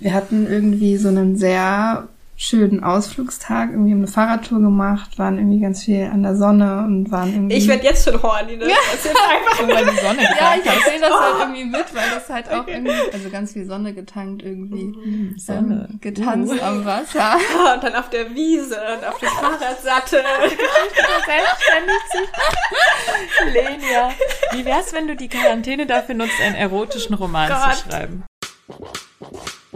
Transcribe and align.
wir 0.00 0.12
hatten 0.12 0.46
irgendwie 0.46 0.96
so 0.96 1.08
einen 1.08 1.36
sehr 1.36 2.08
schönen 2.36 2.82
Ausflugstag, 2.82 3.70
irgendwie 3.70 3.92
haben 3.92 3.98
eine 3.98 4.08
Fahrradtour 4.08 4.60
gemacht, 4.60 5.18
waren 5.18 5.38
irgendwie 5.38 5.60
ganz 5.60 5.84
viel 5.84 6.04
an 6.12 6.24
der 6.24 6.34
Sonne 6.34 6.78
und 6.84 7.10
waren 7.12 7.32
irgendwie... 7.32 7.56
Ich 7.56 7.68
werde 7.68 7.84
jetzt 7.84 8.04
schon 8.04 8.20
horny, 8.20 8.56
ne? 8.56 8.66
Das 8.66 8.94
ist 8.94 9.04
jetzt 9.04 9.16
einfach 9.16 9.60
so, 9.60 9.68
weil 9.68 9.84
die 9.84 10.00
Sonne 10.00 10.22
Ja, 10.22 10.54
ich 10.58 10.66
erzähle 10.66 11.00
das 11.00 11.12
halt 11.12 11.34
irgendwie 11.40 11.64
mit, 11.64 11.94
weil 11.94 12.10
das 12.12 12.28
halt 12.28 12.50
auch 12.50 12.66
irgendwie, 12.66 13.12
also 13.12 13.30
ganz 13.30 13.52
viel 13.52 13.66
Sonne 13.66 13.94
getankt 13.94 14.42
irgendwie. 14.42 14.84
Mhm. 14.84 15.34
Sonne. 15.38 15.88
Ähm, 15.90 16.00
getanzt 16.00 16.54
uh. 16.54 16.64
am 16.64 16.84
Wasser. 16.84 17.38
Ja, 17.54 17.74
und 17.74 17.84
dann 17.84 17.94
auf 17.94 18.10
der 18.10 18.34
Wiese 18.34 18.76
und 18.76 19.06
auf 19.06 19.18
dem 19.18 19.28
Fahrradsattel. 19.28 20.20
Selbstständig 21.26 22.02
sich. 22.12 23.52
Lenia, 23.52 24.10
wie 24.52 24.64
wär's, 24.64 24.92
wenn 24.92 25.06
du 25.06 25.14
die 25.14 25.28
Quarantäne 25.28 25.86
dafür 25.86 26.16
nutzt, 26.16 26.40
einen 26.44 26.56
erotischen 26.56 27.14
Roman 27.14 27.48
Gott. 27.48 27.76
zu 27.76 27.88
schreiben? 27.88 28.24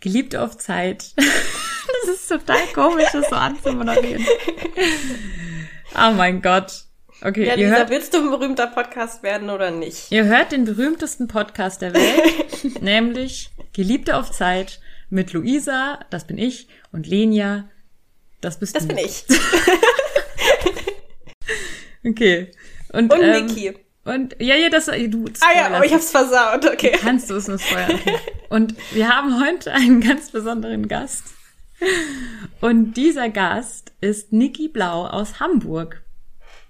geliebt 0.00 0.36
auf 0.36 0.56
Zeit. 0.58 1.12
das 1.16 2.14
ist 2.14 2.28
total 2.28 2.66
komisch, 2.74 3.08
das 3.12 3.28
so 3.28 3.36
anzumoderieren. 3.36 4.26
Oh 5.94 6.12
mein 6.12 6.42
Gott. 6.42 6.84
Okay, 7.22 7.46
ja, 7.46 7.54
ihr 7.54 7.66
Lisa, 7.66 7.78
hört, 7.78 7.90
willst 7.90 8.14
du 8.14 8.18
ein 8.18 8.30
berühmter 8.30 8.66
Podcast 8.66 9.22
werden 9.22 9.50
oder 9.50 9.70
nicht? 9.70 10.10
Ihr 10.10 10.24
hört 10.24 10.52
den 10.52 10.64
berühmtesten 10.64 11.28
Podcast 11.28 11.82
der 11.82 11.92
Welt, 11.92 12.80
nämlich 12.82 13.50
Geliebte 13.74 14.16
auf 14.16 14.30
Zeit 14.30 14.80
mit 15.10 15.32
Luisa, 15.34 16.00
das 16.08 16.26
bin 16.26 16.38
ich, 16.38 16.68
und 16.92 17.06
Lenia, 17.06 17.68
das 18.40 18.58
bist 18.58 18.74
das 18.74 18.86
du. 18.86 18.94
Das 18.94 18.96
bin 18.96 19.04
ich. 19.04 19.24
okay. 22.10 22.50
Und, 22.92 23.12
und 23.12 23.20
ähm, 23.20 23.46
Niki. 23.46 23.74
Und 24.04 24.34
ja, 24.40 24.56
ja, 24.56 24.70
das 24.70 24.86
du. 24.86 25.26
Ah 25.40 25.56
ja, 25.56 25.66
aber 25.66 25.84
ich 25.84 25.92
hab's 25.92 26.10
versaut, 26.10 26.64
okay. 26.66 26.96
Kannst 27.00 27.28
du 27.28 27.34
es 27.34 27.48
nur 27.48 27.58
spoilern. 27.58 27.96
Okay. 27.96 28.16
Und 28.48 28.74
wir 28.92 29.08
haben 29.08 29.44
heute 29.44 29.72
einen 29.72 30.00
ganz 30.00 30.30
besonderen 30.30 30.88
Gast. 30.88 31.24
Und 32.60 32.94
dieser 32.94 33.28
Gast 33.28 33.92
ist 34.00 34.32
Niki 34.32 34.68
Blau 34.68 35.06
aus 35.06 35.38
Hamburg. 35.38 36.02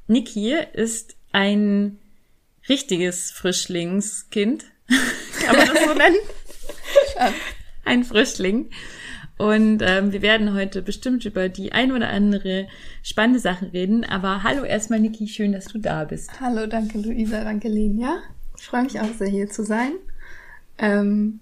Niki 0.06 0.54
ist 0.72 1.16
ein 1.32 1.98
richtiges 2.68 3.30
Frischlingskind. 3.30 4.64
Kann 5.40 5.56
man 5.56 5.68
das 5.68 5.84
so 5.84 5.94
nennen? 5.94 6.16
ein 7.84 8.04
Frischling. 8.04 8.70
Und 9.38 9.80
ähm, 9.82 10.12
wir 10.12 10.20
werden 10.20 10.52
heute 10.52 10.82
bestimmt 10.82 11.24
über 11.24 11.48
die 11.48 11.72
ein 11.72 11.92
oder 11.92 12.10
andere 12.10 12.68
spannende 13.02 13.40
Sachen 13.40 13.68
reden. 13.68 14.04
Aber 14.04 14.42
hallo 14.42 14.64
erstmal, 14.64 15.00
Niki, 15.00 15.26
schön, 15.28 15.52
dass 15.52 15.66
du 15.66 15.78
da 15.78 16.04
bist. 16.04 16.40
Hallo, 16.40 16.66
danke 16.66 16.98
Luisa, 16.98 17.44
danke 17.44 17.68
Lenia. 17.68 18.18
Ich 18.56 18.66
freue 18.66 18.82
mich 18.82 19.00
auch 19.00 19.12
sehr, 19.16 19.28
hier 19.28 19.48
zu 19.48 19.64
sein. 19.64 19.92
Ähm, 20.78 21.40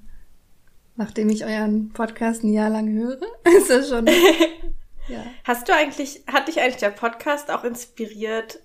nachdem 0.97 1.29
ich 1.31 1.45
euren 1.45 1.91
Podcast 1.93 2.45
ein 2.45 2.53
Jahr 2.53 2.71
lang 2.71 2.93
höre, 2.93 3.21
ist 3.57 3.71
das 3.71 3.89
schon. 3.89 4.07
ja. 5.09 5.25
Hast 5.45 5.69
du 5.69 5.75
eigentlich, 5.75 6.23
hat 6.27 6.49
dich 6.49 6.61
eigentlich 6.61 6.77
der 6.77 6.91
Podcast 6.91 7.51
auch 7.51 7.65
inspiriert? 7.65 8.61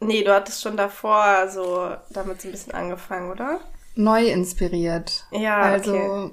Nee, 0.00 0.22
du 0.22 0.32
hattest 0.32 0.62
schon 0.62 0.76
davor 0.76 1.48
so 1.48 1.90
damit 2.10 2.40
so 2.40 2.48
ein 2.48 2.52
bisschen 2.52 2.72
angefangen, 2.72 3.30
oder? 3.30 3.60
Neu 3.96 4.28
inspiriert. 4.28 5.26
Ja, 5.32 5.60
also 5.60 5.94
okay. 5.94 6.30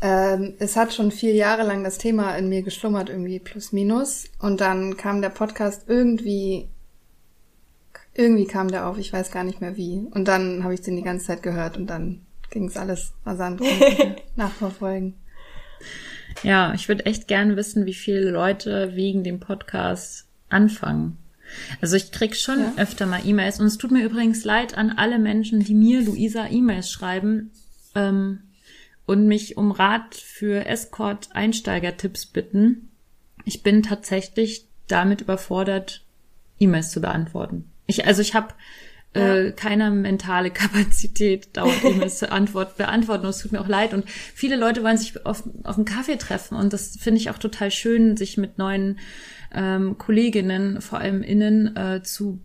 Ähm, 0.00 0.54
es 0.58 0.76
hat 0.76 0.94
schon 0.94 1.10
vier 1.10 1.34
Jahre 1.34 1.64
lang 1.64 1.82
das 1.82 1.98
Thema 1.98 2.36
in 2.36 2.48
mir 2.48 2.62
geschlummert, 2.62 3.08
irgendwie 3.08 3.40
plus 3.40 3.72
minus. 3.72 4.26
Und 4.38 4.60
dann 4.60 4.96
kam 4.96 5.22
der 5.22 5.30
Podcast 5.30 5.84
irgendwie, 5.88 6.68
irgendwie 8.14 8.46
kam 8.46 8.68
der 8.68 8.86
auf, 8.86 8.98
ich 8.98 9.12
weiß 9.12 9.30
gar 9.32 9.44
nicht 9.44 9.60
mehr 9.60 9.76
wie. 9.76 10.06
Und 10.10 10.28
dann 10.28 10.62
habe 10.62 10.74
ich 10.74 10.82
den 10.82 10.96
die 10.96 11.02
ganze 11.02 11.26
Zeit 11.26 11.42
gehört 11.42 11.76
und 11.76 11.88
dann 11.88 12.20
ging 12.50 12.68
es 12.68 12.76
alles 12.76 13.12
rasant 13.26 13.60
nachverfolgen. 14.36 15.14
Ja, 16.42 16.72
ich 16.74 16.88
würde 16.88 17.06
echt 17.06 17.26
gerne 17.26 17.56
wissen, 17.56 17.84
wie 17.86 17.94
viele 17.94 18.30
Leute 18.30 18.94
wegen 18.94 19.24
dem 19.24 19.40
Podcast 19.40 20.26
anfangen. 20.48 21.18
Also 21.80 21.96
ich 21.96 22.12
krieg 22.12 22.36
schon 22.36 22.60
ja. 22.60 22.72
öfter 22.76 23.06
mal 23.06 23.22
E-Mails 23.24 23.58
und 23.58 23.66
es 23.66 23.78
tut 23.78 23.90
mir 23.90 24.04
übrigens 24.04 24.44
leid 24.44 24.76
an 24.76 24.90
alle 24.90 25.18
Menschen, 25.18 25.60
die 25.60 25.74
mir 25.74 26.02
Luisa 26.02 26.46
E-Mails 26.46 26.90
schreiben. 26.90 27.50
Ähm, 27.94 28.40
und 29.08 29.26
mich 29.26 29.56
um 29.56 29.70
Rat 29.70 30.14
für 30.14 30.66
Escort-Einsteiger-Tipps 30.66 32.26
bitten. 32.26 32.90
Ich 33.46 33.62
bin 33.62 33.82
tatsächlich 33.82 34.66
damit 34.86 35.22
überfordert, 35.22 36.04
E-Mails 36.60 36.90
zu 36.90 37.00
beantworten. 37.00 37.72
Ich, 37.86 38.06
also 38.06 38.20
ich 38.20 38.34
habe 38.34 38.48
äh, 39.14 39.46
ja. 39.46 39.52
keine 39.52 39.90
mentale 39.90 40.50
Kapazität, 40.52 41.56
dauernd 41.56 41.82
E-Mails 41.84 42.18
zu 42.18 42.30
antwort, 42.30 42.76
beantworten. 42.76 43.24
Und 43.24 43.30
es 43.30 43.38
tut 43.38 43.52
mir 43.52 43.62
auch 43.62 43.68
leid. 43.68 43.94
Und 43.94 44.04
viele 44.10 44.56
Leute 44.56 44.84
wollen 44.84 44.98
sich 44.98 45.24
auf, 45.24 45.42
auf 45.64 45.76
einen 45.76 45.86
Kaffee 45.86 46.18
treffen. 46.18 46.54
Und 46.54 46.74
das 46.74 46.98
finde 46.98 47.18
ich 47.18 47.30
auch 47.30 47.38
total 47.38 47.70
schön, 47.70 48.18
sich 48.18 48.36
mit 48.36 48.58
neuen 48.58 48.98
ähm, 49.54 49.96
Kolleginnen, 49.96 50.82
vor 50.82 50.98
allem 50.98 51.22
innen, 51.22 51.74
äh, 51.78 52.02
zu 52.02 52.40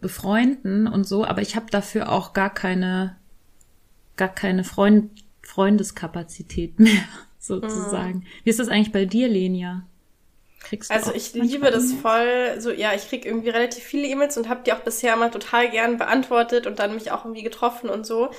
befreunden 0.00 0.88
und 0.88 1.06
so. 1.06 1.24
Aber 1.24 1.40
ich 1.40 1.54
habe 1.54 1.66
dafür 1.70 2.10
auch 2.10 2.32
gar 2.32 2.52
keine, 2.52 3.16
gar 4.16 4.34
keine 4.34 4.64
Freund 4.64 5.10
Freundeskapazität 5.50 6.78
mehr, 6.78 7.04
sozusagen. 7.38 8.18
Mhm. 8.18 8.26
Wie 8.44 8.50
ist 8.50 8.60
das 8.60 8.68
eigentlich 8.68 8.92
bei 8.92 9.04
dir, 9.04 9.28
Lenia? 9.28 9.82
Kriegst 10.62 10.90
du 10.90 10.94
also 10.94 11.12
ich 11.14 11.32
liebe 11.32 11.70
das 11.70 11.92
voll, 11.92 12.56
so 12.58 12.70
ja, 12.70 12.92
ich 12.94 13.08
krieg 13.08 13.24
irgendwie 13.24 13.48
relativ 13.48 13.82
viele 13.82 14.06
E-Mails 14.06 14.36
und 14.36 14.48
habe 14.48 14.60
die 14.64 14.72
auch 14.72 14.80
bisher 14.80 15.16
mal 15.16 15.30
total 15.30 15.70
gern 15.70 15.96
beantwortet 15.96 16.66
und 16.66 16.78
dann 16.78 16.94
mich 16.94 17.10
auch 17.10 17.24
irgendwie 17.24 17.42
getroffen 17.42 17.88
und 17.88 18.06
so. 18.06 18.30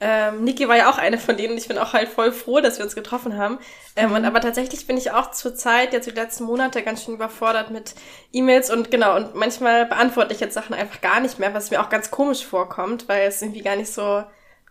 Ähm, 0.00 0.44
Niki 0.44 0.68
war 0.68 0.76
ja 0.76 0.90
auch 0.90 0.98
eine 0.98 1.18
von 1.18 1.36
denen. 1.36 1.58
Ich 1.58 1.68
bin 1.68 1.76
auch 1.76 1.92
halt 1.92 2.08
voll 2.08 2.32
froh, 2.32 2.60
dass 2.60 2.78
wir 2.78 2.84
uns 2.84 2.94
getroffen 2.94 3.36
haben. 3.36 3.58
Ähm, 3.96 4.10
mhm. 4.10 4.16
und, 4.16 4.24
aber 4.24 4.40
tatsächlich 4.40 4.86
bin 4.86 4.96
ich 4.96 5.10
auch 5.10 5.32
zur 5.32 5.54
Zeit, 5.54 5.92
jetzt 5.92 6.06
die 6.06 6.12
letzten 6.12 6.44
Monate, 6.44 6.82
ganz 6.82 7.04
schön 7.04 7.14
überfordert 7.14 7.70
mit 7.70 7.94
E-Mails 8.32 8.70
und 8.70 8.90
genau, 8.90 9.16
und 9.16 9.34
manchmal 9.34 9.86
beantworte 9.86 10.32
ich 10.32 10.40
jetzt 10.40 10.54
Sachen 10.54 10.74
einfach 10.74 11.00
gar 11.00 11.20
nicht 11.20 11.38
mehr, 11.38 11.52
was 11.52 11.70
mir 11.70 11.82
auch 11.82 11.90
ganz 11.90 12.10
komisch 12.10 12.44
vorkommt, 12.44 13.08
weil 13.08 13.28
es 13.28 13.42
irgendwie 13.42 13.62
gar 13.62 13.76
nicht 13.76 13.92
so 13.92 14.24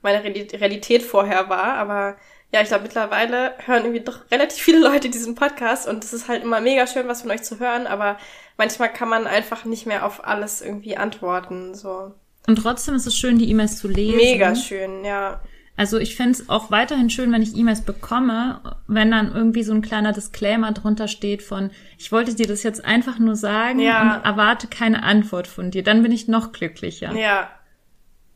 meine 0.07 0.23
Realität 0.23 1.03
vorher 1.03 1.49
war. 1.49 1.75
Aber 1.75 2.17
ja, 2.53 2.61
ich 2.61 2.69
glaube, 2.69 2.83
mittlerweile 2.83 3.53
hören 3.65 3.83
irgendwie 3.83 4.03
doch 4.03 4.19
relativ 4.31 4.63
viele 4.63 4.79
Leute 4.79 5.09
diesen 5.09 5.35
Podcast 5.35 5.87
und 5.87 6.03
es 6.03 6.13
ist 6.13 6.29
halt 6.29 6.43
immer 6.43 6.61
mega 6.61 6.87
schön, 6.87 7.07
was 7.07 7.21
von 7.21 7.31
euch 7.31 7.43
zu 7.43 7.59
hören, 7.59 7.87
aber 7.87 8.17
manchmal 8.57 8.91
kann 8.91 9.09
man 9.09 9.27
einfach 9.27 9.65
nicht 9.65 9.85
mehr 9.85 10.05
auf 10.05 10.25
alles 10.25 10.61
irgendwie 10.61 10.95
antworten. 10.95 11.75
So. 11.75 12.13
Und 12.47 12.55
trotzdem 12.55 12.95
ist 12.95 13.05
es 13.05 13.15
schön, 13.15 13.37
die 13.37 13.49
E-Mails 13.49 13.77
zu 13.77 13.89
lesen. 13.89 14.17
Mega 14.17 14.55
schön, 14.55 15.03
ja. 15.03 15.41
Also 15.75 15.99
ich 15.99 16.15
fände 16.15 16.31
es 16.31 16.49
auch 16.49 16.71
weiterhin 16.71 17.09
schön, 17.09 17.31
wenn 17.31 17.43
ich 17.43 17.55
E-Mails 17.55 17.81
bekomme, 17.81 18.61
wenn 18.87 19.11
dann 19.11 19.35
irgendwie 19.35 19.61
so 19.61 19.73
ein 19.73 19.83
kleiner 19.83 20.11
Disclaimer 20.11 20.71
drunter 20.71 21.07
steht 21.07 21.43
von, 21.43 21.69
ich 21.99 22.11
wollte 22.11 22.33
dir 22.33 22.47
das 22.47 22.63
jetzt 22.63 22.83
einfach 22.83 23.19
nur 23.19 23.35
sagen 23.35 23.79
ja. 23.79 24.01
und 24.01 24.25
erwarte 24.25 24.67
keine 24.67 25.03
Antwort 25.03 25.45
von 25.45 25.69
dir. 25.69 25.83
Dann 25.83 26.01
bin 26.01 26.11
ich 26.11 26.27
noch 26.27 26.51
glücklicher. 26.51 27.13
Ja. 27.13 27.51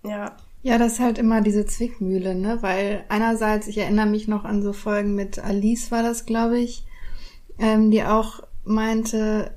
Ja. 0.03 0.35
Ja, 0.63 0.77
das 0.77 0.93
ist 0.93 0.99
halt 0.99 1.17
immer 1.17 1.41
diese 1.41 1.65
Zwickmühle, 1.65 2.35
ne? 2.35 2.59
Weil 2.61 3.03
einerseits, 3.09 3.67
ich 3.67 3.79
erinnere 3.79 4.05
mich 4.05 4.27
noch 4.27 4.45
an 4.45 4.61
so 4.61 4.73
Folgen 4.73 5.15
mit 5.15 5.39
Alice 5.39 5.91
war 5.91 6.03
das, 6.03 6.25
glaube 6.25 6.59
ich, 6.59 6.83
ähm, 7.57 7.89
die 7.89 8.03
auch 8.03 8.43
meinte, 8.63 9.51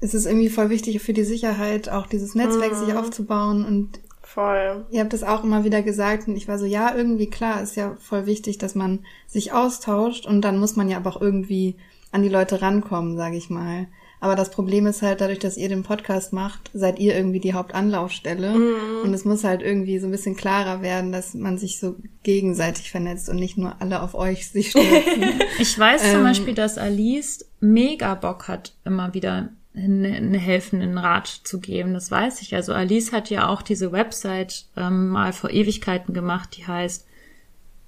es 0.00 0.14
ist 0.14 0.26
irgendwie 0.26 0.48
voll 0.48 0.70
wichtig 0.70 1.00
für 1.02 1.12
die 1.12 1.24
Sicherheit, 1.24 1.90
auch 1.90 2.06
dieses 2.06 2.34
Netzwerk 2.34 2.72
mhm. 2.72 2.86
sich 2.86 2.94
aufzubauen 2.94 3.66
und 3.66 4.00
voll. 4.22 4.86
Ihr 4.90 5.00
habt 5.00 5.12
das 5.12 5.24
auch 5.24 5.44
immer 5.44 5.64
wieder 5.64 5.82
gesagt 5.82 6.26
und 6.26 6.36
ich 6.36 6.48
war 6.48 6.58
so, 6.58 6.64
ja, 6.64 6.94
irgendwie 6.94 7.28
klar, 7.28 7.62
ist 7.62 7.76
ja 7.76 7.96
voll 8.00 8.24
wichtig, 8.26 8.56
dass 8.58 8.74
man 8.74 9.00
sich 9.26 9.52
austauscht 9.52 10.26
und 10.26 10.40
dann 10.40 10.58
muss 10.58 10.76
man 10.76 10.88
ja 10.88 10.96
aber 10.96 11.10
auch 11.10 11.20
irgendwie 11.20 11.76
an 12.12 12.22
die 12.22 12.28
Leute 12.28 12.62
rankommen, 12.62 13.16
sage 13.16 13.36
ich 13.36 13.50
mal. 13.50 13.88
Aber 14.20 14.36
das 14.36 14.50
Problem 14.50 14.86
ist 14.86 15.00
halt, 15.00 15.22
dadurch, 15.22 15.38
dass 15.38 15.56
ihr 15.56 15.70
den 15.70 15.82
Podcast 15.82 16.34
macht, 16.34 16.70
seid 16.74 16.98
ihr 16.98 17.16
irgendwie 17.16 17.40
die 17.40 17.54
Hauptanlaufstelle. 17.54 18.50
Mhm. 18.50 19.02
Und 19.02 19.14
es 19.14 19.24
muss 19.24 19.44
halt 19.44 19.62
irgendwie 19.62 19.98
so 19.98 20.06
ein 20.06 20.10
bisschen 20.10 20.36
klarer 20.36 20.82
werden, 20.82 21.10
dass 21.10 21.32
man 21.32 21.56
sich 21.56 21.80
so 21.80 21.96
gegenseitig 22.22 22.90
vernetzt 22.90 23.30
und 23.30 23.36
nicht 23.36 23.56
nur 23.56 23.80
alle 23.80 24.02
auf 24.02 24.14
euch 24.14 24.50
sich 24.50 24.70
stürzen. 24.70 25.40
ich 25.58 25.78
weiß 25.78 26.04
ähm, 26.04 26.12
zum 26.12 26.22
Beispiel, 26.22 26.54
dass 26.54 26.76
Alice 26.76 27.46
mega 27.60 28.14
Bock 28.14 28.46
hat, 28.46 28.74
immer 28.84 29.14
wieder 29.14 29.48
einen 29.74 30.34
helfenden 30.34 30.98
Rat 30.98 31.28
zu 31.28 31.58
geben. 31.58 31.94
Das 31.94 32.10
weiß 32.10 32.42
ich. 32.42 32.54
Also 32.54 32.74
Alice 32.74 33.12
hat 33.12 33.30
ja 33.30 33.48
auch 33.48 33.62
diese 33.62 33.90
Website 33.90 34.66
ähm, 34.76 35.08
mal 35.08 35.32
vor 35.32 35.50
Ewigkeiten 35.50 36.12
gemacht, 36.12 36.56
die 36.58 36.66
heißt 36.66 37.06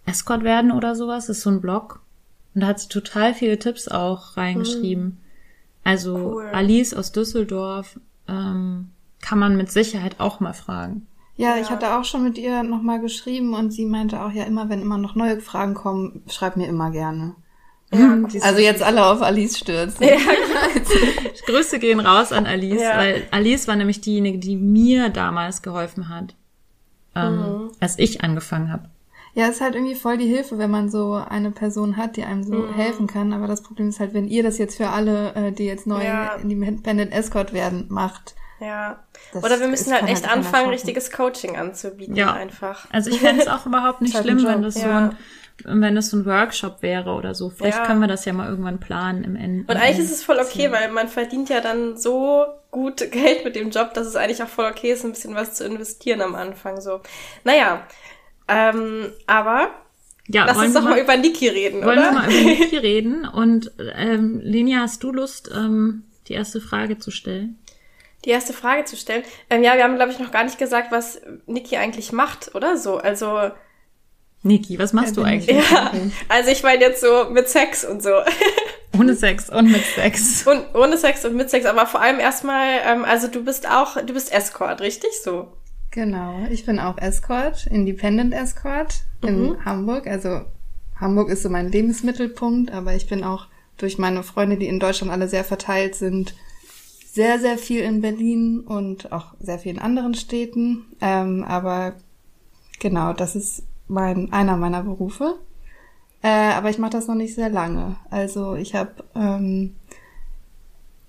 Escort 0.06 0.44
werden 0.44 0.72
oder 0.72 0.94
sowas. 0.94 1.26
Das 1.26 1.38
ist 1.38 1.42
so 1.42 1.50
ein 1.50 1.60
Blog. 1.60 2.00
Und 2.54 2.62
da 2.62 2.68
hat 2.68 2.80
sie 2.80 2.88
total 2.88 3.34
viele 3.34 3.58
Tipps 3.58 3.88
auch 3.88 4.36
reingeschrieben. 4.36 5.04
Mhm. 5.04 5.16
Also 5.84 6.16
cool. 6.16 6.50
Alice 6.52 6.94
aus 6.94 7.12
Düsseldorf 7.12 7.98
ähm, 8.28 8.90
kann 9.20 9.38
man 9.38 9.56
mit 9.56 9.70
Sicherheit 9.70 10.20
auch 10.20 10.40
mal 10.40 10.52
fragen. 10.52 11.06
Ja, 11.36 11.56
ja, 11.56 11.62
ich 11.62 11.70
hatte 11.70 11.96
auch 11.96 12.04
schon 12.04 12.24
mit 12.24 12.38
ihr 12.38 12.62
nochmal 12.62 13.00
geschrieben 13.00 13.54
und 13.54 13.72
sie 13.72 13.86
meinte 13.86 14.22
auch, 14.22 14.32
ja, 14.32 14.44
immer 14.44 14.68
wenn 14.68 14.82
immer 14.82 14.98
noch 14.98 15.14
neue 15.14 15.40
Fragen 15.40 15.74
kommen, 15.74 16.22
schreib 16.28 16.56
mir 16.56 16.68
immer 16.68 16.90
gerne. 16.90 17.34
Ja, 17.92 18.14
cool. 18.14 18.28
Also 18.42 18.60
jetzt 18.60 18.82
alle 18.82 19.04
auf 19.04 19.22
Alice 19.22 19.58
stürzen. 19.58 20.06
Ja. 20.06 20.16
Grüße 21.46 21.78
gehen 21.78 22.00
raus 22.00 22.32
an 22.32 22.46
Alice, 22.46 22.80
ja. 22.80 22.96
weil 22.96 23.26
Alice 23.30 23.68
war 23.68 23.76
nämlich 23.76 24.00
diejenige, 24.00 24.38
die 24.38 24.56
mir 24.56 25.08
damals 25.10 25.62
geholfen 25.62 26.08
hat, 26.08 26.34
ähm, 27.14 27.36
mhm. 27.36 27.70
als 27.80 27.98
ich 27.98 28.22
angefangen 28.22 28.72
habe. 28.72 28.88
Ja, 29.34 29.46
ist 29.46 29.62
halt 29.62 29.74
irgendwie 29.74 29.94
voll 29.94 30.18
die 30.18 30.26
Hilfe, 30.26 30.58
wenn 30.58 30.70
man 30.70 30.90
so 30.90 31.14
eine 31.14 31.50
Person 31.52 31.96
hat, 31.96 32.16
die 32.16 32.24
einem 32.24 32.42
so 32.42 32.54
mhm. 32.54 32.74
helfen 32.74 33.06
kann. 33.06 33.32
Aber 33.32 33.46
das 33.46 33.62
Problem 33.62 33.88
ist 33.88 33.98
halt, 33.98 34.12
wenn 34.12 34.28
ihr 34.28 34.42
das 34.42 34.58
jetzt 34.58 34.76
für 34.76 34.88
alle, 34.88 35.34
äh, 35.34 35.52
die 35.52 35.64
jetzt 35.64 35.86
neu 35.86 36.04
ja. 36.04 36.34
Independent 36.34 37.12
Escort 37.12 37.52
werden, 37.54 37.86
macht. 37.88 38.34
Ja. 38.60 39.02
Oder 39.34 39.58
wir 39.58 39.68
müssen 39.68 39.92
halt 39.92 40.04
echt 40.08 40.28
halt 40.28 40.36
anfangen, 40.36 40.68
richtiges 40.68 41.10
Coaching 41.10 41.56
anzubieten, 41.56 42.14
ja. 42.14 42.32
einfach. 42.32 42.86
Also 42.90 43.10
ich 43.10 43.20
fände 43.20 43.42
es 43.42 43.48
auch 43.48 43.66
überhaupt 43.66 44.02
nicht 44.02 44.16
schlimm, 44.16 44.44
wenn 44.44 44.62
das 44.62 44.76
ja. 44.76 44.82
so 44.82 44.88
ein 44.88 45.16
wenn 45.64 45.96
es 45.96 46.10
so 46.10 46.16
ein 46.16 46.26
Workshop 46.26 46.82
wäre 46.82 47.10
oder 47.10 47.34
so. 47.34 47.50
Vielleicht 47.50 47.78
ja. 47.78 47.86
können 47.86 48.00
wir 48.00 48.08
das 48.08 48.24
ja 48.24 48.32
mal 48.32 48.48
irgendwann 48.48 48.80
planen 48.80 49.24
im 49.24 49.36
Ende. 49.36 49.72
Und 49.72 49.80
eigentlich 49.80 49.98
ist 49.98 50.10
es 50.10 50.24
voll 50.24 50.38
okay, 50.38 50.72
weil 50.72 50.90
man 50.90 51.08
verdient 51.08 51.48
ja 51.50 51.60
dann 51.60 51.96
so 51.96 52.46
gut 52.70 53.10
Geld 53.10 53.44
mit 53.44 53.54
dem 53.54 53.70
Job, 53.70 53.94
dass 53.94 54.06
es 54.06 54.16
eigentlich 54.16 54.42
auch 54.42 54.48
voll 54.48 54.64
okay 54.64 54.92
ist, 54.92 55.04
ein 55.04 55.12
bisschen 55.12 55.34
was 55.34 55.54
zu 55.54 55.64
investieren 55.64 56.20
am 56.20 56.34
Anfang. 56.34 56.80
So, 56.80 57.00
naja, 57.44 57.86
ähm, 58.48 59.12
aber 59.26 59.70
ja, 60.28 60.44
lass 60.44 60.58
uns 60.58 60.74
doch 60.74 60.82
mal, 60.82 60.90
mal, 60.90 61.00
über 61.00 61.16
Niki 61.16 61.48
reden, 61.48 61.84
wollen 61.84 61.98
oder? 61.98 62.14
Wollen 62.14 62.14
wir 62.14 62.20
mal 62.20 62.32
über 62.32 62.50
Niki 62.64 62.76
reden? 62.76 63.26
Und 63.26 63.72
ähm, 63.94 64.40
Lenia, 64.42 64.80
hast 64.80 65.02
du 65.02 65.12
Lust, 65.12 65.50
ähm, 65.54 66.04
die 66.28 66.34
erste 66.34 66.60
Frage 66.60 66.98
zu 66.98 67.10
stellen? 67.10 67.58
Die 68.24 68.30
erste 68.30 68.52
Frage 68.52 68.84
zu 68.84 68.96
stellen? 68.96 69.24
Ähm, 69.50 69.64
ja, 69.64 69.74
wir 69.74 69.84
haben, 69.84 69.96
glaube 69.96 70.12
ich, 70.12 70.18
noch 70.18 70.30
gar 70.30 70.44
nicht 70.44 70.58
gesagt, 70.58 70.92
was 70.92 71.20
Niki 71.46 71.76
eigentlich 71.76 72.12
macht, 72.12 72.54
oder 72.54 72.76
so. 72.76 72.98
Also 72.98 73.50
Niki, 74.42 74.78
was 74.78 74.92
machst 74.92 75.16
ja, 75.16 75.22
du 75.22 75.28
eigentlich? 75.28 75.70
Ja, 75.70 75.92
also 76.28 76.50
ich 76.50 76.62
meine 76.62 76.80
jetzt 76.80 77.00
so 77.00 77.30
mit 77.30 77.48
Sex 77.48 77.84
und 77.84 78.02
so. 78.02 78.10
Ohne 78.98 79.14
Sex 79.14 79.48
und 79.48 79.70
mit 79.70 79.82
Sex. 79.84 80.46
Und 80.46 80.66
ohne 80.74 80.98
Sex 80.98 81.24
und 81.24 81.34
mit 81.34 81.48
Sex, 81.48 81.64
aber 81.64 81.86
vor 81.86 82.02
allem 82.02 82.20
erstmal, 82.20 82.80
ähm, 82.84 83.06
also 83.06 83.26
du 83.26 83.42
bist 83.42 83.66
auch, 83.66 83.96
du 83.96 84.12
bist 84.12 84.30
Escort, 84.30 84.82
richtig 84.82 85.10
so? 85.24 85.50
Genau, 85.92 86.46
ich 86.50 86.64
bin 86.64 86.80
auch 86.80 86.96
Escort, 86.96 87.66
Independent 87.66 88.32
Escort 88.32 89.02
in 89.22 89.50
mhm. 89.50 89.64
Hamburg. 89.64 90.06
Also 90.06 90.40
Hamburg 90.96 91.28
ist 91.28 91.42
so 91.42 91.50
mein 91.50 91.70
Lebensmittelpunkt, 91.70 92.72
aber 92.72 92.94
ich 92.94 93.08
bin 93.08 93.22
auch 93.22 93.46
durch 93.76 93.98
meine 93.98 94.22
Freunde, 94.22 94.56
die 94.56 94.68
in 94.68 94.80
Deutschland 94.80 95.12
alle 95.12 95.28
sehr 95.28 95.44
verteilt 95.44 95.94
sind, 95.94 96.34
sehr, 97.06 97.38
sehr 97.38 97.58
viel 97.58 97.82
in 97.82 98.00
Berlin 98.00 98.60
und 98.60 99.12
auch 99.12 99.34
sehr 99.38 99.58
viel 99.58 99.72
in 99.72 99.78
anderen 99.78 100.14
Städten. 100.14 100.86
Ähm, 101.02 101.44
aber 101.44 101.96
genau, 102.80 103.12
das 103.12 103.36
ist 103.36 103.64
mein, 103.86 104.32
einer 104.32 104.56
meiner 104.56 104.84
Berufe. 104.84 105.38
Äh, 106.22 106.52
aber 106.54 106.70
ich 106.70 106.78
mache 106.78 106.92
das 106.92 107.06
noch 107.06 107.16
nicht 107.16 107.34
sehr 107.34 107.50
lange. 107.50 107.96
Also 108.08 108.54
ich 108.54 108.74
habe 108.74 109.04
ähm, 109.14 109.76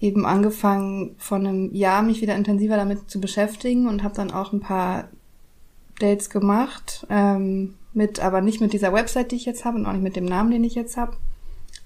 eben 0.04 0.26
angefangen, 0.26 1.16
von 1.18 1.48
einem 1.48 1.74
Jahr 1.74 2.04
mich 2.04 2.22
wieder 2.22 2.36
intensiver 2.36 2.76
damit 2.76 3.10
zu 3.10 3.22
beschäftigen 3.22 3.88
und 3.88 4.04
habe 4.04 4.14
dann 4.14 4.32
auch 4.32 4.52
ein 4.52 4.60
paar 4.60 5.08
Dates 6.00 6.30
gemacht, 6.30 7.08
ähm, 7.10 7.76
mit, 7.94 8.20
aber 8.20 8.42
nicht 8.42 8.60
mit 8.60 8.74
dieser 8.74 8.92
Website, 8.92 9.32
die 9.32 9.38
ich 9.38 9.46
jetzt 9.46 9.64
habe 9.64 9.78
und 9.78 9.86
auch 9.86 9.94
nicht 9.94 10.04
mit 10.04 10.18
dem 10.18 10.26
Namen, 10.26 10.52
den 10.52 10.66
ich 10.66 10.76
jetzt 10.76 10.98
habe. 10.98 11.16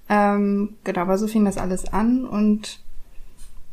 Ähm, 0.09 0.75
genau, 0.83 1.01
aber 1.01 1.19
so 1.19 1.27
fing 1.27 1.45
das 1.45 1.57
alles 1.57 1.85
an 1.93 2.25
und 2.25 2.79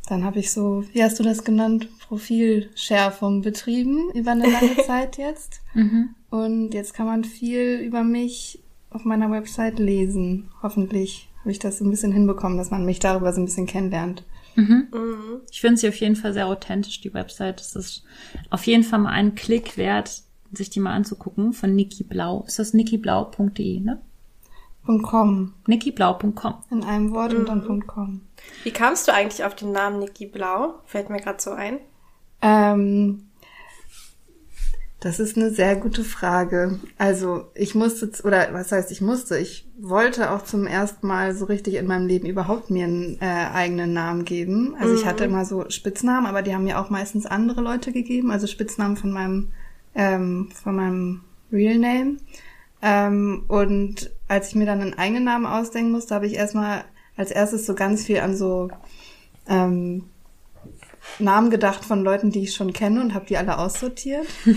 dann 0.08 0.24
habe 0.24 0.40
ich 0.40 0.52
so, 0.52 0.84
wie 0.92 1.02
hast 1.02 1.18
du 1.18 1.22
das 1.22 1.44
genannt, 1.44 1.88
Profilschärfung 2.06 3.40
betrieben 3.40 4.10
über 4.12 4.32
eine 4.32 4.50
lange 4.50 4.76
Zeit 4.86 5.16
jetzt. 5.16 5.62
Mhm. 5.72 6.10
Und 6.28 6.74
jetzt 6.74 6.92
kann 6.92 7.06
man 7.06 7.24
viel 7.24 7.78
über 7.78 8.04
mich 8.04 8.62
auf 8.90 9.06
meiner 9.06 9.30
Website 9.30 9.78
lesen. 9.78 10.50
Hoffentlich 10.62 11.30
habe 11.40 11.52
ich 11.52 11.60
das 11.60 11.78
so 11.78 11.84
ein 11.86 11.90
bisschen 11.90 12.12
hinbekommen, 12.12 12.58
dass 12.58 12.70
man 12.70 12.84
mich 12.84 12.98
darüber 12.98 13.32
so 13.32 13.40
ein 13.40 13.46
bisschen 13.46 13.66
kennenlernt. 13.66 14.24
Mhm. 14.56 14.88
Mhm. 14.92 15.40
Ich 15.50 15.60
finde 15.60 15.76
sie 15.76 15.88
auf 15.88 15.96
jeden 15.96 16.16
Fall 16.16 16.32
sehr 16.32 16.46
authentisch, 16.46 17.00
die 17.00 17.14
Website. 17.14 17.60
Es 17.60 17.74
ist 17.76 18.04
auf 18.50 18.66
jeden 18.66 18.84
Fall 18.84 19.00
mal 19.00 19.10
einen 19.10 19.34
Klick 19.34 19.76
wert, 19.76 20.22
sich 20.52 20.70
die 20.70 20.80
mal 20.80 20.92
anzugucken 20.94 21.52
von 21.52 21.74
Niki 21.74 22.04
Blau. 22.04 22.44
Ist 22.46 22.58
das 22.58 22.74
nikiblau.de, 22.74 23.80
ne? 23.80 24.00
.com. 25.02 25.54
nikiblau.com. 25.66 26.54
In 26.70 26.84
einem 26.84 27.12
Wort 27.12 27.32
mhm. 27.32 27.38
und 27.40 27.48
dann 27.48 27.66
mhm. 27.66 27.86
.com. 27.86 28.20
Wie 28.62 28.70
kamst 28.70 29.08
du 29.08 29.12
eigentlich 29.12 29.44
auf 29.44 29.54
den 29.54 29.72
Namen 29.72 29.98
Niki 29.98 30.26
Blau? 30.26 30.74
Fällt 30.84 31.10
mir 31.10 31.20
gerade 31.20 31.40
so 31.40 31.50
ein. 31.50 31.80
Ähm, 32.42 33.28
das 35.04 35.20
ist 35.20 35.36
eine 35.36 35.50
sehr 35.50 35.76
gute 35.76 36.02
Frage. 36.02 36.80
Also 36.96 37.50
ich 37.54 37.74
musste, 37.74 38.10
oder 38.26 38.48
was 38.54 38.72
heißt 38.72 38.90
ich 38.90 39.02
musste, 39.02 39.36
ich 39.36 39.68
wollte 39.78 40.30
auch 40.30 40.42
zum 40.42 40.66
ersten 40.66 41.06
Mal 41.06 41.34
so 41.34 41.44
richtig 41.44 41.74
in 41.74 41.86
meinem 41.86 42.06
Leben 42.06 42.26
überhaupt 42.26 42.70
mir 42.70 42.86
einen 42.86 43.18
äh, 43.20 43.26
eigenen 43.52 43.92
Namen 43.92 44.24
geben. 44.24 44.74
Also 44.80 44.94
mhm. 44.94 44.98
ich 44.98 45.04
hatte 45.04 45.24
immer 45.24 45.44
so 45.44 45.68
Spitznamen, 45.68 46.24
aber 46.24 46.40
die 46.40 46.54
haben 46.54 46.64
mir 46.64 46.80
auch 46.80 46.88
meistens 46.88 47.26
andere 47.26 47.60
Leute 47.60 47.92
gegeben, 47.92 48.30
also 48.30 48.46
Spitznamen 48.46 48.96
von 48.96 49.12
meinem, 49.12 49.48
ähm, 49.94 50.48
von 50.54 50.74
meinem 50.74 51.20
Real 51.52 51.76
Name. 51.76 52.16
Ähm, 52.80 53.44
und 53.48 54.10
als 54.26 54.48
ich 54.48 54.54
mir 54.54 54.64
dann 54.64 54.80
einen 54.80 54.94
eigenen 54.94 55.24
Namen 55.24 55.44
ausdenken 55.44 55.92
musste, 55.92 56.14
habe 56.14 56.26
ich 56.26 56.34
erstmal 56.34 56.86
als 57.14 57.30
erstes 57.30 57.66
so 57.66 57.74
ganz 57.74 58.06
viel 58.06 58.20
an 58.20 58.34
so 58.34 58.70
ähm, 59.50 60.04
Namen 61.18 61.50
gedacht 61.50 61.84
von 61.84 62.02
Leuten, 62.02 62.30
die 62.30 62.42
ich 62.42 62.54
schon 62.54 62.72
kenne 62.72 63.00
und 63.00 63.14
habe 63.14 63.26
die 63.26 63.36
alle 63.36 63.58
aussortiert. 63.58 64.26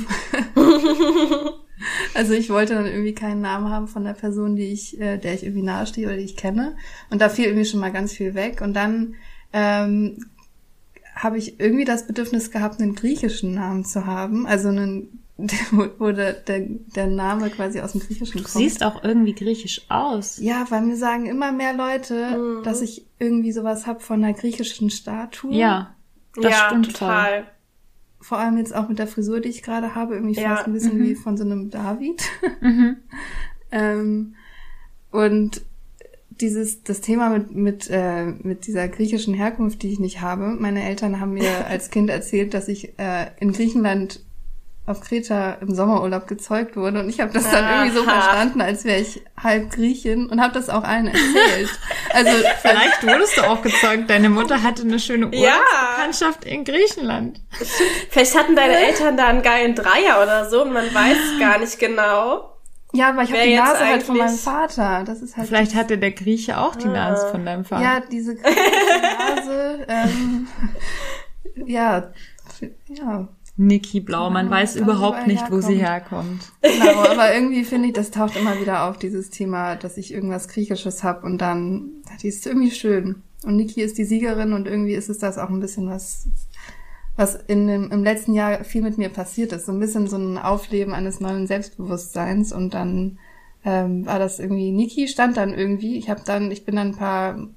also 2.14 2.34
ich 2.34 2.50
wollte 2.50 2.74
dann 2.74 2.86
irgendwie 2.86 3.14
keinen 3.14 3.42
Namen 3.42 3.70
haben 3.70 3.88
von 3.88 4.04
der 4.04 4.14
Person, 4.14 4.56
die 4.56 4.72
ich, 4.72 5.00
äh, 5.00 5.18
der 5.18 5.34
ich 5.34 5.44
irgendwie 5.44 5.64
nahestehe 5.64 6.08
oder 6.08 6.18
die 6.18 6.24
ich 6.24 6.38
kenne. 6.38 6.76
Und 7.10 7.22
da 7.22 7.30
fiel 7.30 7.46
irgendwie 7.46 7.66
schon 7.66 7.80
mal 7.80 7.92
ganz 7.92 8.14
viel 8.14 8.34
weg. 8.34 8.62
Und 8.62 8.74
dann 8.74 9.16
ähm, 9.54 10.26
habe 11.16 11.38
ich 11.38 11.60
irgendwie 11.60 11.86
das 11.86 12.08
Bedürfnis 12.08 12.52
gehabt, 12.52 12.82
einen 12.82 12.96
griechischen 12.96 13.54
Namen 13.54 13.86
zu 13.86 14.06
haben. 14.06 14.48
Also 14.48 14.70
einen, 14.70 15.24
wo 16.00 16.12
der, 16.12 16.34
der, 16.34 16.62
der 16.62 17.08
Name 17.08 17.50
quasi 17.50 17.82
aus 17.82 17.92
dem 17.92 18.02
Griechischen 18.02 18.42
kommt. 18.42 18.56
Du 18.56 18.60
siehst 18.60 18.84
auch 18.84 19.04
irgendwie 19.04 19.34
griechisch 19.34 19.82
aus. 19.90 20.38
Ja, 20.40 20.66
weil 20.70 20.82
mir 20.82 20.98
sagen 20.98 21.28
immer 21.28 21.52
mehr 21.52 21.74
Leute, 21.74 22.38
mhm. 22.38 22.64
dass 22.64 22.82
ich 22.82 23.06
irgendwie 23.20 23.52
sowas 23.52 23.86
hab 23.86 24.02
von 24.02 24.24
einer 24.24 24.34
griechischen 24.34 24.90
Statue. 24.90 25.54
Ja. 25.54 25.94
Das 26.42 26.52
ja, 26.52 26.68
stimmt 26.68 26.94
total. 26.94 27.46
Vor 28.20 28.40
allem 28.40 28.58
jetzt 28.58 28.76
auch 28.76 28.90
mit 28.90 29.00
der 29.00 29.08
Frisur, 29.08 29.40
die 29.40 29.50
ich 29.50 29.64
gerade 29.64 29.96
habe, 29.96 30.16
irgendwie 30.16 30.40
ja. 30.40 30.56
fast 30.56 30.68
ein 30.68 30.74
bisschen 30.74 30.98
mhm. 30.98 31.04
wie 31.04 31.16
von 31.16 31.38
so 31.38 31.44
einem 31.44 31.70
David. 31.70 32.22
Mhm. 32.62 32.98
ähm, 33.72 34.36
und 35.12 35.62
dieses 36.30 36.84
das 36.84 37.02
Thema 37.02 37.30
mit 37.30 37.56
mit 37.56 37.90
äh, 37.90 38.26
mit 38.26 38.68
dieser 38.68 38.88
griechischen 38.88 39.34
Herkunft, 39.34 39.82
die 39.82 39.92
ich 39.92 40.00
nicht 40.00 40.22
habe. 40.22 40.56
Meine 40.60 40.84
Eltern 40.84 41.20
haben 41.20 41.34
mir 41.34 41.66
als 41.68 41.90
Kind 41.90 42.10
erzählt, 42.10 42.54
dass 42.54 42.68
ich 42.68 42.98
äh, 43.00 43.28
in 43.40 43.54
Griechenland 43.54 44.22
auf 44.88 45.02
Kreta 45.02 45.58
im 45.60 45.76
Sommerurlaub 45.76 46.28
gezeugt 46.28 46.78
wurde 46.78 47.02
und 47.02 47.10
ich 47.10 47.20
habe 47.20 47.34
das 47.34 47.52
dann 47.52 47.66
Aha. 47.66 47.84
irgendwie 47.84 47.98
so 47.98 48.04
verstanden, 48.04 48.62
als 48.62 48.86
wäre 48.86 49.02
ich 49.02 49.22
halb 49.42 49.70
Griechin 49.72 50.28
und 50.28 50.42
habe 50.42 50.54
das 50.54 50.70
auch 50.70 50.84
allen 50.84 51.08
erzählt. 51.08 51.70
Also 52.14 52.32
vielleicht 52.62 53.06
wurdest 53.06 53.38
du 53.38 53.42
auch 53.44 53.62
gezeugt. 53.62 54.10
Deine 54.10 54.30
Mutter 54.30 54.64
hatte 54.64 54.82
eine 54.84 54.98
schöne 54.98 55.28
Urlaubsbekanntschaft 55.28 56.46
ja. 56.46 56.52
in 56.52 56.64
Griechenland. 56.64 57.42
Vielleicht 58.10 58.36
hatten 58.36 58.56
deine 58.56 58.78
Eltern 58.78 59.18
da 59.18 59.28
einen 59.28 59.44
geilen 59.44 59.76
Dreier 59.76 60.24
oder 60.24 60.50
so 60.50 60.64
und 60.64 60.72
man 60.72 60.86
weiß 60.86 61.18
gar 61.40 61.60
nicht 61.60 61.78
genau. 61.78 62.58
Ja, 62.94 63.10
aber 63.10 63.24
ich 63.24 63.32
habe 63.32 63.44
die 63.44 63.56
Nase 63.56 63.86
halt 63.86 64.04
von 64.04 64.18
meinem 64.18 64.38
Vater. 64.38 65.04
Das 65.06 65.22
ist 65.22 65.36
halt. 65.36 65.48
Vielleicht 65.48 65.76
hatte 65.76 65.98
der 65.98 66.12
Grieche 66.12 66.58
auch 66.58 66.76
die 66.76 66.88
Nase 66.88 67.30
von 67.30 67.46
deinem 67.46 67.66
Vater. 67.66 67.84
Ja, 67.84 68.00
diese 68.00 68.36
Nase. 68.36 69.86
ähm, 69.90 70.48
ja, 71.66 72.12
ja. 72.88 73.28
Niki 73.58 74.00
Blau. 74.02 74.30
Man 74.30 74.50
weiß 74.50 74.76
überhaupt 74.76 75.26
nicht, 75.26 75.42
herkommt. 75.42 75.64
wo 75.64 75.68
sie 75.68 75.78
herkommt. 75.78 76.52
Genau, 76.62 77.00
aber 77.12 77.34
irgendwie 77.34 77.64
finde 77.64 77.88
ich, 77.88 77.94
das 77.94 78.12
taucht 78.12 78.36
immer 78.36 78.60
wieder 78.62 78.88
auf, 78.88 78.98
dieses 78.98 79.32
Thema, 79.32 79.76
dass 79.76 79.98
ich 79.98 80.14
irgendwas 80.14 80.48
Griechisches 80.48 81.04
hab 81.04 81.24
und 81.24 81.40
dann, 81.40 82.04
die 82.22 82.28
ist 82.28 82.46
irgendwie 82.46 82.72
schön. 82.72 83.24
Und 83.44 83.56
Niki 83.56 83.82
ist 83.82 83.98
die 83.98 84.06
Siegerin 84.06 84.54
und 84.54 84.68
irgendwie 84.68 84.94
ist 84.94 85.10
es 85.10 85.18
das 85.18 85.38
auch 85.38 85.50
ein 85.50 85.60
bisschen 85.60 85.90
was, 85.90 86.28
was 87.16 87.36
in 87.48 87.68
dem, 87.68 87.92
im 87.92 88.04
letzten 88.04 88.34
Jahr 88.34 88.64
viel 88.64 88.84
mit 88.84 89.00
mir 89.00 89.10
passiert 89.10 89.52
ist. 89.52 89.66
So 89.66 89.72
ein 89.72 89.80
bisschen 89.80 90.08
so 90.08 90.18
ein 90.18 90.38
Aufleben 90.38 90.94
eines 90.94 91.20
neuen 91.20 91.48
Selbstbewusstseins 91.48 92.54
und 92.54 92.76
dann 92.76 93.18
ähm, 93.66 94.06
war 94.06 94.20
das 94.20 94.40
irgendwie, 94.40 94.72
Niki 94.72 95.08
stand 95.08 95.36
dann 95.36 95.54
irgendwie, 95.54 95.98
ich 95.98 96.10
habe 96.10 96.22
dann, 96.26 96.52
ich 96.52 96.64
bin 96.64 96.76
dann 96.76 96.90
ein 96.90 96.96
paar 96.96 97.48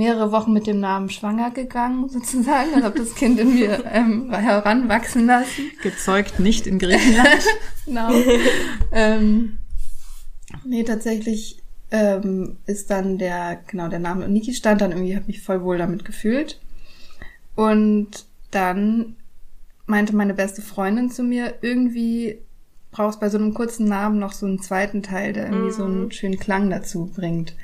mehrere 0.00 0.32
Wochen 0.32 0.54
mit 0.54 0.66
dem 0.66 0.80
Namen 0.80 1.10
schwanger 1.10 1.50
gegangen, 1.50 2.08
sozusagen, 2.08 2.72
und 2.72 2.84
habe 2.84 2.98
das 2.98 3.14
Kind 3.14 3.38
in 3.38 3.54
mir 3.54 3.84
ähm, 3.92 4.32
heranwachsen 4.32 5.26
lassen. 5.26 5.70
Gezeugt 5.82 6.40
nicht 6.40 6.66
in 6.66 6.78
Griechenland. 6.78 7.44
genau. 7.84 8.10
ähm, 8.92 9.58
nee, 10.64 10.84
tatsächlich 10.84 11.62
ähm, 11.90 12.56
ist 12.64 12.88
dann 12.88 13.18
der, 13.18 13.60
genau, 13.66 13.88
der 13.88 13.98
Name 13.98 14.26
Niki 14.26 14.54
stand 14.54 14.80
dann 14.80 14.92
irgendwie, 14.92 15.14
habe 15.14 15.26
mich 15.26 15.42
voll 15.42 15.62
wohl 15.62 15.76
damit 15.76 16.06
gefühlt. 16.06 16.58
Und 17.54 18.24
dann 18.50 19.16
meinte 19.84 20.16
meine 20.16 20.32
beste 20.32 20.62
Freundin 20.62 21.10
zu 21.10 21.22
mir, 21.22 21.56
irgendwie 21.60 22.38
brauchst 22.90 23.20
bei 23.20 23.28
so 23.28 23.36
einem 23.36 23.52
kurzen 23.52 23.84
Namen 23.86 24.18
noch 24.18 24.32
so 24.32 24.46
einen 24.46 24.62
zweiten 24.62 25.02
Teil, 25.02 25.34
der 25.34 25.44
irgendwie 25.44 25.66
mhm. 25.66 25.76
so 25.76 25.84
einen 25.84 26.04
mhm. 26.04 26.10
schönen 26.10 26.38
Klang 26.38 26.70
dazu 26.70 27.12
bringt. 27.14 27.54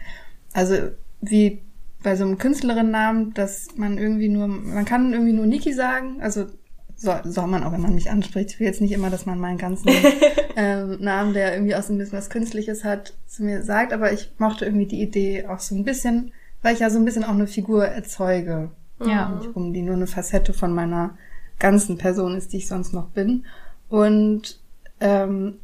Also 0.53 0.91
wie 1.23 1.63
bei 2.07 2.15
so 2.15 2.25
einem 2.25 2.39
Künstlerinnennamen, 2.39 3.35
dass 3.35 3.67
man 3.75 3.99
irgendwie 3.99 4.29
nur, 4.29 4.47
man 4.47 4.85
kann 4.85 5.13
irgendwie 5.13 5.33
nur 5.33 5.45
Niki 5.45 5.73
sagen, 5.73 6.21
also 6.21 6.47
soll, 6.95 7.21
soll 7.25 7.49
man 7.49 7.65
auch, 7.65 7.73
wenn 7.73 7.81
man 7.81 7.97
mich 7.97 8.13
anspricht. 8.13 8.53
Ich 8.53 8.61
will 8.61 8.69
jetzt 8.69 8.81
nicht 8.81 8.93
immer, 8.93 9.11
dass 9.11 9.27
man 9.27 9.41
meinen 9.41 9.59
ganzen 9.59 9.91
ähm, 10.57 10.99
Namen, 11.01 11.35
der 11.35 11.55
irgendwie 11.55 11.75
aus 11.75 11.91
ein 11.91 11.99
bisschen 11.99 12.17
was 12.17 12.31
Künstliches 12.31 12.85
hat, 12.85 13.15
zu 13.27 13.43
mir 13.43 13.65
sagt, 13.65 13.93
aber 13.93 14.13
ich 14.13 14.31
mochte 14.39 14.67
irgendwie 14.67 14.87
die 14.87 15.03
Idee 15.03 15.47
auch 15.49 15.59
so 15.59 15.75
ein 15.75 15.83
bisschen, 15.83 16.31
weil 16.63 16.75
ich 16.75 16.79
ja 16.79 16.91
so 16.91 16.99
ein 17.01 17.05
bisschen 17.05 17.25
auch 17.25 17.31
eine 17.31 17.49
Figur 17.49 17.85
erzeuge. 17.85 18.71
Ja. 19.05 19.43
Um 19.55 19.73
die 19.73 19.83
nur 19.83 19.97
eine 19.97 20.07
Facette 20.07 20.53
von 20.53 20.73
meiner 20.73 21.19
ganzen 21.59 21.99
Person 21.99 22.37
ist, 22.37 22.53
die 22.53 22.59
ich 22.59 22.69
sonst 22.69 22.93
noch 22.93 23.09
bin. 23.09 23.47
Und 23.89 24.61
ähm, 25.01 25.57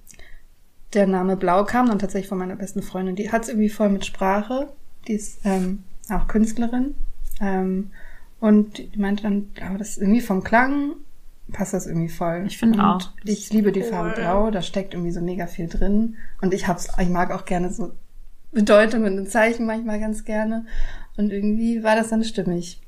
der 0.92 1.06
Name 1.06 1.36
Blau 1.36 1.62
kam 1.66 1.86
dann 1.86 2.00
tatsächlich 2.00 2.28
von 2.28 2.38
meiner 2.38 2.56
besten 2.56 2.82
Freundin. 2.82 3.14
Die 3.14 3.30
hat 3.30 3.44
es 3.44 3.48
irgendwie 3.48 3.68
voll 3.68 3.90
mit 3.90 4.04
Sprache. 4.04 4.72
Die 5.06 5.12
ist 5.12 5.38
ähm, 5.44 5.84
auch 6.10 6.28
Künstlerin. 6.28 6.94
Ähm, 7.40 7.90
und 8.40 8.78
die 8.78 8.98
meinte 8.98 9.22
dann, 9.22 9.48
aber 9.64 9.78
das 9.78 9.90
ist 9.90 9.98
irgendwie 9.98 10.20
vom 10.20 10.42
Klang 10.42 10.96
passt 11.52 11.74
das 11.74 11.86
irgendwie 11.86 12.08
voll. 12.08 12.44
Ich 12.46 12.58
finde 12.58 12.84
auch. 12.84 13.10
Ich 13.24 13.52
liebe 13.52 13.72
die 13.72 13.82
Farbe 13.82 14.10
Blau, 14.10 14.50
da 14.50 14.62
steckt 14.62 14.94
irgendwie 14.94 15.12
so 15.12 15.20
mega 15.20 15.46
viel 15.46 15.68
drin. 15.68 16.16
Und 16.40 16.54
ich 16.54 16.66
hab's, 16.66 16.88
ich 16.98 17.08
mag 17.08 17.30
auch 17.30 17.44
gerne 17.44 17.70
so 17.70 17.92
Bedeutungen 18.52 19.18
und 19.18 19.30
Zeichen 19.30 19.66
manchmal 19.66 20.00
ganz 20.00 20.24
gerne. 20.24 20.66
Und 21.16 21.32
irgendwie 21.32 21.82
war 21.82 21.96
das 21.96 22.08
dann 22.08 22.24
stimmig. 22.24 22.80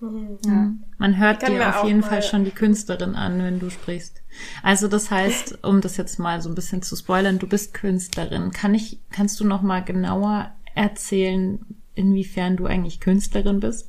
Mhm. 0.00 0.38
Ja. 0.44 0.72
Man 0.98 1.18
hört 1.18 1.46
dir 1.46 1.68
auf 1.68 1.86
jeden 1.86 2.02
Fall 2.02 2.22
schon 2.22 2.44
die 2.44 2.50
Künstlerin 2.50 3.14
an, 3.14 3.42
wenn 3.42 3.60
du 3.60 3.70
sprichst. 3.70 4.22
Also 4.62 4.88
das 4.88 5.10
heißt, 5.10 5.64
um 5.64 5.80
das 5.80 5.96
jetzt 5.96 6.18
mal 6.18 6.40
so 6.40 6.48
ein 6.48 6.54
bisschen 6.54 6.82
zu 6.82 6.96
spoilern, 6.96 7.38
du 7.38 7.46
bist 7.46 7.74
Künstlerin. 7.74 8.50
Kann 8.50 8.74
ich, 8.74 8.98
kannst 9.10 9.38
du 9.40 9.44
noch 9.44 9.62
mal 9.62 9.84
genauer 9.84 10.50
erzählen, 10.74 11.60
inwiefern 11.94 12.56
du 12.56 12.66
eigentlich 12.66 13.00
Künstlerin 13.00 13.60
bist? 13.60 13.88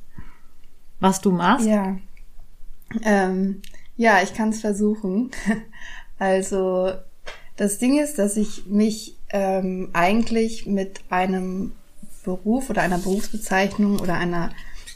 Was 1.00 1.20
du 1.20 1.32
machst? 1.32 1.66
Ja. 1.66 1.96
Ähm, 3.02 3.62
ja, 3.96 4.22
ich 4.22 4.34
kann 4.34 4.50
es 4.50 4.60
versuchen. 4.60 5.30
also 6.18 6.92
das 7.56 7.78
Ding 7.78 7.98
ist, 7.98 8.18
dass 8.18 8.36
ich 8.36 8.66
mich 8.66 9.16
ähm, 9.30 9.90
eigentlich 9.92 10.66
mit 10.66 11.00
einem 11.10 11.72
Beruf 12.24 12.70
oder 12.70 12.82
einer 12.82 12.98
Berufsbezeichnung 12.98 13.98
oder 13.98 14.14
einer 14.14 14.50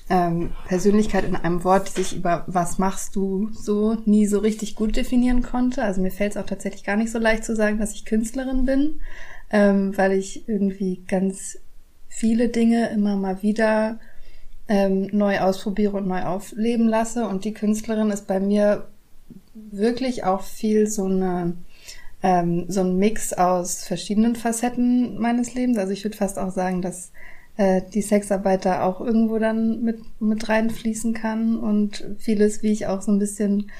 ähm, 0.08 0.52
Persönlichkeit 0.68 1.24
in 1.24 1.34
einem 1.34 1.64
Wort, 1.64 1.88
die 1.88 2.02
sich 2.02 2.16
über 2.16 2.44
was 2.46 2.78
machst 2.78 3.16
du 3.16 3.50
so 3.52 3.96
nie 4.04 4.26
so 4.26 4.38
richtig 4.38 4.76
gut 4.76 4.96
definieren 4.96 5.42
konnte. 5.42 5.82
Also 5.82 6.00
mir 6.00 6.12
fällt 6.12 6.32
es 6.32 6.36
auch 6.36 6.46
tatsächlich 6.46 6.84
gar 6.84 6.96
nicht 6.96 7.10
so 7.10 7.18
leicht 7.18 7.44
zu 7.44 7.56
sagen, 7.56 7.78
dass 7.78 7.92
ich 7.92 8.04
Künstlerin 8.04 8.64
bin, 8.64 9.00
ähm, 9.50 9.96
weil 9.96 10.12
ich 10.12 10.48
irgendwie 10.48 11.02
ganz 11.08 11.58
viele 12.16 12.48
Dinge 12.48 12.88
immer 12.88 13.14
mal 13.14 13.42
wieder 13.42 13.98
ähm, 14.68 15.10
neu 15.12 15.38
ausprobiere 15.40 15.98
und 15.98 16.08
neu 16.08 16.22
aufleben 16.22 16.88
lasse. 16.88 17.28
Und 17.28 17.44
die 17.44 17.52
Künstlerin 17.52 18.10
ist 18.10 18.26
bei 18.26 18.40
mir 18.40 18.88
wirklich 19.54 20.24
auch 20.24 20.42
viel 20.42 20.86
so 20.86 21.04
eine 21.04 21.52
ähm, 22.22 22.64
so 22.68 22.80
ein 22.80 22.96
Mix 22.96 23.34
aus 23.34 23.84
verschiedenen 23.84 24.34
Facetten 24.34 25.18
meines 25.18 25.52
Lebens. 25.52 25.76
Also 25.76 25.92
ich 25.92 26.04
würde 26.04 26.16
fast 26.16 26.38
auch 26.38 26.50
sagen, 26.50 26.80
dass 26.80 27.12
äh, 27.58 27.82
die 27.92 28.00
Sexarbeit 28.00 28.64
da 28.64 28.82
auch 28.84 29.02
irgendwo 29.02 29.38
dann 29.38 29.82
mit 29.82 29.98
mit 30.18 30.48
reinfließen 30.48 31.12
kann 31.12 31.58
und 31.58 32.02
vieles, 32.16 32.62
wie 32.62 32.72
ich 32.72 32.86
auch 32.86 33.02
so 33.02 33.12
ein 33.12 33.18
bisschen 33.18 33.70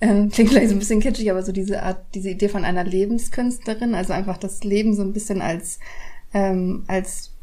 äh, 0.00 0.26
klingt 0.26 0.50
vielleicht 0.50 0.70
so 0.70 0.74
ein 0.74 0.80
bisschen 0.80 1.00
kitschig, 1.00 1.30
aber 1.30 1.44
so 1.44 1.52
diese 1.52 1.84
Art, 1.84 2.04
diese 2.14 2.30
Idee 2.30 2.48
von 2.48 2.64
einer 2.64 2.82
Lebenskünstlerin, 2.82 3.94
also 3.94 4.12
einfach 4.12 4.36
das 4.36 4.64
Leben 4.64 4.96
so 4.96 5.02
ein 5.02 5.12
bisschen 5.12 5.40
als 5.40 5.78
ähm, 6.32 6.82
als 6.88 7.33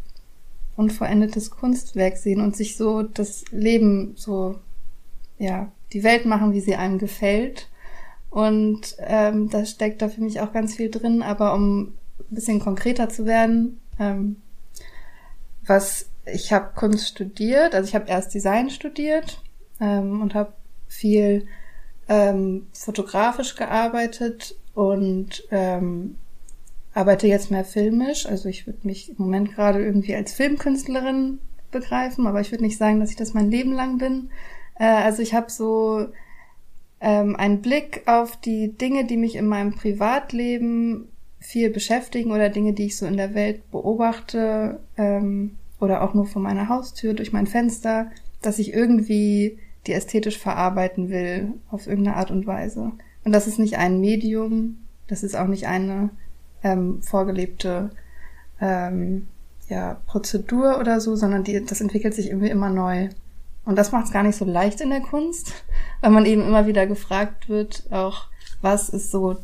unvollendetes 0.82 1.52
Kunstwerk 1.52 2.18
sehen 2.18 2.42
und 2.42 2.56
sich 2.56 2.78
so 2.78 3.04
das 3.04 3.46
Leben 3.52 4.14
so 4.16 4.56
ja 5.38 5.72
die 5.94 6.04
Welt 6.04 6.26
machen, 6.26 6.54
wie 6.54 6.62
sie 6.62 6.76
einem 6.76 6.98
gefällt 6.98 7.68
und 8.32 8.96
ähm, 9.00 9.50
da 9.50 9.66
steckt 9.66 10.02
da 10.02 10.08
für 10.08 10.22
mich 10.22 10.40
auch 10.40 10.54
ganz 10.54 10.76
viel 10.76 10.90
drin. 10.90 11.22
Aber 11.22 11.54
um 11.54 11.82
ein 11.82 11.96
bisschen 12.30 12.60
konkreter 12.62 13.10
zu 13.10 13.26
werden, 13.26 13.82
ähm, 14.00 14.38
was 15.66 16.08
ich 16.26 16.54
habe 16.54 16.72
Kunst 16.74 17.10
studiert, 17.10 17.76
also 17.76 17.88
ich 17.88 17.94
habe 17.94 18.10
erst 18.10 18.34
Design 18.34 18.70
studiert 18.70 19.42
ähm, 19.82 20.22
und 20.22 20.34
habe 20.34 20.54
viel 20.88 21.46
ähm, 22.08 22.68
fotografisch 22.72 23.56
gearbeitet 23.56 24.56
und 24.74 25.44
ähm, 25.52 26.16
arbeite 26.94 27.28
jetzt 27.28 27.52
mehr 27.52 27.66
filmisch. 27.66 28.26
Also 28.26 28.50
ich 28.50 28.68
würde 28.68 28.80
mich 28.84 29.10
im 29.10 29.16
Moment 29.20 29.54
gerade 29.54 29.84
irgendwie 29.84 30.16
als 30.16 30.34
Filmkünstlerin 30.34 31.40
begreifen, 31.72 32.28
aber 32.28 32.42
ich 32.42 32.52
würde 32.52 32.64
nicht 32.64 32.78
sagen, 32.78 33.00
dass 33.00 33.12
ich 33.12 33.16
das 33.16 33.34
mein 33.34 33.50
Leben 33.50 33.74
lang 33.74 33.98
bin. 33.98 34.30
Äh, 34.78 34.86
also 34.86 35.22
ich 35.22 35.34
habe 35.34 35.50
so 35.50 36.08
ähm, 37.00 37.36
ein 37.36 37.62
Blick 37.62 38.04
auf 38.06 38.38
die 38.38 38.74
Dinge, 38.78 39.06
die 39.06 39.18
mich 39.18 39.36
in 39.36 39.48
meinem 39.48 39.74
Privatleben 39.74 41.08
viel 41.40 41.70
beschäftigen 41.72 42.32
oder 42.32 42.50
Dinge, 42.50 42.74
die 42.74 42.86
ich 42.86 42.98
so 42.98 43.06
in 43.06 43.18
der 43.18 43.34
Welt 43.34 43.70
beobachte 43.72 44.80
ähm, 44.98 45.58
oder 45.80 46.04
auch 46.04 46.14
nur 46.14 46.28
vor 46.28 46.42
meiner 46.42 46.70
Haustür 46.70 47.14
durch 47.14 47.34
mein 47.34 47.48
Fenster, 47.48 48.12
dass 48.42 48.60
ich 48.60 48.74
irgendwie 48.74 49.58
die 49.88 49.94
ästhetisch 49.94 50.38
verarbeiten 50.38 51.10
will 51.10 51.54
auf 51.72 51.88
irgendeine 51.88 52.18
Art 52.18 52.30
und 52.30 52.46
Weise. 52.46 52.92
Und 53.24 53.32
das 53.32 53.48
ist 53.48 53.58
nicht 53.58 53.78
ein 53.78 54.00
Medium, 54.00 54.78
das 55.08 55.24
ist 55.24 55.36
auch 55.36 55.48
nicht 55.48 55.66
eine 55.68 56.12
ähm, 56.64 57.02
vorgelebte 57.02 57.92
ähm, 58.60 59.28
ja, 59.68 60.02
Prozedur 60.06 60.80
oder 60.80 61.00
so, 61.00 61.16
sondern 61.16 61.44
die, 61.44 61.66
das 61.66 61.82
entwickelt 61.82 62.14
sich 62.14 62.28
irgendwie 62.28 62.50
immer 62.50 62.70
neu. 62.70 63.10
Und 63.64 63.76
das 63.76 63.92
macht 63.92 64.06
es 64.06 64.12
gar 64.12 64.24
nicht 64.24 64.36
so 64.36 64.46
leicht 64.46 64.82
in 64.82 64.90
der 64.90 65.02
Kunst, 65.02 65.54
weil 66.02 66.12
man 66.12 66.26
eben 66.26 66.44
immer 66.44 66.68
wieder 66.68 66.86
gefragt 66.88 67.50
wird, 67.50 67.84
auch 67.92 68.28
was 68.62 68.90
ist 68.90 69.12
so 69.12 69.38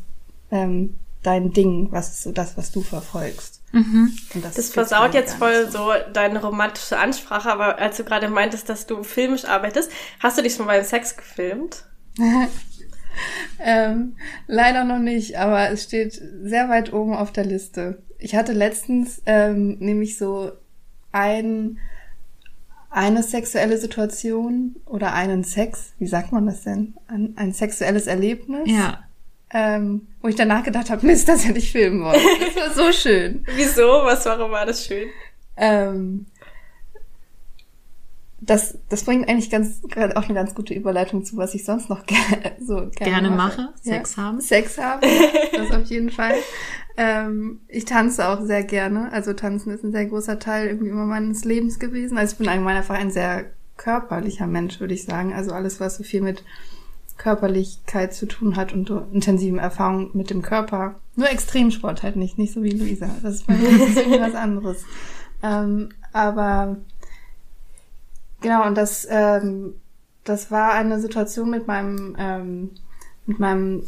ähm, 0.50 0.96
dein 1.22 1.52
Ding, 1.52 1.88
was 1.90 2.10
ist 2.10 2.22
so 2.22 2.32
das, 2.32 2.56
was 2.56 2.70
du 2.70 2.82
verfolgst. 2.82 3.60
Mhm. 3.72 4.16
das, 4.42 4.54
das 4.54 4.70
versaut 4.70 5.12
jetzt 5.12 5.34
voll 5.34 5.70
so. 5.70 5.78
so 5.78 5.92
deine 6.14 6.40
romantische 6.40 6.98
Ansprache, 6.98 7.52
aber 7.52 7.78
als 7.78 7.98
du 7.98 8.04
gerade 8.04 8.28
meintest, 8.28 8.68
dass 8.68 8.86
du 8.86 9.02
filmisch 9.02 9.44
arbeitest, 9.44 9.90
hast 10.20 10.38
du 10.38 10.42
dich 10.42 10.54
schon 10.54 10.66
beim 10.66 10.84
Sex 10.84 11.16
gefilmt? 11.16 11.84
ähm, 13.60 14.16
leider 14.46 14.84
noch 14.84 14.98
nicht, 14.98 15.38
aber 15.38 15.70
es 15.70 15.84
steht 15.84 16.20
sehr 16.42 16.68
weit 16.68 16.92
oben 16.92 17.14
auf 17.14 17.32
der 17.32 17.44
Liste. 17.44 18.02
Ich 18.18 18.34
hatte 18.34 18.52
letztens 18.52 19.22
ähm, 19.26 19.78
nämlich 19.78 20.18
so 20.18 20.52
ein 21.12 21.78
eine 22.90 23.22
sexuelle 23.22 23.78
Situation 23.78 24.76
oder 24.86 25.12
einen 25.12 25.44
Sex, 25.44 25.92
wie 25.98 26.06
sagt 26.06 26.32
man 26.32 26.46
das 26.46 26.62
denn? 26.62 26.94
Ein, 27.06 27.34
ein 27.36 27.52
sexuelles 27.52 28.06
Erlebnis. 28.06 28.62
Ja. 28.64 29.04
Ähm, 29.50 30.08
wo 30.20 30.28
ich 30.28 30.36
danach 30.36 30.62
gedacht 30.62 30.90
habe, 30.90 31.06
Mist, 31.06 31.28
das 31.28 31.46
hätte 31.46 31.58
ich 31.58 31.72
filmen 31.72 32.02
wollen. 32.02 32.20
Das 32.54 32.56
war 32.56 32.86
so 32.86 32.92
schön. 32.92 33.44
Wieso? 33.56 33.86
Was, 34.04 34.26
warum 34.26 34.50
war 34.50 34.66
das 34.66 34.84
schön? 34.84 35.08
Ähm, 35.56 36.26
das, 38.48 38.78
das 38.88 39.04
bringt 39.04 39.28
eigentlich 39.28 39.50
ganz 39.50 39.82
auch 40.14 40.24
eine 40.24 40.34
ganz 40.34 40.54
gute 40.54 40.72
Überleitung 40.72 41.22
zu, 41.22 41.36
was 41.36 41.54
ich 41.54 41.66
sonst 41.66 41.90
noch 41.90 42.06
gerne, 42.06 42.56
so 42.60 42.76
gerne, 42.76 42.92
gerne 42.94 43.30
mache. 43.30 43.62
mache. 43.62 43.74
Sex 43.82 44.16
ja. 44.16 44.22
haben. 44.22 44.40
Sex 44.40 44.78
haben, 44.78 45.06
das 45.52 45.70
auf 45.70 45.84
jeden 45.84 46.10
Fall. 46.10 46.34
Ähm, 46.96 47.60
ich 47.68 47.84
tanze 47.84 48.26
auch 48.26 48.40
sehr 48.40 48.64
gerne. 48.64 49.12
Also 49.12 49.34
tanzen 49.34 49.70
ist 49.70 49.84
ein 49.84 49.92
sehr 49.92 50.06
großer 50.06 50.38
Teil 50.38 50.66
irgendwie 50.66 50.88
immer 50.88 51.04
meines 51.04 51.44
Lebens 51.44 51.78
gewesen. 51.78 52.16
Also 52.16 52.32
ich 52.32 52.38
bin 52.38 52.48
allgemein 52.48 52.78
einfach 52.78 52.94
ein 52.94 53.10
sehr 53.10 53.44
körperlicher 53.76 54.46
Mensch, 54.46 54.80
würde 54.80 54.94
ich 54.94 55.04
sagen. 55.04 55.34
Also 55.34 55.52
alles, 55.52 55.78
was 55.78 55.98
so 55.98 56.02
viel 56.02 56.22
mit 56.22 56.42
Körperlichkeit 57.18 58.14
zu 58.14 58.26
tun 58.26 58.56
hat 58.56 58.72
und 58.72 58.90
intensiven 59.12 59.58
Erfahrungen 59.58 60.10
mit 60.14 60.30
dem 60.30 60.40
Körper. 60.40 60.94
Nur 61.16 61.30
Extremsport 61.30 62.02
halt 62.02 62.16
nicht, 62.16 62.38
nicht 62.38 62.54
so 62.54 62.62
wie 62.62 62.70
Luisa. 62.70 63.10
Das 63.22 63.34
ist 63.34 63.46
bei 63.46 63.54
mir 63.54 63.68
was 64.20 64.34
anderes. 64.34 64.84
Ähm, 65.42 65.90
aber 66.12 66.78
Genau, 68.40 68.66
und 68.66 68.76
das, 68.76 69.06
ähm, 69.10 69.74
das 70.24 70.50
war 70.50 70.72
eine 70.72 71.00
Situation 71.00 71.50
mit 71.50 71.66
meinem, 71.66 72.16
ähm, 72.18 72.70
mit 73.26 73.38
meinem 73.38 73.82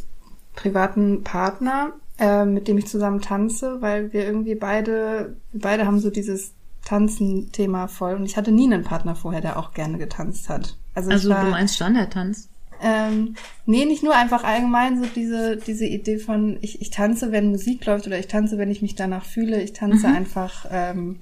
privaten 0.54 1.22
Partner, 1.22 1.92
äh, 2.18 2.44
mit 2.44 2.68
dem 2.68 2.78
ich 2.78 2.86
zusammen 2.86 3.20
tanze, 3.20 3.80
weil 3.80 4.12
wir 4.12 4.24
irgendwie 4.24 4.54
beide, 4.54 5.36
wir 5.52 5.60
beide 5.60 5.86
haben 5.86 6.00
so 6.00 6.10
dieses 6.10 6.52
Tanzen-Thema 6.84 7.88
voll. 7.88 8.14
Und 8.14 8.24
ich 8.24 8.36
hatte 8.36 8.52
nie 8.52 8.72
einen 8.72 8.84
Partner 8.84 9.14
vorher, 9.14 9.40
der 9.40 9.58
auch 9.58 9.72
gerne 9.72 9.98
getanzt 9.98 10.48
hat. 10.48 10.76
Also, 10.94 11.10
also 11.10 11.30
war, 11.30 11.44
du 11.44 11.50
meinst 11.50 11.76
Standardtanz? 11.76 12.48
Ähm, 12.82 13.34
nee, 13.66 13.84
nicht 13.84 14.02
nur 14.02 14.14
einfach 14.16 14.42
allgemein 14.42 15.02
so 15.02 15.08
diese, 15.14 15.56
diese 15.56 15.84
Idee 15.84 16.18
von, 16.18 16.58
ich, 16.62 16.80
ich 16.80 16.90
tanze, 16.90 17.30
wenn 17.30 17.50
Musik 17.50 17.84
läuft 17.84 18.06
oder 18.06 18.18
ich 18.18 18.26
tanze, 18.26 18.58
wenn 18.58 18.70
ich 18.70 18.82
mich 18.82 18.94
danach 18.94 19.24
fühle. 19.24 19.60
Ich 19.60 19.74
tanze 19.74 20.08
mhm. 20.08 20.14
einfach 20.16 20.66
ähm, 20.70 21.20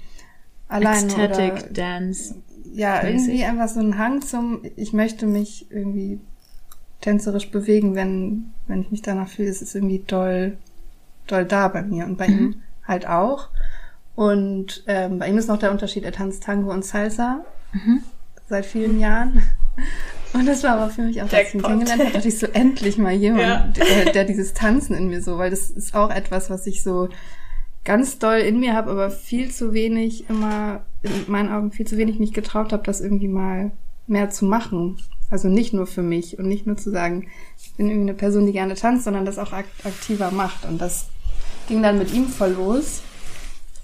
alleine. 0.69 1.07
Ecstatic 1.07 1.53
oder, 1.53 1.63
Dance. 1.73 2.37
Ja, 2.75 3.03
irgendwie 3.03 3.45
einfach 3.45 3.69
so 3.69 3.81
ein 3.81 3.99
Hang 3.99 4.23
zum, 4.23 4.63
ich 4.77 4.93
möchte 4.93 5.27
mich 5.27 5.71
irgendwie 5.71 6.21
tänzerisch 7.01 7.51
bewegen, 7.51 7.95
wenn, 7.95 8.53
wenn 8.67 8.83
ich 8.83 8.91
mich 8.91 9.03
danach 9.03 9.29
fühle. 9.29 9.49
Es 9.49 9.63
ist 9.63 9.75
irgendwie 9.75 10.03
doll, 10.07 10.57
doll 11.27 11.45
da 11.45 11.69
bei 11.69 11.83
mir 11.83 12.05
und 12.05 12.19
bei 12.19 12.29
mhm. 12.29 12.39
ihm 12.39 12.63
halt 12.85 13.07
auch. 13.07 13.49
Und 14.15 14.83
ähm, 14.89 15.21
bei 15.21 15.29
ihm 15.29 15.39
ist 15.39 15.49
noch 15.49 15.59
der 15.59 15.71
Unterschied, 15.71 16.03
er 16.03 16.13
tanzt 16.13 16.43
Tango 16.43 16.73
und 16.73 16.85
Salsa 16.85 17.45
mhm. 17.73 18.03
seit 18.49 18.67
vielen 18.67 18.99
Jahren. 18.99 19.43
Und 20.35 20.47
das 20.47 20.63
war 20.63 20.73
aber 20.73 20.91
für 20.91 21.03
mich 21.03 21.23
auch, 21.23 21.33
als 21.33 21.49
ich 21.49 21.55
ihn 21.55 21.63
kennengelernt 21.63 22.03
habe, 22.03 22.13
dachte 22.13 22.29
ich 22.29 22.39
so, 22.39 22.47
endlich 22.49 22.99
mal 22.99 23.15
jemand, 23.15 23.79
ja. 23.79 23.85
der, 24.05 24.13
der, 24.13 24.25
dieses 24.25 24.53
Tanzen 24.53 24.95
in 24.95 25.09
mir 25.09 25.23
so, 25.23 25.39
weil 25.39 25.49
das 25.49 25.71
ist 25.71 25.95
auch 25.95 26.11
etwas, 26.11 26.51
was 26.51 26.67
ich 26.67 26.83
so 26.83 27.09
ganz 27.89 28.19
doll 28.19 28.37
in 28.37 28.61
mir 28.61 28.75
habe, 28.75 28.91
aber 28.91 29.11
viel 29.11 29.51
zu 29.51 29.73
wenig 29.73 30.29
immer, 30.29 30.85
in 31.03 31.11
meinen 31.27 31.51
Augen 31.51 31.73
viel 31.73 31.87
zu 31.87 31.97
wenig 31.97 32.19
mich 32.19 32.35
getraut 32.35 32.71
habe, 32.75 32.83
das 32.83 33.01
irgendwie 33.01 33.29
mal 33.29 33.71
mehr 34.07 34.29
zu 34.29 34.45
machen. 34.45 34.99
Also 35.31 35.49
nicht 35.49 35.73
nur 35.73 35.87
für 35.87 36.03
mich 36.03 36.39
und 36.39 36.49
nicht 36.49 36.67
nur 36.67 36.77
zu 36.77 36.91
sagen, 36.91 37.29
ich 37.57 37.73
bin 37.77 37.89
irgendwie 37.89 38.11
eine 38.11 38.19
Person, 38.19 38.45
die 38.45 38.53
gerne 38.53 38.75
tanzt, 38.75 39.05
sondern 39.05 39.25
das 39.25 39.39
auch 39.39 39.53
aktiver 39.55 40.31
macht. 40.33 40.67
Und 40.67 40.83
das 40.83 41.09
ging 41.67 41.83
dann 41.83 41.97
mit 41.97 42.13
ihm 42.13 42.27
voll 42.27 42.51
los, 42.51 43.01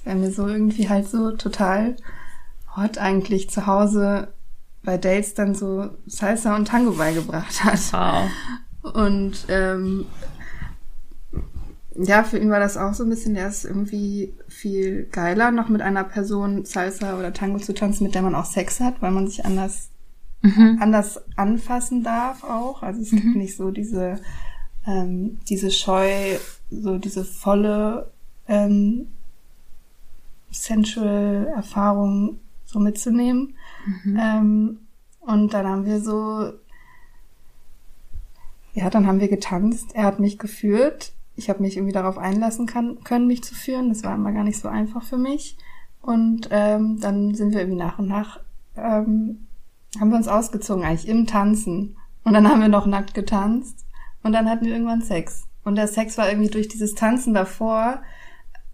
weil 0.05 0.17
mir 0.17 0.31
so 0.31 0.49
irgendwie 0.49 0.91
halt 0.91 1.09
so 1.09 1.31
total 1.31 1.97
hot 2.77 2.99
eigentlich 2.99 3.49
zu 3.49 3.67
Hause 3.67 4.29
bei 4.83 4.99
Dates 4.99 5.33
dann 5.33 5.55
so 5.55 5.89
Salsa 6.07 6.55
und 6.57 6.69
Tango 6.69 6.93
beigebracht 6.93 7.65
hat. 7.65 7.81
Wow. 8.83 8.93
Und 8.93 9.47
ähm, 9.49 10.05
ja, 11.97 12.25
für 12.25 12.39
ihn 12.39 12.51
war 12.51 12.61
das 12.61 12.77
auch 12.77 12.95
so 12.95 13.05
ein 13.05 13.11
bisschen, 13.11 13.35
der 13.35 13.49
ist 13.49 13.65
irgendwie 13.65 14.35
viel 14.49 15.05
geiler, 15.05 15.51
noch 15.51 15.69
mit 15.69 15.81
einer 15.81 16.05
Person 16.05 16.65
Salsa 16.65 17.19
oder 17.19 17.33
Tango 17.33 17.59
zu 17.59 17.75
tanzen, 17.75 18.05
mit 18.05 18.15
der 18.15 18.23
man 18.23 18.35
auch 18.35 18.47
Sex 18.47 18.81
hat, 18.81 19.01
weil 19.01 19.13
man 19.13 19.29
sich 19.29 19.45
anders, 19.45 19.91
mhm. 20.43 20.79
anders 20.81 21.23
anfassen 21.37 22.03
darf 22.03 22.43
auch. 22.43 22.83
Also 22.83 23.01
es 23.01 23.13
mhm. 23.13 23.17
gibt 23.21 23.37
nicht 23.37 23.57
so 23.57 23.71
diese, 23.71 24.19
ähm, 24.87 25.39
diese 25.49 25.71
Scheu, 25.71 26.37
so 26.71 26.99
diese 26.99 27.25
volle 27.25 28.11
ähm, 28.49 29.09
sensual 30.51 31.53
Erfahrung 31.55 32.41
so 32.65 32.81
mitzunehmen. 32.81 33.55
Mhm. 33.87 34.19
Ähm, 34.21 34.79
und 35.21 35.55
dann 35.55 35.67
haben 35.67 35.87
wir 35.87 36.01
so, 36.01 36.53
ja, 38.75 38.91
dann 38.91 39.07
haben 39.07 39.21
wir 39.21 39.29
getanzt. 39.29 39.95
Er 39.95 40.05
hat 40.05 40.19
mich 40.19 40.39
geführt. 40.39 41.13
Ich 41.37 41.49
habe 41.49 41.63
mich 41.63 41.77
irgendwie 41.77 41.93
darauf 41.93 42.19
einlassen 42.19 42.67
kann, 42.67 43.03
können, 43.05 43.27
mich 43.27 43.43
zu 43.43 43.55
führen. 43.55 43.89
Das 43.89 44.05
war 44.05 44.15
immer 44.15 44.33
gar 44.33 44.45
nicht 44.45 44.59
so 44.59 44.69
einfach 44.69 45.03
für 45.03 45.19
mich. 45.19 45.57
Und 46.01 46.49
ähm, 46.51 47.01
dann 47.01 47.35
sind 47.35 47.53
wir 47.53 47.61
irgendwie 47.61 47.79
nach 47.79 47.99
und 47.99 48.09
nach, 48.09 48.41
ähm, 48.77 49.47
haben 49.99 50.11
wir 50.11 50.17
uns 50.17 50.29
ausgezogen, 50.29 50.85
eigentlich 50.85 51.09
im 51.09 51.27
Tanzen. 51.27 51.97
Und 52.25 52.35
dann 52.35 52.49
haben 52.49 52.61
wir 52.61 52.69
noch 52.69 52.87
nackt 52.87 53.15
getanzt. 53.15 53.87
Und 54.23 54.33
dann 54.33 54.49
hatten 54.49 54.67
wir 54.67 54.73
irgendwann 54.73 55.03
Sex. 55.03 55.45
Und 55.65 55.77
der 55.77 55.89
Sex 55.89 56.19
war 56.19 56.29
irgendwie 56.29 56.51
durch 56.51 56.69
dieses 56.69 56.95
Tanzen 56.95 57.35
davor 57.35 58.03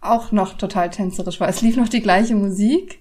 auch 0.00 0.32
noch 0.32 0.54
total 0.54 0.90
tänzerisch, 0.90 1.40
weil 1.40 1.50
es 1.50 1.62
lief 1.62 1.76
noch 1.76 1.88
die 1.88 2.00
gleiche 2.00 2.34
Musik. 2.34 3.00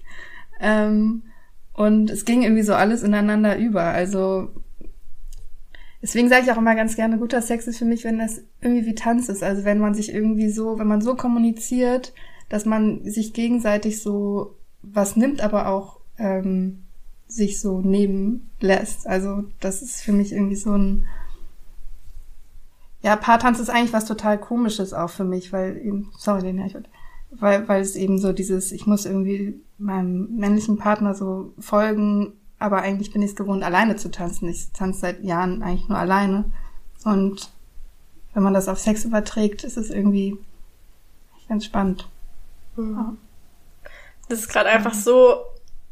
Ähm, 0.60 1.24
und 1.72 2.10
es 2.10 2.24
ging 2.24 2.42
irgendwie 2.42 2.62
so 2.62 2.74
alles 2.74 3.02
ineinander 3.02 3.56
über. 3.56 3.84
Also 3.84 4.50
deswegen 6.02 6.28
sage 6.28 6.44
ich 6.44 6.52
auch 6.52 6.58
immer 6.58 6.74
ganz 6.74 6.96
gerne, 6.96 7.18
guter 7.18 7.42
Sex 7.42 7.66
ist 7.66 7.78
für 7.78 7.84
mich, 7.84 8.04
wenn 8.04 8.18
das 8.18 8.42
irgendwie 8.60 8.86
wie 8.86 8.94
Tanz 8.94 9.28
ist. 9.28 9.42
Also 9.42 9.64
wenn 9.64 9.78
man 9.78 9.94
sich 9.94 10.12
irgendwie 10.12 10.50
so, 10.50 10.78
wenn 10.78 10.88
man 10.88 11.00
so 11.00 11.14
kommuniziert, 11.14 12.12
dass 12.48 12.64
man 12.64 13.04
sich 13.04 13.32
gegenseitig 13.32 14.02
so 14.02 14.56
was 14.82 15.16
nimmt, 15.16 15.40
aber 15.40 15.68
auch 15.68 16.00
ähm, 16.18 16.84
sich 17.28 17.60
so 17.60 17.80
nehmen 17.80 18.50
lässt. 18.60 19.06
Also 19.06 19.44
das 19.60 19.82
ist 19.82 20.02
für 20.02 20.12
mich 20.12 20.32
irgendwie 20.32 20.56
so 20.56 20.72
ein 20.72 21.06
ja, 23.02 23.16
Paartanz 23.16 23.60
ist 23.60 23.70
eigentlich 23.70 23.92
was 23.92 24.04
total 24.04 24.38
komisches 24.38 24.92
auch 24.92 25.10
für 25.10 25.24
mich, 25.24 25.52
weil 25.52 25.78
eben, 25.78 26.12
sorry, 26.18 26.42
den 26.42 26.64
ich 26.64 26.76
weil, 27.32 27.68
weil 27.68 27.80
es 27.80 27.96
eben 27.96 28.18
so 28.18 28.32
dieses, 28.32 28.72
ich 28.72 28.86
muss 28.86 29.06
irgendwie 29.06 29.60
meinem 29.78 30.36
männlichen 30.36 30.76
Partner 30.76 31.14
so 31.14 31.54
folgen, 31.58 32.32
aber 32.60 32.82
eigentlich 32.82 33.10
bin 33.10 33.22
ich 33.22 33.30
es 33.30 33.36
gewohnt, 33.36 33.64
alleine 33.64 33.96
zu 33.96 34.10
tanzen. 34.10 34.48
Ich 34.48 34.70
tanze 34.72 35.00
seit 35.00 35.24
Jahren 35.24 35.62
eigentlich 35.62 35.88
nur 35.88 35.98
alleine. 35.98 36.44
Und 37.04 37.50
wenn 38.34 38.42
man 38.42 38.54
das 38.54 38.68
auf 38.68 38.78
Sex 38.78 39.04
überträgt, 39.04 39.64
ist 39.64 39.78
es 39.78 39.90
irgendwie 39.90 40.36
ganz 41.48 41.64
spannend. 41.64 42.06
Mhm. 42.76 42.94
Ja. 42.94 43.16
Das 44.28 44.40
ist 44.40 44.48
gerade 44.48 44.68
einfach 44.68 44.94
so 44.94 45.40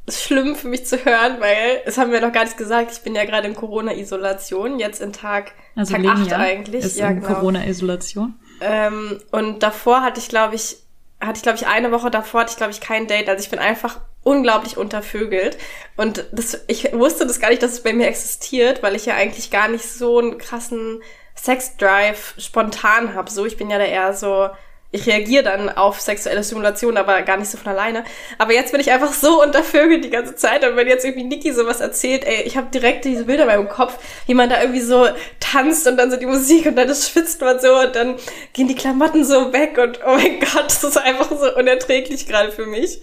schlimm 0.09 0.55
für 0.55 0.69
mich 0.69 0.87
zu 0.87 1.05
hören, 1.05 1.41
weil 1.41 1.83
es 1.87 1.99
haben 1.99 2.13
wir 2.13 2.21
noch 2.21 2.33
gar 2.33 2.45
nicht 2.45 2.57
gesagt, 2.57 2.93
ich 2.93 3.01
bin 3.01 3.15
ja 3.15 3.25
gerade 3.25 3.49
in 3.49 3.55
Corona-Isolation, 3.55 4.79
jetzt 4.79 5.01
in 5.01 5.13
Tag, 5.13 5.53
also 5.75 5.95
Tag 5.95 6.07
8 6.07 6.33
eigentlich. 6.35 6.85
Ist 6.85 6.99
ja, 6.99 7.09
in 7.09 7.21
genau. 7.21 7.35
Corona-Isolation. 7.35 8.39
Ähm, 8.61 9.21
und 9.33 9.63
davor 9.63 10.03
hatte 10.03 10.21
ich, 10.21 10.29
glaube 10.29 10.55
ich, 10.55 10.83
hatte 11.21 11.37
ich, 11.37 11.43
glaube 11.43 11.59
ich, 11.59 11.67
eine 11.67 11.93
Woche 11.93 12.11
davor 12.11 12.43
hatte 12.43 12.53
ich, 12.53 12.57
glaube 12.57 12.73
ich, 12.73 12.81
kein 12.81 13.07
Date. 13.07 13.29
Also 13.29 13.43
ich 13.43 13.51
bin 13.51 13.59
einfach 13.59 14.01
unglaublich 14.23 14.77
untervögelt. 14.77 15.59
Und 15.97 16.27
das, 16.33 16.65
ich 16.67 16.93
wusste 16.93 17.27
das 17.27 17.41
gar 17.41 17.51
nicht, 17.51 17.63
dass 17.63 17.73
es 17.73 17.83
bei 17.83 17.93
mir 17.93 18.09
existiert, 18.09 18.83
weil 18.83 18.95
ich 18.95 19.07
ja 19.07 19.15
eigentlich 19.15 19.51
gar 19.51 19.69
nicht 19.69 19.85
so 19.85 20.19
einen 20.19 20.39
krassen 20.39 21.03
Sex-Drive 21.35 22.35
spontan 22.39 23.15
habe. 23.15 23.31
So, 23.31 23.47
ich 23.47 23.57
bin 23.57 23.71
ja 23.71 23.79
da 23.79 23.85
eher 23.85 24.13
so 24.13 24.51
ich 24.91 25.07
reagiere 25.07 25.43
dann 25.43 25.69
auf 25.69 26.01
sexuelle 26.01 26.43
Stimulation, 26.43 26.97
aber 26.97 27.21
gar 27.21 27.37
nicht 27.37 27.51
so 27.51 27.59
von 27.59 27.73
alleine. 27.73 28.05
Aber 28.39 28.55
jetzt 28.55 28.73
bin 28.73 28.81
ich 28.81 28.91
einfach 28.91 29.13
so 29.13 29.43
unter 29.43 29.63
Vögel 29.63 30.01
die 30.01 30.09
ganze 30.09 30.35
Zeit. 30.35 30.67
Und 30.67 30.77
wenn 30.77 30.89
jetzt 30.89 31.05
irgendwie 31.05 31.25
Niki 31.25 31.53
sowas 31.53 31.81
erzählt, 31.81 32.25
ey, 32.27 32.43
ich 32.45 32.57
habe 32.57 32.69
direkt 32.73 33.05
diese 33.05 33.25
Bilder 33.25 33.43
in 33.43 33.49
meinem 33.49 33.69
Kopf, 33.69 33.99
wie 34.27 34.35
man 34.35 34.49
da 34.49 34.63
irgendwie 34.63 34.81
so 34.81 35.07
tanzt 35.41 35.87
und 35.87 35.99
dann 35.99 36.11
so 36.11 36.17
die 36.17 36.27
Musik 36.27 36.65
und 36.65 36.77
dann 36.77 36.89
schwitzt 36.95 37.41
man 37.43 37.61
so 37.61 37.79
und 37.81 37.95
dann 37.95 38.15
gehen 38.55 38.67
die 38.67 38.75
Klamotten 38.75 39.25
so 39.25 39.53
weg 39.53 39.77
und 39.77 40.01
oh 40.07 40.17
mein 40.17 40.41
Gott, 40.41 40.65
das 40.67 40.83
ist 40.83 40.97
einfach 40.97 41.29
so 41.31 41.55
unerträglich 41.55 42.27
gerade 42.27 42.51
für 42.51 42.65
mich. 42.65 42.99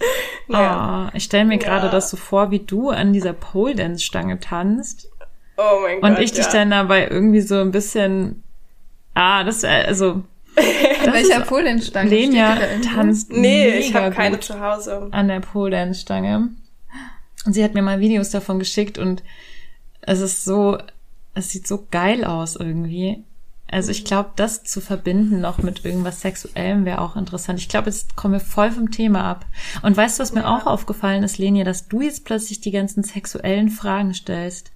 Naja. 0.48 1.06
Oh, 1.06 1.16
ich 1.16 1.24
stelle 1.24 1.44
mir 1.44 1.58
gerade 1.58 1.88
das 1.88 2.10
so 2.10 2.16
vor, 2.16 2.50
wie 2.50 2.60
du 2.60 2.90
an 2.90 3.12
dieser 3.12 3.32
Pole 3.32 3.76
Dance 3.76 4.02
Stange 4.02 4.40
tanzt. 4.40 5.08
Oh 5.56 5.80
mein 5.82 6.00
Gott. 6.00 6.10
Und 6.10 6.18
ich 6.18 6.32
dich 6.32 6.46
dann 6.46 6.70
dabei 6.70 7.06
irgendwie 7.08 7.40
so 7.40 7.60
ein 7.60 7.70
bisschen, 7.70 8.42
ah, 9.14 9.44
das, 9.44 9.62
also, 9.62 10.24
welcher 10.56 11.40
Polenstange? 11.40 12.10
Lenia 12.10 12.58
tanzt. 12.82 13.30
Nee, 13.32 13.78
ich 13.78 13.94
habe 13.94 14.14
keine 14.14 14.40
zu 14.40 14.60
Hause. 14.60 15.08
An 15.10 15.28
der 15.28 15.40
Polenstange. 15.40 16.50
Und 17.44 17.52
sie 17.52 17.62
hat 17.62 17.74
mir 17.74 17.82
mal 17.82 18.00
Videos 18.00 18.30
davon 18.30 18.58
geschickt 18.58 18.98
und 18.98 19.22
es 20.00 20.20
ist 20.20 20.44
so, 20.44 20.78
es 21.34 21.50
sieht 21.50 21.66
so 21.66 21.86
geil 21.90 22.24
aus 22.24 22.56
irgendwie. 22.56 23.24
Also 23.68 23.90
ich 23.90 24.04
glaube, 24.04 24.30
das 24.36 24.62
zu 24.62 24.80
verbinden 24.80 25.40
noch 25.40 25.58
mit 25.58 25.84
irgendwas 25.84 26.20
Sexuellem 26.20 26.84
wäre 26.84 27.00
auch 27.00 27.16
interessant. 27.16 27.58
Ich 27.58 27.68
glaube, 27.68 27.90
jetzt 27.90 28.14
kommen 28.14 28.34
wir 28.34 28.40
voll 28.40 28.70
vom 28.70 28.92
Thema 28.92 29.24
ab. 29.24 29.44
Und 29.82 29.96
weißt 29.96 30.18
du, 30.18 30.22
was 30.22 30.32
mir 30.32 30.42
ja. 30.42 30.56
auch 30.56 30.66
aufgefallen 30.66 31.24
ist, 31.24 31.38
Lenia, 31.38 31.64
dass 31.64 31.88
du 31.88 32.00
jetzt 32.00 32.24
plötzlich 32.24 32.60
die 32.60 32.70
ganzen 32.70 33.02
sexuellen 33.02 33.68
Fragen 33.68 34.14
stellst. 34.14 34.70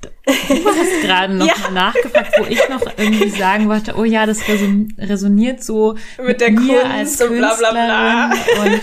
Du 0.00 0.66
hast 0.66 1.02
gerade 1.02 1.34
noch 1.34 1.46
ja. 1.64 1.70
nachgefragt, 1.70 2.34
wo 2.38 2.44
ich 2.44 2.60
noch 2.68 2.82
irgendwie 2.96 3.30
sagen 3.30 3.68
wollte, 3.68 3.94
oh 3.96 4.04
ja, 4.04 4.26
das 4.26 4.42
resoniert 4.46 5.62
so 5.62 5.96
mit, 6.18 6.26
mit 6.26 6.40
der 6.40 6.50
mir 6.50 6.80
Kunst 6.80 6.84
als 6.84 7.18
Künstlerin 7.18 7.42
und 7.42 7.58
bla 7.58 7.70
bla 7.70 7.72
bla. 7.72 8.62
Und 8.62 8.80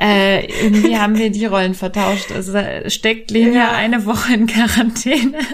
äh, 0.00 0.46
irgendwie 0.46 0.96
haben 0.96 1.18
wir 1.18 1.30
die 1.30 1.44
Rollen 1.44 1.74
vertauscht. 1.74 2.32
Also 2.32 2.58
steckt 2.86 3.30
Lena 3.30 3.54
ja. 3.54 3.70
eine 3.72 4.06
Woche 4.06 4.34
in 4.34 4.46
Quarantäne. 4.46 5.38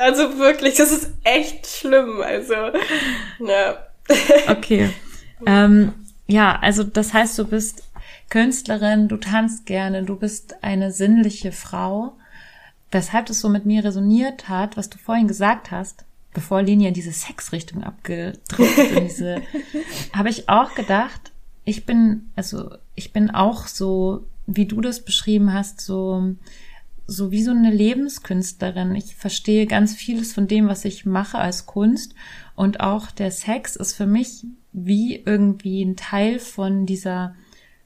Also 0.00 0.36
wirklich, 0.40 0.74
das 0.74 0.90
ist 0.90 1.12
echt 1.22 1.64
schlimm. 1.64 2.20
Also, 2.22 2.54
ja. 3.38 3.86
Okay. 4.48 4.90
Ähm, 5.46 5.92
ja, 6.26 6.58
also 6.60 6.82
das 6.82 7.14
heißt, 7.14 7.38
du 7.38 7.46
bist 7.46 7.84
Künstlerin, 8.30 9.06
du 9.06 9.16
tanzt 9.16 9.64
gerne, 9.64 10.02
du 10.02 10.16
bist 10.16 10.56
eine 10.64 10.90
sinnliche 10.90 11.52
Frau 11.52 12.16
weshalb 12.92 13.26
das 13.26 13.40
so 13.40 13.48
mit 13.48 13.66
mir 13.66 13.84
resoniert 13.84 14.48
hat, 14.48 14.76
was 14.76 14.88
du 14.88 14.98
vorhin 14.98 15.28
gesagt 15.28 15.70
hast, 15.70 16.04
bevor 16.32 16.62
Linie 16.62 16.88
in 16.88 16.94
diese 16.94 17.12
Sexrichtung 17.12 17.82
abgedrückt 17.82 18.78
in 18.78 19.04
diese, 19.04 19.42
habe 20.12 20.30
ich 20.30 20.48
auch 20.48 20.74
gedacht, 20.74 21.32
ich 21.64 21.84
bin, 21.84 22.30
also 22.36 22.74
ich 22.94 23.12
bin 23.12 23.30
auch 23.30 23.66
so, 23.66 24.24
wie 24.46 24.66
du 24.66 24.80
das 24.80 25.04
beschrieben 25.04 25.52
hast, 25.52 25.80
so 25.80 26.34
so 27.06 27.30
wie 27.30 27.42
so 27.42 27.50
eine 27.50 27.70
Lebenskünstlerin. 27.70 28.94
Ich 28.94 29.14
verstehe 29.14 29.66
ganz 29.66 29.94
vieles 29.94 30.32
von 30.32 30.46
dem, 30.46 30.68
was 30.68 30.84
ich 30.84 31.04
mache 31.04 31.38
als 31.38 31.66
Kunst. 31.66 32.14
Und 32.54 32.80
auch 32.80 33.10
der 33.10 33.30
Sex 33.30 33.76
ist 33.76 33.94
für 33.94 34.06
mich 34.06 34.44
wie 34.72 35.22
irgendwie 35.24 35.82
ein 35.82 35.96
Teil 35.96 36.38
von 36.38 36.86
dieser 36.86 37.34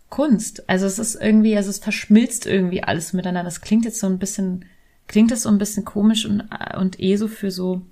Kunst. 0.08 0.68
Also 0.68 0.86
es 0.86 0.98
ist 0.98 1.16
irgendwie, 1.16 1.56
also 1.56 1.70
es 1.70 1.78
verschmilzt 1.78 2.46
irgendwie 2.46 2.82
alles 2.82 3.12
miteinander. 3.12 3.44
Das 3.44 3.60
klingt 3.60 3.84
jetzt 3.84 4.00
so 4.00 4.06
ein 4.06 4.18
bisschen, 4.18 4.64
klingt 5.06 5.30
das 5.30 5.42
so 5.42 5.48
ein 5.48 5.58
bisschen 5.58 5.84
komisch 5.84 6.26
und, 6.26 6.44
und 6.78 7.00
eh 7.00 7.16
so 7.16 7.28
für 7.28 7.50
so 7.50 7.82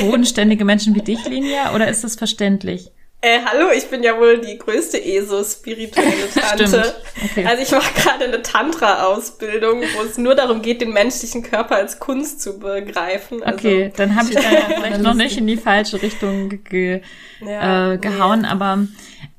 bodenständige 0.00 0.64
Menschen 0.64 0.94
wie 0.94 1.02
dich, 1.02 1.26
Linia, 1.28 1.74
oder 1.74 1.88
ist 1.88 2.04
das 2.04 2.16
verständlich? 2.16 2.90
Äh, 3.20 3.40
hallo, 3.46 3.70
ich 3.74 3.88
bin 3.88 4.02
ja 4.02 4.18
wohl 4.18 4.38
die 4.38 4.58
größte 4.58 5.02
ESO-spirituelle 5.02 6.28
Tante. 6.34 6.94
Okay. 7.24 7.46
Also 7.46 7.62
ich 7.62 7.70
mache 7.70 7.94
gerade 7.94 8.24
eine 8.24 8.42
Tantra-Ausbildung, 8.42 9.80
wo 9.96 10.02
es 10.02 10.18
nur 10.18 10.34
darum 10.34 10.60
geht, 10.60 10.82
den 10.82 10.92
menschlichen 10.92 11.42
Körper 11.42 11.76
als 11.76 11.98
Kunst 11.98 12.42
zu 12.42 12.58
begreifen. 12.58 13.42
Also 13.42 13.66
okay, 13.66 13.92
dann 13.96 14.14
habe 14.14 14.28
ich 14.28 14.34
da 14.34 14.42
ja 14.42 14.60
vielleicht 14.76 15.00
noch 15.00 15.14
nicht 15.14 15.38
in 15.38 15.46
die 15.46 15.56
falsche 15.56 16.02
Richtung 16.02 16.62
ge 16.64 17.00
ja, 17.40 17.94
äh, 17.94 17.98
gehauen, 17.98 18.42
nee. 18.42 18.48
aber 18.48 18.86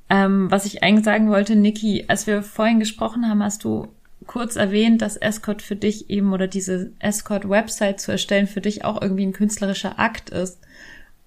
ähm, 0.10 0.50
was 0.50 0.66
ich 0.66 0.82
eigentlich 0.82 1.06
sagen 1.06 1.30
wollte, 1.30 1.56
Niki, 1.56 2.06
als 2.08 2.26
wir 2.26 2.42
vorhin 2.42 2.80
gesprochen 2.80 3.30
haben, 3.30 3.44
hast 3.44 3.64
du 3.64 3.88
kurz 4.28 4.56
erwähnt, 4.56 5.02
dass 5.02 5.18
Escort 5.18 5.62
für 5.62 5.76
dich 5.76 6.10
eben 6.10 6.34
oder 6.34 6.48
diese 6.48 6.92
Escort-Website 7.00 8.00
zu 8.00 8.12
erstellen 8.12 8.48
für 8.48 8.62
dich 8.62 8.86
auch 8.86 9.02
irgendwie 9.02 9.26
ein 9.26 9.34
künstlerischer 9.34 10.00
Akt 10.00 10.30
ist. 10.30 10.60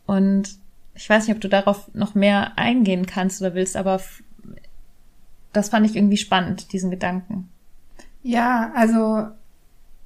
Und 0.07 0.59
ich 0.95 1.09
weiß 1.09 1.27
nicht, 1.27 1.35
ob 1.35 1.41
du 1.41 1.49
darauf 1.49 1.91
noch 1.95 2.15
mehr 2.15 2.59
eingehen 2.59 3.07
kannst 3.07 3.41
oder 3.41 3.55
willst, 3.55 3.77
aber 3.77 4.01
das 5.53 5.69
fand 5.69 5.87
ich 5.87 5.97
irgendwie 5.97 6.17
spannend, 6.17 6.73
diesen 6.73 6.91
Gedanken. 6.91 7.49
Ja, 8.23 8.73
also 8.75 9.29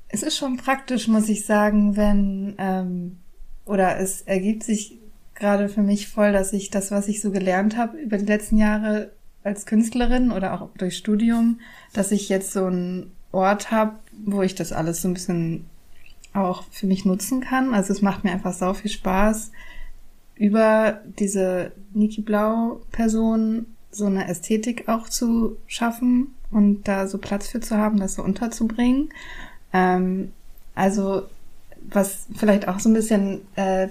es 0.09 0.23
ist 0.23 0.37
schon 0.37 0.57
praktisch, 0.59 1.09
muss 1.09 1.29
ich 1.29 1.47
sagen, 1.47 1.97
wenn 1.97 2.55
ähm, 2.59 3.19
oder 3.65 3.99
es 3.99 4.23
ergibt 4.23 4.65
sich 4.65 4.99
gerade 5.35 5.69
für 5.69 5.83
mich 5.83 6.09
voll, 6.09 6.33
dass 6.33 6.53
ich 6.53 6.71
das, 6.71 6.91
was 6.91 7.09
ich 7.09 7.21
so 7.21 7.31
gelernt 7.31 7.77
habe 7.77 7.99
über 7.99 8.19
die 8.19 8.27
letzten 8.27 8.59
Jahre 8.59 9.13
als 9.45 9.67
Künstlerin 9.67 10.31
oder 10.31 10.55
auch 10.55 10.69
durch 10.77 10.97
Studium, 10.97 11.61
dass 11.93 12.13
ich 12.13 12.29
jetzt 12.29 12.53
so 12.53 12.67
einen 12.67 13.13
Ort 13.33 13.71
habe, 13.71 13.95
wo 14.25 14.43
ich 14.43 14.55
das 14.55 14.73
alles 14.73 15.03
so 15.03 15.09
ein 15.09 15.15
bisschen 15.15 15.67
auch 16.35 16.65
für 16.71 16.87
mich 16.87 17.05
nutzen 17.05 17.41
kann. 17.41 17.75
Also 17.75 17.93
es 17.93 18.03
macht 18.03 18.25
mir 18.25 18.33
einfach 18.33 18.53
sau 18.53 18.75
viel 18.75 18.91
Spaß, 18.91 19.51
über 20.37 21.01
diese 21.19 21.73
Niki 21.93 22.23
Blau 22.23 22.81
Person 22.91 23.67
so 23.91 24.07
eine 24.07 24.27
Ästhetik 24.27 24.89
auch 24.89 25.09
zu 25.09 25.57
schaffen 25.67 26.35
und 26.51 26.89
da 26.89 27.07
so 27.07 27.19
Platz 27.19 27.49
für 27.49 27.61
zu 27.61 27.77
haben, 27.77 28.01
das 28.01 28.15
so 28.15 28.23
unterzubringen. 28.23 29.11
Ähm, 29.73 30.33
also 30.75 31.23
was 31.89 32.27
vielleicht 32.35 32.69
auch 32.69 32.79
so 32.79 32.89
ein 32.89 32.95
bisschen 32.95 33.43
äh, 33.57 33.89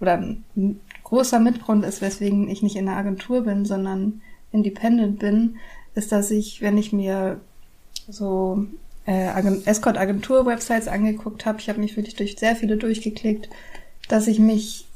oder 0.00 0.14
ein 0.14 0.80
großer 1.04 1.40
Mitgrund 1.40 1.84
ist, 1.84 2.00
weswegen 2.00 2.48
ich 2.48 2.62
nicht 2.62 2.76
in 2.76 2.88
einer 2.88 2.96
Agentur 2.96 3.42
bin, 3.42 3.64
sondern 3.64 4.20
independent 4.52 5.18
bin, 5.18 5.56
ist, 5.94 6.12
dass 6.12 6.30
ich, 6.30 6.62
wenn 6.62 6.78
ich 6.78 6.92
mir 6.92 7.40
so 8.08 8.66
äh, 9.06 9.30
Escort-Agentur-Websites 9.64 10.88
angeguckt 10.88 11.46
habe, 11.46 11.58
ich 11.60 11.68
habe 11.68 11.80
mich 11.80 11.96
wirklich 11.96 12.16
durch 12.16 12.36
sehr 12.38 12.56
viele 12.56 12.76
durchgeklickt, 12.76 13.48
dass 14.08 14.26
ich 14.26 14.38
mich 14.38 14.86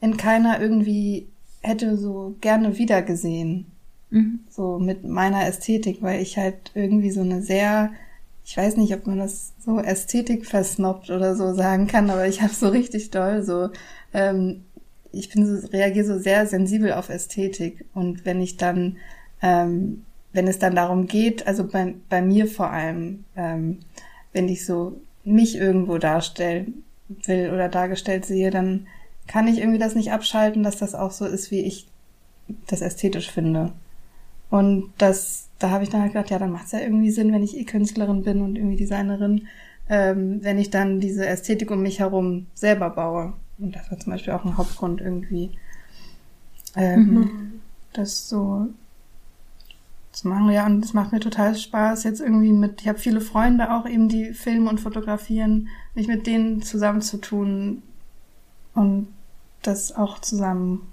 in 0.00 0.16
keiner 0.16 0.60
irgendwie 0.60 1.26
hätte 1.60 1.96
so 1.96 2.34
gerne 2.40 2.76
wiedergesehen. 2.78 3.66
Mhm. 4.10 4.40
So 4.50 4.78
mit 4.78 5.04
meiner 5.04 5.46
Ästhetik, 5.46 6.02
weil 6.02 6.20
ich 6.20 6.36
halt 6.36 6.72
irgendwie 6.74 7.10
so 7.10 7.20
eine 7.20 7.42
sehr, 7.42 7.92
ich 8.44 8.56
weiß 8.56 8.76
nicht, 8.76 8.92
ob 8.94 9.06
man 9.06 9.18
das 9.18 9.52
so 9.64 9.78
Ästhetik 9.78 10.46
versnobbt 10.46 11.10
oder 11.10 11.36
so 11.36 11.54
sagen 11.54 11.86
kann, 11.86 12.10
aber 12.10 12.26
ich 12.26 12.42
habe 12.42 12.52
so 12.52 12.68
richtig 12.68 13.10
doll 13.10 13.42
so, 13.42 13.70
ähm, 14.12 14.64
ich 15.12 15.30
bin 15.30 15.46
so, 15.46 15.66
reagiere 15.68 16.06
so 16.06 16.18
sehr 16.18 16.46
sensibel 16.46 16.92
auf 16.92 17.08
Ästhetik. 17.08 17.84
Und 17.94 18.24
wenn 18.24 18.40
ich 18.40 18.56
dann, 18.56 18.96
ähm, 19.42 20.04
wenn 20.32 20.48
es 20.48 20.58
dann 20.58 20.74
darum 20.74 21.06
geht, 21.06 21.46
also 21.46 21.66
bei, 21.66 21.94
bei 22.08 22.22
mir 22.22 22.46
vor 22.46 22.70
allem, 22.70 23.24
ähm, 23.36 23.78
wenn 24.32 24.48
ich 24.48 24.64
so 24.64 25.00
mich 25.24 25.56
irgendwo 25.56 25.98
darstellen 25.98 26.82
will 27.26 27.50
oder 27.52 27.68
dargestellt 27.68 28.24
sehe, 28.24 28.50
dann 28.50 28.86
kann 29.26 29.46
ich 29.46 29.58
irgendwie 29.58 29.78
das 29.78 29.94
nicht 29.94 30.12
abschalten, 30.12 30.62
dass 30.62 30.78
das 30.78 30.94
auch 30.94 31.10
so 31.12 31.26
ist, 31.26 31.50
wie 31.50 31.60
ich 31.60 31.86
das 32.66 32.80
ästhetisch 32.80 33.30
finde. 33.30 33.72
Und 34.50 34.92
das, 34.98 35.48
da 35.58 35.70
habe 35.70 35.84
ich 35.84 35.90
dann 35.90 36.02
halt 36.02 36.12
gedacht, 36.12 36.30
ja, 36.30 36.38
dann 36.38 36.52
macht 36.52 36.66
es 36.66 36.72
ja 36.72 36.80
irgendwie 36.80 37.10
Sinn, 37.10 37.32
wenn 37.32 37.42
ich 37.42 37.56
eh 37.56 37.64
Künstlerin 37.64 38.22
bin 38.22 38.42
und 38.42 38.56
irgendwie 38.56 38.76
Designerin, 38.76 39.46
ähm, 39.88 40.40
wenn 40.42 40.58
ich 40.58 40.70
dann 40.70 41.00
diese 41.00 41.26
Ästhetik 41.26 41.70
um 41.70 41.82
mich 41.82 42.00
herum 42.00 42.46
selber 42.54 42.90
baue. 42.90 43.34
Und 43.62 43.76
das 43.76 43.90
war 43.90 43.98
zum 43.98 44.12
Beispiel 44.12 44.32
auch 44.32 44.44
ein 44.44 44.56
Hauptgrund 44.56 45.00
irgendwie, 45.00 45.50
ähm, 46.76 47.14
mhm. 47.14 47.52
das 47.92 48.28
so 48.28 48.68
zu 50.12 50.28
machen. 50.28 50.50
Ja, 50.50 50.66
und 50.66 50.84
es 50.84 50.92
macht 50.92 51.12
mir 51.12 51.20
total 51.20 51.54
Spaß, 51.56 52.04
jetzt 52.04 52.20
irgendwie 52.20 52.52
mit, 52.52 52.82
ich 52.82 52.88
habe 52.88 52.98
viele 52.98 53.20
Freunde 53.20 53.72
auch 53.72 53.86
eben, 53.86 54.08
die 54.08 54.34
filmen 54.34 54.68
und 54.68 54.80
fotografieren, 54.80 55.68
mich 55.94 56.08
mit 56.08 56.26
denen 56.26 56.62
zusammenzutun, 56.62 57.82
und 58.74 59.08
das 59.62 59.92
auch 59.92 60.20
zusammen, 60.20 60.86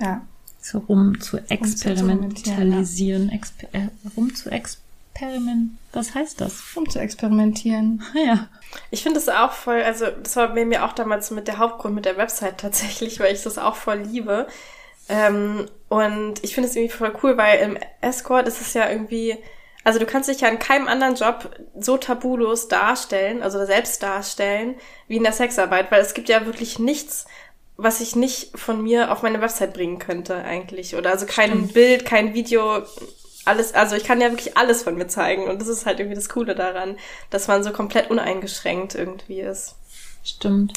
ja. 0.00 0.22
So 0.60 0.78
rum 0.78 1.20
zu 1.20 1.38
experimentalisieren, 1.48 3.28
exper 3.28 3.68
äh, 3.72 3.88
rum 4.16 4.34
zu 4.34 4.50
experimentieren. 4.50 4.85
Was 5.92 6.14
heißt 6.14 6.40
das? 6.40 6.62
Rum 6.76 6.88
zu 6.88 6.98
experimentieren. 6.98 8.02
Ja. 8.14 8.48
Ich 8.90 9.02
finde 9.02 9.18
es 9.18 9.28
auch 9.28 9.52
voll, 9.52 9.82
also 9.82 10.06
das 10.22 10.36
war 10.36 10.48
bei 10.54 10.64
mir 10.64 10.84
auch 10.84 10.92
damals 10.92 11.30
mit 11.30 11.48
der 11.48 11.58
Hauptgrund 11.58 11.94
mit 11.94 12.04
der 12.04 12.16
Website 12.16 12.58
tatsächlich, 12.58 13.20
weil 13.20 13.34
ich 13.34 13.42
das 13.42 13.58
auch 13.58 13.76
voll 13.76 13.98
liebe. 13.98 14.46
Ähm, 15.08 15.66
und 15.88 16.42
ich 16.42 16.54
finde 16.54 16.68
es 16.68 16.76
irgendwie 16.76 16.94
voll 16.94 17.14
cool, 17.22 17.36
weil 17.36 17.60
im 17.60 17.78
Escort 18.00 18.48
ist 18.48 18.60
es 18.60 18.74
ja 18.74 18.90
irgendwie, 18.90 19.38
also 19.84 19.98
du 19.98 20.06
kannst 20.06 20.28
dich 20.28 20.40
ja 20.40 20.48
in 20.48 20.58
keinem 20.58 20.88
anderen 20.88 21.14
Job 21.14 21.50
so 21.78 21.96
tabulos 21.96 22.68
darstellen, 22.68 23.42
also 23.42 23.64
selbst 23.64 24.02
darstellen, 24.02 24.74
wie 25.06 25.16
in 25.16 25.22
der 25.22 25.32
Sexarbeit, 25.32 25.90
weil 25.90 26.00
es 26.00 26.14
gibt 26.14 26.28
ja 26.28 26.44
wirklich 26.44 26.78
nichts, 26.78 27.26
was 27.76 28.00
ich 28.00 28.16
nicht 28.16 28.58
von 28.58 28.82
mir 28.82 29.12
auf 29.12 29.22
meine 29.22 29.40
Website 29.40 29.74
bringen 29.74 29.98
könnte 29.98 30.36
eigentlich. 30.36 30.96
Oder 30.96 31.10
also 31.10 31.26
kein 31.26 31.50
Stimmt. 31.50 31.74
Bild, 31.74 32.04
kein 32.04 32.34
Video, 32.34 32.82
alles, 33.46 33.74
also 33.74 33.96
ich 33.96 34.04
kann 34.04 34.20
ja 34.20 34.30
wirklich 34.30 34.56
alles 34.56 34.82
von 34.82 34.96
mir 34.96 35.08
zeigen. 35.08 35.48
Und 35.48 35.60
das 35.60 35.68
ist 35.68 35.86
halt 35.86 35.98
irgendwie 35.98 36.16
das 36.16 36.28
Coole 36.28 36.54
daran, 36.54 36.96
dass 37.30 37.48
man 37.48 37.62
so 37.62 37.72
komplett 37.72 38.10
uneingeschränkt 38.10 38.94
irgendwie 38.94 39.40
ist. 39.40 39.76
Stimmt. 40.24 40.72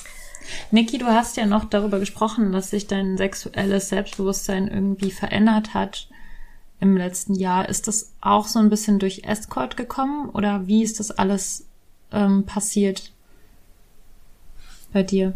Niki, 0.72 0.98
du 0.98 1.08
hast 1.08 1.38
ja 1.38 1.46
noch 1.46 1.66
darüber 1.66 2.00
gesprochen, 2.00 2.52
dass 2.52 2.70
sich 2.70 2.88
dein 2.88 3.18
sexuelles 3.18 3.90
Selbstbewusstsein 3.90 4.68
irgendwie 4.68 5.12
verändert 5.12 5.74
hat 5.74 6.08
im 6.80 6.98
letzten 6.98 7.36
Jahr. 7.36 7.68
Ist 7.68 7.88
das 7.88 8.14
auch 8.22 8.48
so 8.48 8.60
ein 8.60 8.70
bisschen 8.70 9.00
durch 9.00 9.24
Escort 9.26 9.78
gekommen 9.78 10.30
oder 10.30 10.68
wie 10.68 10.84
ist 10.84 11.00
das 11.00 11.12
alles 11.12 11.66
ähm, 12.12 12.46
passiert 12.46 13.12
bei 14.94 15.04
dir? 15.04 15.34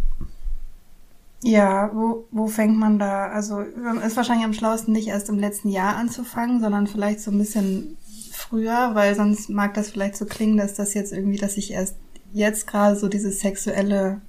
Ja, 1.43 1.91
wo, 1.93 2.25
wo 2.31 2.47
fängt 2.47 2.77
man 2.77 2.99
da? 2.99 3.27
Also 3.27 3.59
ist 3.59 4.15
wahrscheinlich 4.15 4.45
am 4.45 4.53
schlauesten 4.53 4.93
nicht 4.93 5.09
erst 5.09 5.27
im 5.27 5.39
letzten 5.39 5.69
Jahr 5.69 5.97
anzufangen, 5.97 6.61
sondern 6.61 6.87
vielleicht 6.87 7.19
so 7.19 7.31
ein 7.31 7.37
bisschen 7.37 7.97
früher, 8.31 8.91
weil 8.93 9.13
sonst 9.15 9.49
mag 9.49 9.73
das 9.73 9.89
vielleicht 9.89 10.15
so 10.15 10.25
klingen, 10.25 10.57
dass 10.57 10.73
das 10.73 10.93
jetzt 10.93 11.11
irgendwie, 11.11 11.37
dass 11.37 11.57
ich 11.57 11.71
erst 11.71 11.97
jetzt 12.31 12.65
gerade 12.65 12.95
so 12.95 13.09
dieses 13.09 13.41
Sexuelle 13.41 14.21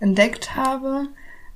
entdeckt 0.00 0.56
habe. 0.56 1.08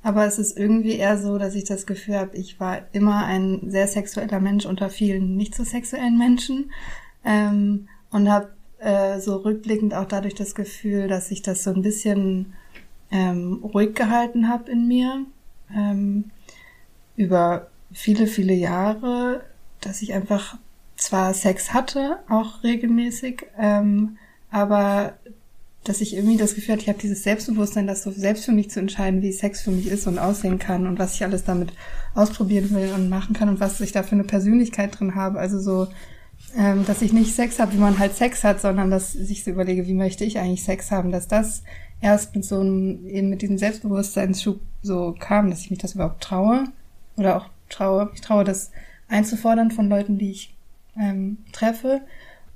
Aber 0.04 0.26
es 0.26 0.38
ist 0.38 0.56
irgendwie 0.56 0.96
eher 0.96 1.18
so, 1.18 1.38
dass 1.38 1.56
ich 1.56 1.64
das 1.64 1.86
Gefühl 1.86 2.16
habe, 2.16 2.36
ich 2.36 2.60
war 2.60 2.82
immer 2.92 3.24
ein 3.24 3.70
sehr 3.70 3.88
sexueller 3.88 4.38
Mensch 4.38 4.64
unter 4.64 4.90
vielen 4.90 5.36
nicht 5.36 5.56
so 5.56 5.64
sexuellen 5.64 6.18
Menschen 6.18 6.70
ähm, 7.24 7.88
und 8.10 8.30
habe 8.30 8.50
äh, 8.78 9.18
so 9.18 9.36
rückblickend 9.36 9.94
auch 9.94 10.04
dadurch 10.04 10.34
das 10.34 10.54
Gefühl, 10.54 11.08
dass 11.08 11.30
ich 11.30 11.42
das 11.42 11.64
so 11.64 11.70
ein 11.70 11.82
bisschen 11.82 12.52
ähm, 13.14 13.60
ruhig 13.62 13.94
gehalten 13.94 14.48
habe 14.48 14.70
in 14.70 14.88
mir 14.88 15.24
ähm, 15.74 16.30
über 17.16 17.68
viele, 17.92 18.26
viele 18.26 18.54
Jahre, 18.54 19.42
dass 19.80 20.02
ich 20.02 20.12
einfach 20.12 20.58
zwar 20.96 21.32
Sex 21.32 21.72
hatte, 21.72 22.18
auch 22.28 22.64
regelmäßig, 22.64 23.46
ähm, 23.56 24.18
aber 24.50 25.14
dass 25.84 26.00
ich 26.00 26.16
irgendwie 26.16 26.38
das 26.38 26.54
Gefühl 26.54 26.74
hatte, 26.74 26.82
ich 26.82 26.88
habe 26.88 26.98
dieses 26.98 27.22
Selbstbewusstsein, 27.22 27.86
das 27.86 28.02
so 28.02 28.10
selbst 28.10 28.46
für 28.46 28.52
mich 28.52 28.70
zu 28.70 28.80
entscheiden, 28.80 29.22
wie 29.22 29.32
Sex 29.32 29.60
für 29.60 29.70
mich 29.70 29.86
ist 29.86 30.06
und 30.06 30.18
aussehen 30.18 30.58
kann 30.58 30.86
und 30.86 30.98
was 30.98 31.14
ich 31.14 31.22
alles 31.22 31.44
damit 31.44 31.72
ausprobieren 32.14 32.70
will 32.70 32.90
und 32.94 33.10
machen 33.10 33.34
kann 33.34 33.48
und 33.48 33.60
was 33.60 33.80
ich 33.80 33.92
da 33.92 34.02
für 34.02 34.12
eine 34.12 34.24
Persönlichkeit 34.24 34.98
drin 34.98 35.14
habe. 35.14 35.38
Also 35.38 35.60
so, 35.60 35.88
ähm, 36.56 36.84
dass 36.86 37.02
ich 37.02 37.12
nicht 37.12 37.34
Sex 37.34 37.58
habe, 37.58 37.74
wie 37.74 37.78
man 37.78 37.98
halt 37.98 38.16
Sex 38.16 38.42
hat, 38.44 38.60
sondern 38.60 38.90
dass 38.90 39.14
ich 39.14 39.44
so 39.44 39.50
überlege, 39.50 39.86
wie 39.86 39.94
möchte 39.94 40.24
ich 40.24 40.38
eigentlich 40.38 40.64
Sex 40.64 40.90
haben, 40.90 41.12
dass 41.12 41.28
das 41.28 41.62
erst 42.00 42.34
mit 42.34 42.44
so 42.44 42.60
einem, 42.60 43.06
eben 43.06 43.30
mit 43.30 43.42
diesem 43.42 43.58
Selbstbewusstseinsschub 43.58 44.60
so 44.82 45.14
kam, 45.18 45.50
dass 45.50 45.60
ich 45.60 45.70
mich 45.70 45.78
das 45.78 45.94
überhaupt 45.94 46.22
traue 46.22 46.64
oder 47.16 47.36
auch 47.36 47.46
traue, 47.68 48.10
ich 48.14 48.20
traue 48.20 48.44
das 48.44 48.70
einzufordern 49.08 49.70
von 49.70 49.88
Leuten, 49.88 50.18
die 50.18 50.30
ich 50.30 50.54
ähm, 50.98 51.38
treffe 51.52 52.02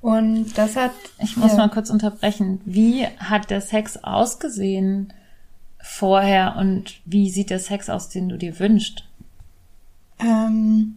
Und 0.01 0.57
das 0.57 0.77
hat. 0.77 0.93
Ich 1.19 1.37
muss 1.37 1.53
ja. 1.53 1.59
mal 1.59 1.71
kurz 1.71 1.91
unterbrechen. 1.91 2.61
Wie 2.65 3.05
hat 3.19 3.51
der 3.51 3.61
Sex 3.61 3.97
ausgesehen 3.97 5.13
vorher 5.81 6.57
und 6.57 7.01
wie 7.05 7.31
sieht 7.31 7.51
der 7.51 7.59
Sex 7.59 7.89
aus, 7.89 8.09
den 8.09 8.29
du 8.29 8.37
dir 8.37 8.59
wünschst? 8.59 9.05
Ähm, 10.21 10.97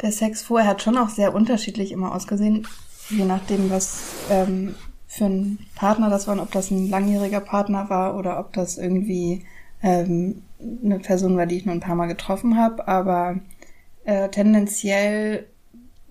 der 0.00 0.12
Sex 0.12 0.42
vorher 0.42 0.68
hat 0.70 0.82
schon 0.82 0.98
auch 0.98 1.08
sehr 1.08 1.34
unterschiedlich 1.34 1.92
immer 1.92 2.14
ausgesehen, 2.14 2.66
je 3.10 3.24
nachdem, 3.24 3.70
was 3.70 4.00
ähm, 4.30 4.74
für 5.06 5.26
ein 5.26 5.58
Partner 5.74 6.10
das 6.10 6.26
war, 6.26 6.40
ob 6.40 6.50
das 6.50 6.70
ein 6.70 6.90
langjähriger 6.90 7.40
Partner 7.40 7.88
war 7.88 8.16
oder 8.16 8.38
ob 8.40 8.52
das 8.52 8.78
irgendwie 8.78 9.44
ähm, 9.82 10.42
eine 10.84 10.98
Person 10.98 11.36
war, 11.36 11.46
die 11.46 11.56
ich 11.56 11.66
nur 11.66 11.74
ein 11.74 11.80
paar 11.80 11.94
Mal 11.94 12.06
getroffen 12.06 12.56
habe. 12.56 12.86
Aber 12.88 13.38
äh, 14.04 14.28
tendenziell 14.30 15.46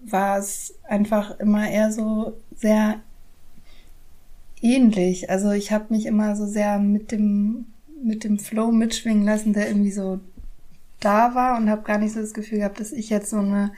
war 0.03 0.37
es 0.37 0.75
einfach 0.87 1.39
immer 1.39 1.69
eher 1.69 1.91
so 1.91 2.37
sehr 2.55 2.99
ähnlich. 4.61 5.29
Also 5.29 5.51
ich 5.51 5.71
habe 5.71 5.85
mich 5.89 6.05
immer 6.05 6.35
so 6.35 6.45
sehr 6.45 6.79
mit 6.79 7.11
dem 7.11 7.65
mit 8.03 8.23
dem 8.23 8.37
Flow 8.37 8.71
mitschwingen 8.71 9.25
lassen, 9.25 9.53
der 9.53 9.67
irgendwie 9.67 9.91
so 9.91 10.19
da 10.99 11.33
war 11.33 11.57
und 11.57 11.69
habe 11.69 11.81
gar 11.81 11.97
nicht 11.97 12.13
so 12.13 12.21
das 12.21 12.33
Gefühl 12.33 12.59
gehabt, 12.59 12.79
dass 12.79 12.91
ich 12.91 13.09
jetzt 13.09 13.29
so 13.29 13.37
eine 13.37 13.71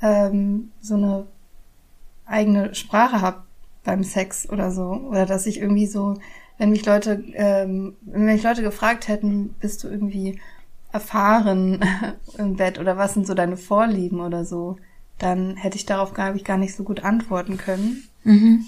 ähm, 0.00 0.70
so 0.80 0.94
eine 0.94 1.26
eigene 2.26 2.74
Sprache 2.74 3.20
habe 3.20 3.42
beim 3.84 4.04
Sex 4.04 4.48
oder 4.48 4.70
so 4.70 4.92
oder 5.08 5.26
dass 5.26 5.46
ich 5.46 5.58
irgendwie 5.58 5.86
so, 5.86 6.18
wenn 6.58 6.70
mich 6.70 6.84
Leute 6.86 7.24
ähm, 7.34 7.96
wenn 8.02 8.26
mich 8.26 8.42
Leute 8.42 8.62
gefragt 8.62 9.08
hätten, 9.08 9.54
bist 9.60 9.82
du 9.82 9.88
irgendwie 9.88 10.40
erfahren 10.92 11.80
im 12.38 12.56
Bett 12.56 12.78
oder 12.78 12.96
was 12.96 13.14
sind 13.14 13.26
so 13.26 13.34
deine 13.34 13.56
Vorlieben 13.56 14.20
oder 14.20 14.44
so, 14.44 14.76
dann 15.18 15.56
hätte 15.56 15.76
ich 15.76 15.86
darauf, 15.86 16.14
glaube 16.14 16.36
ich, 16.36 16.44
gar 16.44 16.58
nicht 16.58 16.74
so 16.74 16.84
gut 16.84 17.04
antworten 17.04 17.56
können. 17.56 18.04
Mhm. 18.24 18.66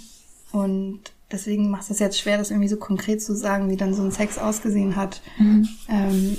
Und 0.53 1.01
deswegen 1.31 1.71
macht 1.71 1.91
es 1.91 1.99
jetzt 1.99 2.19
schwer, 2.19 2.39
das 2.39 2.51
irgendwie 2.51 2.69
so 2.69 2.77
konkret 2.77 3.23
zu 3.23 3.35
sagen, 3.35 3.69
wie 3.69 3.77
dann 3.77 3.95
so 3.95 4.03
ein 4.03 4.13
Sex 4.13 4.39
ausgesehen 4.39 4.97
hat. 4.97 5.21
Mhm. 5.39 5.69
Ähm, 5.89 6.39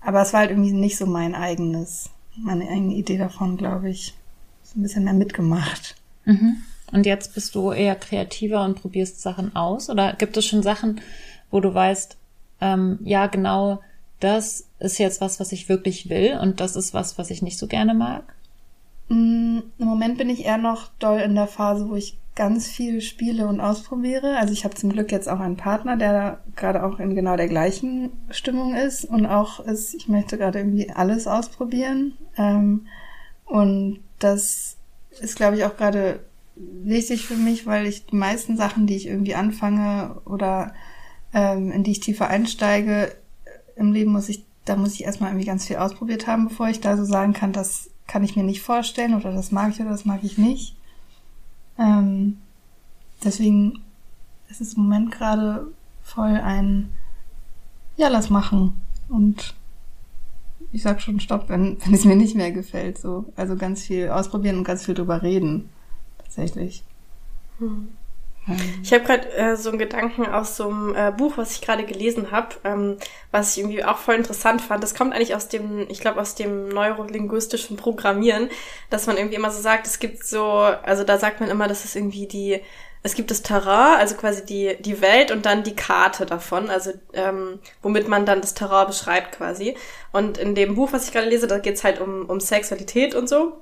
aber 0.00 0.22
es 0.22 0.32
war 0.32 0.40
halt 0.40 0.50
irgendwie 0.50 0.72
nicht 0.72 0.96
so 0.96 1.06
mein 1.06 1.34
eigenes, 1.34 2.10
meine 2.36 2.68
eigene 2.68 2.94
Idee 2.94 3.18
davon, 3.18 3.56
glaube 3.56 3.90
ich. 3.90 4.14
Ein 4.78 4.82
bisschen 4.82 5.02
mehr 5.02 5.12
mitgemacht. 5.12 5.96
Mhm. 6.24 6.62
Und 6.92 7.04
jetzt 7.04 7.34
bist 7.34 7.54
du 7.56 7.72
eher 7.72 7.96
kreativer 7.96 8.64
und 8.64 8.80
probierst 8.80 9.20
Sachen 9.20 9.56
aus? 9.56 9.90
Oder 9.90 10.12
gibt 10.12 10.36
es 10.36 10.46
schon 10.46 10.62
Sachen, 10.62 11.00
wo 11.50 11.60
du 11.60 11.74
weißt, 11.74 12.16
ähm, 12.60 13.00
ja, 13.02 13.26
genau, 13.26 13.80
das 14.20 14.68
ist 14.78 14.98
jetzt 14.98 15.20
was, 15.20 15.40
was 15.40 15.50
ich 15.50 15.68
wirklich 15.68 16.08
will 16.08 16.38
und 16.40 16.60
das 16.60 16.76
ist 16.76 16.94
was, 16.94 17.18
was 17.18 17.30
ich 17.30 17.42
nicht 17.42 17.58
so 17.58 17.66
gerne 17.66 17.92
mag? 17.92 18.22
Mm, 19.08 19.58
Im 19.78 19.86
Moment 19.86 20.16
bin 20.16 20.30
ich 20.30 20.44
eher 20.44 20.58
noch 20.58 20.90
doll 21.00 21.18
in 21.18 21.34
der 21.34 21.48
Phase, 21.48 21.88
wo 21.88 21.96
ich 21.96 22.16
ganz 22.36 22.68
viel 22.68 23.00
spiele 23.00 23.48
und 23.48 23.60
ausprobiere. 23.60 24.36
Also 24.36 24.52
ich 24.52 24.64
habe 24.64 24.76
zum 24.76 24.90
Glück 24.90 25.10
jetzt 25.10 25.28
auch 25.28 25.40
einen 25.40 25.56
Partner, 25.56 25.96
der 25.96 26.38
gerade 26.54 26.84
auch 26.84 27.00
in 27.00 27.16
genau 27.16 27.36
der 27.36 27.48
gleichen 27.48 28.10
Stimmung 28.30 28.76
ist 28.76 29.04
und 29.04 29.26
auch 29.26 29.58
ist, 29.58 29.94
ich 29.94 30.06
möchte 30.06 30.38
gerade 30.38 30.60
irgendwie 30.60 30.88
alles 30.88 31.26
ausprobieren. 31.26 32.16
Ähm, 32.36 32.86
und 33.48 34.00
das 34.18 34.76
ist, 35.20 35.36
glaube 35.36 35.56
ich, 35.56 35.64
auch 35.64 35.76
gerade 35.76 36.20
wichtig 36.54 37.26
für 37.26 37.36
mich, 37.36 37.66
weil 37.66 37.86
ich 37.86 38.06
die 38.06 38.16
meisten 38.16 38.56
Sachen, 38.56 38.86
die 38.86 38.96
ich 38.96 39.06
irgendwie 39.06 39.34
anfange 39.34 40.20
oder 40.24 40.74
ähm, 41.32 41.70
in 41.70 41.82
die 41.82 41.92
ich 41.92 42.00
tiefer 42.00 42.28
einsteige, 42.28 43.14
im 43.76 43.92
Leben 43.92 44.12
muss 44.12 44.28
ich, 44.28 44.44
da 44.64 44.76
muss 44.76 44.94
ich 44.94 45.04
erstmal 45.04 45.30
irgendwie 45.30 45.46
ganz 45.46 45.66
viel 45.66 45.76
ausprobiert 45.76 46.26
haben, 46.26 46.48
bevor 46.48 46.68
ich 46.68 46.80
da 46.80 46.96
so 46.96 47.04
sagen 47.04 47.32
kann, 47.32 47.52
das 47.52 47.90
kann 48.06 48.24
ich 48.24 48.36
mir 48.36 48.42
nicht 48.42 48.62
vorstellen 48.62 49.14
oder 49.14 49.32
das 49.32 49.52
mag 49.52 49.70
ich 49.70 49.80
oder 49.80 49.90
das 49.90 50.04
mag 50.04 50.20
ich 50.22 50.36
nicht. 50.36 50.76
Ähm, 51.78 52.38
deswegen 53.22 53.80
ist 54.48 54.60
es 54.60 54.74
im 54.74 54.82
Moment 54.82 55.12
gerade 55.12 55.68
voll 56.02 56.36
ein, 56.36 56.90
ja, 57.96 58.08
lass 58.08 58.30
machen. 58.30 58.80
Und 59.08 59.54
ich 60.72 60.82
sag 60.82 61.00
schon 61.00 61.20
Stopp, 61.20 61.48
wenn, 61.48 61.78
wenn 61.84 61.94
es 61.94 62.04
mir 62.04 62.16
nicht 62.16 62.36
mehr 62.36 62.52
gefällt. 62.52 62.98
So. 62.98 63.26
Also 63.36 63.56
ganz 63.56 63.84
viel 63.84 64.08
ausprobieren 64.08 64.58
und 64.58 64.64
ganz 64.64 64.84
viel 64.84 64.94
drüber 64.94 65.22
reden. 65.22 65.68
Tatsächlich. 66.18 66.84
Hm. 67.58 67.88
Ich 68.82 68.92
habe 68.92 69.04
gerade 69.04 69.30
äh, 69.34 69.56
so 69.56 69.68
einen 69.68 69.78
Gedanken 69.78 70.24
aus 70.24 70.56
so 70.56 70.70
einem 70.70 70.94
äh, 70.94 71.12
Buch, 71.12 71.36
was 71.36 71.52
ich 71.52 71.60
gerade 71.60 71.84
gelesen 71.84 72.30
habe, 72.30 72.56
ähm, 72.64 72.96
was 73.30 73.52
ich 73.52 73.62
irgendwie 73.62 73.84
auch 73.84 73.98
voll 73.98 74.14
interessant 74.14 74.62
fand. 74.62 74.82
Das 74.82 74.94
kommt 74.94 75.12
eigentlich 75.12 75.34
aus 75.34 75.48
dem, 75.48 75.86
ich 75.90 76.00
glaube, 76.00 76.20
aus 76.20 76.34
dem 76.34 76.68
neurolinguistischen 76.68 77.76
Programmieren, 77.76 78.48
dass 78.88 79.06
man 79.06 79.18
irgendwie 79.18 79.36
immer 79.36 79.50
so 79.50 79.60
sagt, 79.60 79.86
es 79.86 79.98
gibt 79.98 80.24
so, 80.24 80.44
also 80.46 81.04
da 81.04 81.18
sagt 81.18 81.40
man 81.40 81.50
immer, 81.50 81.68
dass 81.68 81.84
es 81.84 81.94
irgendwie 81.94 82.26
die, 82.26 82.60
es 83.02 83.14
gibt 83.14 83.30
das 83.30 83.42
Terrain, 83.42 83.98
also 83.98 84.16
quasi 84.16 84.44
die, 84.44 84.76
die 84.80 85.00
Welt 85.00 85.30
und 85.30 85.46
dann 85.46 85.62
die 85.62 85.76
Karte 85.76 86.26
davon, 86.26 86.68
also 86.68 86.92
ähm, 87.12 87.60
womit 87.82 88.08
man 88.08 88.26
dann 88.26 88.40
das 88.40 88.54
Terrain 88.54 88.86
beschreibt 88.86 89.36
quasi. 89.36 89.76
Und 90.12 90.38
in 90.38 90.54
dem 90.54 90.74
Buch, 90.74 90.92
was 90.92 91.06
ich 91.06 91.12
gerade 91.12 91.28
lese, 91.28 91.46
da 91.46 91.58
geht's 91.58 91.84
halt 91.84 92.00
um, 92.00 92.26
um 92.26 92.40
Sexualität 92.40 93.14
und 93.14 93.28
so. 93.28 93.60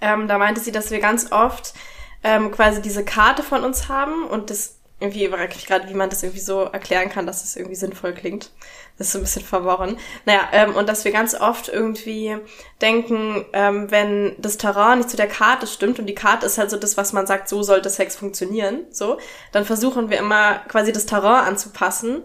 Ähm, 0.00 0.28
da 0.28 0.38
meinte 0.38 0.60
sie, 0.60 0.72
dass 0.72 0.90
wir 0.90 1.00
ganz 1.00 1.32
oft 1.32 1.74
ähm, 2.22 2.50
quasi 2.50 2.82
diese 2.82 3.04
Karte 3.04 3.42
von 3.42 3.64
uns 3.64 3.88
haben 3.88 4.24
und 4.24 4.50
das 4.50 4.76
irgendwie 5.00 5.24
überrascht 5.24 5.56
mich 5.56 5.66
gerade, 5.66 5.88
wie 5.88 5.94
man 5.94 6.10
das 6.10 6.22
irgendwie 6.22 6.42
so 6.42 6.64
erklären 6.64 7.08
kann, 7.08 7.26
dass 7.26 7.38
es 7.38 7.42
das 7.44 7.56
irgendwie 7.56 7.76
sinnvoll 7.76 8.12
klingt. 8.12 8.50
Das 9.00 9.06
ist 9.06 9.12
so 9.14 9.18
ein 9.18 9.22
bisschen 9.22 9.46
verworren. 9.46 9.96
Naja, 10.26 10.42
ähm, 10.52 10.76
und 10.76 10.86
dass 10.86 11.06
wir 11.06 11.10
ganz 11.10 11.34
oft 11.34 11.70
irgendwie 11.70 12.36
denken, 12.82 13.46
ähm, 13.54 13.90
wenn 13.90 14.36
das 14.36 14.58
Terrain 14.58 14.98
nicht 14.98 15.08
zu 15.08 15.16
der 15.16 15.26
Karte 15.26 15.66
stimmt 15.66 15.98
und 15.98 16.04
die 16.04 16.14
Karte 16.14 16.44
ist 16.44 16.58
halt 16.58 16.68
so 16.68 16.76
das, 16.76 16.98
was 16.98 17.14
man 17.14 17.26
sagt, 17.26 17.48
so 17.48 17.62
sollte 17.62 17.88
Sex 17.88 18.14
funktionieren, 18.14 18.80
so, 18.90 19.16
dann 19.52 19.64
versuchen 19.64 20.10
wir 20.10 20.18
immer 20.18 20.56
quasi 20.68 20.92
das 20.92 21.06
Terrain 21.06 21.46
anzupassen, 21.46 22.24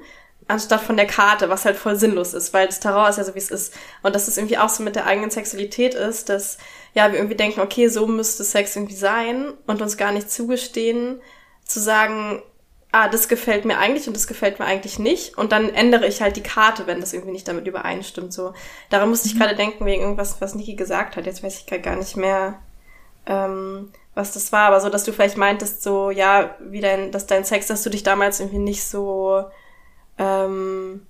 anstatt 0.49 0.81
von 0.81 0.97
der 0.97 1.07
Karte, 1.07 1.47
was 1.47 1.63
halt 1.63 1.77
voll 1.77 1.95
sinnlos 1.95 2.33
ist, 2.33 2.53
weil 2.53 2.65
das 2.65 2.81
Terrain 2.81 3.09
ist 3.09 3.19
ja 3.19 3.23
so, 3.23 3.35
wie 3.35 3.39
es 3.39 3.51
ist. 3.51 3.73
Und 4.03 4.13
dass 4.13 4.27
es 4.27 4.35
irgendwie 4.35 4.57
auch 4.57 4.67
so 4.67 4.83
mit 4.83 4.97
der 4.97 5.05
eigenen 5.05 5.31
Sexualität 5.31 5.93
ist, 5.93 6.27
dass 6.27 6.57
ja, 6.93 7.09
wir 7.09 7.19
irgendwie 7.19 7.37
denken, 7.37 7.61
okay, 7.61 7.87
so 7.87 8.05
müsste 8.05 8.43
Sex 8.43 8.75
irgendwie 8.75 8.95
sein 8.95 9.53
und 9.65 9.81
uns 9.81 9.95
gar 9.95 10.11
nicht 10.11 10.29
zugestehen, 10.29 11.21
zu 11.63 11.79
sagen, 11.79 12.43
ah, 12.95 13.09
das 13.09 13.27
gefällt 13.27 13.65
mir 13.65 13.77
eigentlich 13.77 14.07
und 14.07 14.15
das 14.15 14.25
gefällt 14.25 14.57
mir 14.57 14.65
eigentlich 14.65 14.99
nicht. 14.99 15.37
Und 15.37 15.51
dann 15.51 15.69
ändere 15.73 16.07
ich 16.07 16.21
halt 16.21 16.37
die 16.37 16.43
Karte, 16.43 16.87
wenn 16.87 17.01
das 17.01 17.11
irgendwie 17.11 17.33
nicht 17.33 17.45
damit 17.45 17.67
übereinstimmt. 17.67 18.31
So, 18.31 18.53
daran 18.89 19.09
musste 19.09 19.27
ich 19.27 19.35
mhm. 19.35 19.39
gerade 19.39 19.55
denken, 19.55 19.85
wegen 19.85 20.01
irgendwas, 20.01 20.39
was 20.39 20.55
Niki 20.55 20.75
gesagt 20.75 21.17
hat. 21.17 21.25
Jetzt 21.25 21.43
weiß 21.43 21.59
ich 21.59 21.81
gar 21.83 21.97
nicht 21.97 22.15
mehr, 22.15 22.59
ähm, 23.25 23.91
was 24.13 24.31
das 24.31 24.53
war. 24.53 24.67
Aber 24.67 24.79
so, 24.79 24.89
dass 24.89 25.03
du 25.03 25.11
vielleicht 25.11 25.35
meintest, 25.35 25.83
so, 25.83 26.09
ja, 26.09 26.55
wie 26.61 26.79
dein, 26.79 27.11
dass 27.11 27.27
dein 27.27 27.43
Sex, 27.43 27.67
dass 27.67 27.83
du 27.83 27.89
dich 27.89 28.03
damals 28.03 28.39
irgendwie 28.39 28.59
nicht 28.59 28.85
so, 28.85 29.43
ähm, 30.17 31.05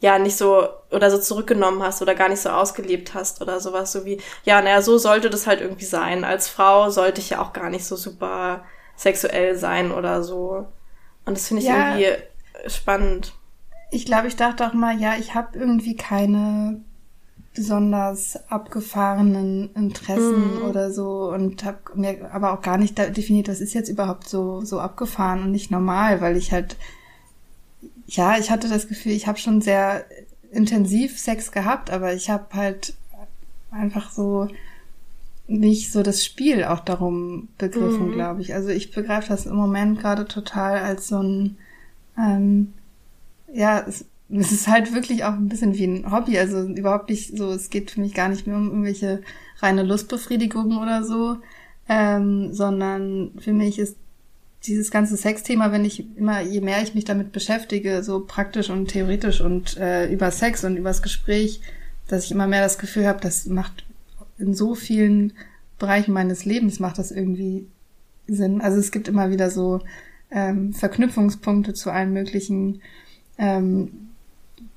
ja 0.00 0.18
nicht 0.18 0.36
so 0.36 0.68
oder 0.90 1.10
so 1.10 1.16
zurückgenommen 1.18 1.82
hast 1.82 2.02
oder 2.02 2.14
gar 2.14 2.28
nicht 2.28 2.42
so 2.42 2.50
ausgelebt 2.50 3.14
hast 3.14 3.40
oder 3.40 3.60
sowas, 3.60 3.92
so 3.92 4.04
wie, 4.04 4.20
ja, 4.44 4.60
naja, 4.60 4.82
so 4.82 4.98
sollte 4.98 5.30
das 5.30 5.46
halt 5.46 5.62
irgendwie 5.62 5.86
sein. 5.86 6.24
Als 6.24 6.48
Frau 6.48 6.90
sollte 6.90 7.22
ich 7.22 7.30
ja 7.30 7.40
auch 7.40 7.54
gar 7.54 7.70
nicht 7.70 7.86
so 7.86 7.96
super 7.96 8.64
sexuell 8.96 9.56
sein 9.56 9.90
oder 9.90 10.22
so. 10.22 10.66
Und 11.24 11.36
das 11.36 11.48
finde 11.48 11.62
ich 11.62 11.68
ja, 11.68 11.96
irgendwie 11.96 12.22
spannend. 12.66 13.32
Ich 13.90 14.06
glaube, 14.06 14.28
ich 14.28 14.36
dachte 14.36 14.66
auch 14.66 14.74
mal, 14.74 14.98
ja, 14.98 15.14
ich 15.18 15.34
habe 15.34 15.58
irgendwie 15.58 15.96
keine 15.96 16.80
besonders 17.54 18.36
abgefahrenen 18.50 19.72
Interessen 19.74 20.58
mm. 20.58 20.62
oder 20.68 20.90
so 20.90 21.30
und 21.32 21.64
habe 21.64 21.78
mir 21.94 22.32
aber 22.32 22.52
auch 22.52 22.60
gar 22.60 22.78
nicht 22.78 22.98
definiert, 22.98 23.46
was 23.46 23.60
ist 23.60 23.74
jetzt 23.74 23.88
überhaupt 23.88 24.28
so 24.28 24.62
so 24.62 24.80
abgefahren 24.80 25.44
und 25.44 25.52
nicht 25.52 25.70
normal, 25.70 26.20
weil 26.20 26.36
ich 26.36 26.50
halt 26.50 26.76
ja, 28.06 28.38
ich 28.38 28.50
hatte 28.50 28.68
das 28.68 28.88
Gefühl, 28.88 29.12
ich 29.12 29.28
habe 29.28 29.38
schon 29.38 29.60
sehr 29.60 30.04
intensiv 30.50 31.18
Sex 31.18 31.52
gehabt, 31.52 31.90
aber 31.90 32.12
ich 32.12 32.28
habe 32.28 32.46
halt 32.52 32.94
einfach 33.70 34.10
so 34.10 34.48
nicht 35.46 35.92
so 35.92 36.02
das 36.02 36.24
Spiel 36.24 36.64
auch 36.64 36.80
darum 36.80 37.48
begriffen, 37.58 38.08
mhm. 38.08 38.12
glaube 38.12 38.40
ich. 38.40 38.54
Also 38.54 38.70
ich 38.70 38.92
begreife 38.92 39.28
das 39.28 39.46
im 39.46 39.56
Moment 39.56 40.00
gerade 40.00 40.26
total 40.26 40.78
als 40.78 41.08
so 41.08 41.22
ein, 41.22 41.56
ähm, 42.18 42.72
ja, 43.52 43.84
es, 43.86 44.06
es 44.30 44.52
ist 44.52 44.68
halt 44.68 44.94
wirklich 44.94 45.24
auch 45.24 45.34
ein 45.34 45.48
bisschen 45.48 45.74
wie 45.74 45.84
ein 45.84 46.10
Hobby. 46.10 46.38
Also 46.38 46.62
überhaupt 46.62 47.10
nicht 47.10 47.36
so, 47.36 47.52
es 47.52 47.70
geht 47.70 47.90
für 47.90 48.00
mich 48.00 48.14
gar 48.14 48.28
nicht 48.28 48.46
mehr 48.46 48.56
um 48.56 48.68
irgendwelche 48.68 49.22
reine 49.58 49.82
Lustbefriedigung 49.82 50.78
oder 50.78 51.04
so, 51.04 51.36
ähm, 51.88 52.52
sondern 52.52 53.32
für 53.38 53.52
mich 53.52 53.78
ist 53.78 53.96
dieses 54.66 54.90
ganze 54.90 55.18
Sexthema, 55.18 55.72
wenn 55.72 55.84
ich 55.84 56.16
immer, 56.16 56.40
je 56.40 56.62
mehr 56.62 56.82
ich 56.82 56.94
mich 56.94 57.04
damit 57.04 57.32
beschäftige, 57.32 58.02
so 58.02 58.24
praktisch 58.26 58.70
und 58.70 58.88
theoretisch 58.88 59.42
und 59.42 59.76
äh, 59.76 60.10
über 60.10 60.30
Sex 60.30 60.64
und 60.64 60.76
übers 60.76 61.02
Gespräch, 61.02 61.60
dass 62.08 62.24
ich 62.24 62.30
immer 62.30 62.46
mehr 62.46 62.62
das 62.62 62.78
Gefühl 62.78 63.06
habe, 63.06 63.20
das 63.20 63.44
macht 63.44 63.84
in 64.38 64.54
so 64.54 64.74
vielen 64.74 65.32
Bereichen 65.78 66.12
meines 66.12 66.44
Lebens 66.44 66.80
macht 66.80 66.98
das 66.98 67.10
irgendwie 67.10 67.66
Sinn. 68.26 68.60
Also 68.60 68.78
es 68.78 68.90
gibt 68.90 69.08
immer 69.08 69.30
wieder 69.30 69.50
so 69.50 69.80
ähm, 70.30 70.72
Verknüpfungspunkte 70.72 71.74
zu 71.74 71.90
allen 71.90 72.12
möglichen 72.12 72.80
ähm, 73.38 74.08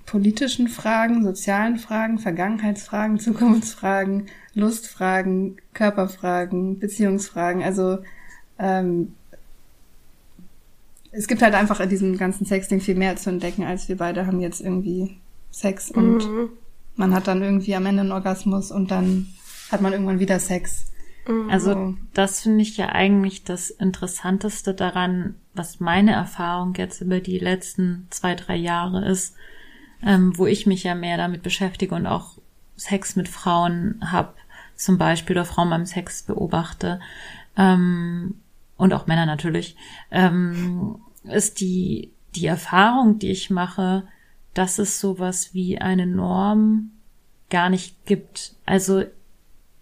politischen 0.05 0.67
Fragen, 0.67 1.23
sozialen 1.23 1.77
Fragen, 1.77 2.17
Vergangenheitsfragen, 2.17 3.19
Zukunftsfragen, 3.19 4.27
Lustfragen, 4.53 5.57
Körperfragen, 5.73 6.79
Beziehungsfragen. 6.79 7.63
Also 7.63 7.99
ähm, 8.59 9.13
es 11.11 11.27
gibt 11.27 11.41
halt 11.41 11.53
einfach 11.53 11.79
in 11.79 11.89
diesem 11.89 12.17
ganzen 12.17 12.45
Sexding 12.45 12.79
viel 12.79 12.95
mehr 12.95 13.15
zu 13.15 13.29
entdecken, 13.29 13.63
als 13.63 13.89
wir 13.89 13.97
beide 13.97 14.25
haben 14.27 14.39
jetzt 14.39 14.61
irgendwie 14.61 15.17
Sex 15.51 15.89
und 15.89 16.17
mhm. 16.17 16.49
man 16.95 17.13
hat 17.13 17.27
dann 17.27 17.41
irgendwie 17.41 17.75
am 17.75 17.85
Ende 17.85 18.01
einen 18.01 18.11
Orgasmus 18.11 18.71
und 18.71 18.91
dann 18.91 19.27
hat 19.71 19.81
man 19.81 19.93
irgendwann 19.93 20.19
wieder 20.19 20.39
Sex. 20.39 20.91
Mhm. 21.27 21.49
Also 21.49 21.95
das 22.13 22.41
finde 22.41 22.61
ich 22.61 22.77
ja 22.77 22.89
eigentlich 22.89 23.43
das 23.43 23.69
Interessanteste 23.69 24.73
daran, 24.73 25.35
was 25.53 25.79
meine 25.79 26.11
Erfahrung 26.13 26.73
jetzt 26.75 27.01
über 27.01 27.19
die 27.19 27.39
letzten 27.39 28.07
zwei, 28.09 28.35
drei 28.35 28.55
Jahre 28.55 29.05
ist, 29.07 29.35
ähm, 30.03 30.37
wo 30.37 30.45
ich 30.45 30.65
mich 30.65 30.83
ja 30.83 30.95
mehr 30.95 31.17
damit 31.17 31.43
beschäftige 31.43 31.95
und 31.95 32.07
auch 32.07 32.37
Sex 32.75 33.15
mit 33.15 33.27
Frauen 33.27 33.99
habe, 34.01 34.33
zum 34.75 34.99
Beispiel, 34.99 35.35
oder 35.35 35.45
Frauen 35.45 35.71
beim 35.71 35.85
Sex 35.85 36.23
beobachte, 36.23 36.99
ähm, 37.57 38.35
und 38.77 38.93
auch 38.93 39.07
Männer 39.07 39.25
natürlich, 39.25 39.75
ähm, 40.11 40.99
ist 41.23 41.59
die, 41.59 42.11
die 42.35 42.45
Erfahrung, 42.45 43.17
die 43.17 43.31
ich 43.31 43.49
mache, 43.49 44.03
dass 44.53 44.77
es 44.77 44.99
sowas 44.99 45.53
wie 45.53 45.79
eine 45.79 46.05
Norm 46.05 46.91
gar 47.49 47.69
nicht 47.69 48.05
gibt. 48.05 48.53
Also 48.65 49.03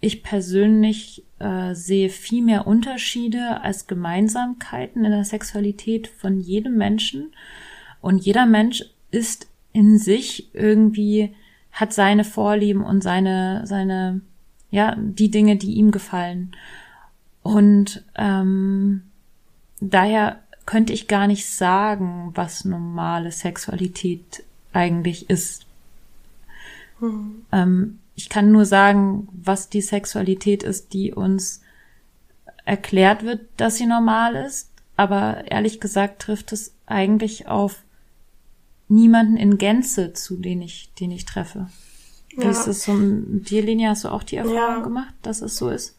ich 0.06 0.22
persönlich 0.22 1.24
äh, 1.38 1.74
sehe 1.74 2.08
viel 2.08 2.42
mehr 2.42 2.66
Unterschiede 2.66 3.60
als 3.60 3.86
Gemeinsamkeiten 3.86 5.04
in 5.04 5.10
der 5.10 5.24
Sexualität 5.24 6.06
von 6.06 6.40
jedem 6.40 6.76
Menschen. 6.76 7.34
Und 8.00 8.24
jeder 8.24 8.46
Mensch 8.46 8.84
ist 9.10 9.48
in 9.72 9.98
sich 9.98 10.54
irgendwie, 10.54 11.34
hat 11.72 11.92
seine 11.92 12.24
Vorlieben 12.24 12.84
und 12.84 13.02
seine, 13.02 13.66
seine, 13.66 14.20
ja, 14.70 14.96
die 14.96 15.30
Dinge, 15.30 15.56
die 15.56 15.74
ihm 15.74 15.90
gefallen. 15.90 16.52
Und 17.42 18.04
ähm, 18.14 19.02
daher 19.80 20.40
könnte 20.66 20.92
ich 20.92 21.08
gar 21.08 21.26
nicht 21.26 21.46
sagen, 21.46 22.30
was 22.34 22.64
normale 22.64 23.32
Sexualität 23.32 24.44
eigentlich 24.72 25.28
ist. 25.30 25.66
Mhm. 27.00 27.42
Ähm, 27.52 27.98
ich 28.16 28.30
kann 28.30 28.50
nur 28.50 28.64
sagen, 28.64 29.28
was 29.32 29.68
die 29.68 29.82
Sexualität 29.82 30.62
ist, 30.62 30.94
die 30.94 31.12
uns 31.12 31.60
erklärt 32.64 33.22
wird, 33.22 33.42
dass 33.58 33.76
sie 33.76 33.86
normal 33.86 34.34
ist. 34.34 34.70
Aber 34.96 35.44
ehrlich 35.50 35.78
gesagt 35.80 36.22
trifft 36.22 36.52
es 36.52 36.74
eigentlich 36.86 37.46
auf 37.46 37.84
niemanden 38.88 39.36
in 39.36 39.58
Gänze 39.58 40.14
zu, 40.14 40.38
den 40.38 40.62
ich, 40.62 40.92
den 40.94 41.10
ich 41.10 41.26
treffe. 41.26 41.68
Ja. 42.32 42.44
Wie 42.44 42.48
ist 42.48 42.66
es 42.66 42.84
so, 42.84 42.96
dir, 42.98 43.62
Linia, 43.62 43.90
hast 43.90 44.04
du 44.04 44.08
auch 44.08 44.22
die 44.22 44.36
Erfahrung 44.36 44.78
ja. 44.78 44.80
gemacht, 44.80 45.14
dass 45.20 45.42
es 45.42 45.56
so 45.56 45.68
ist? 45.68 45.94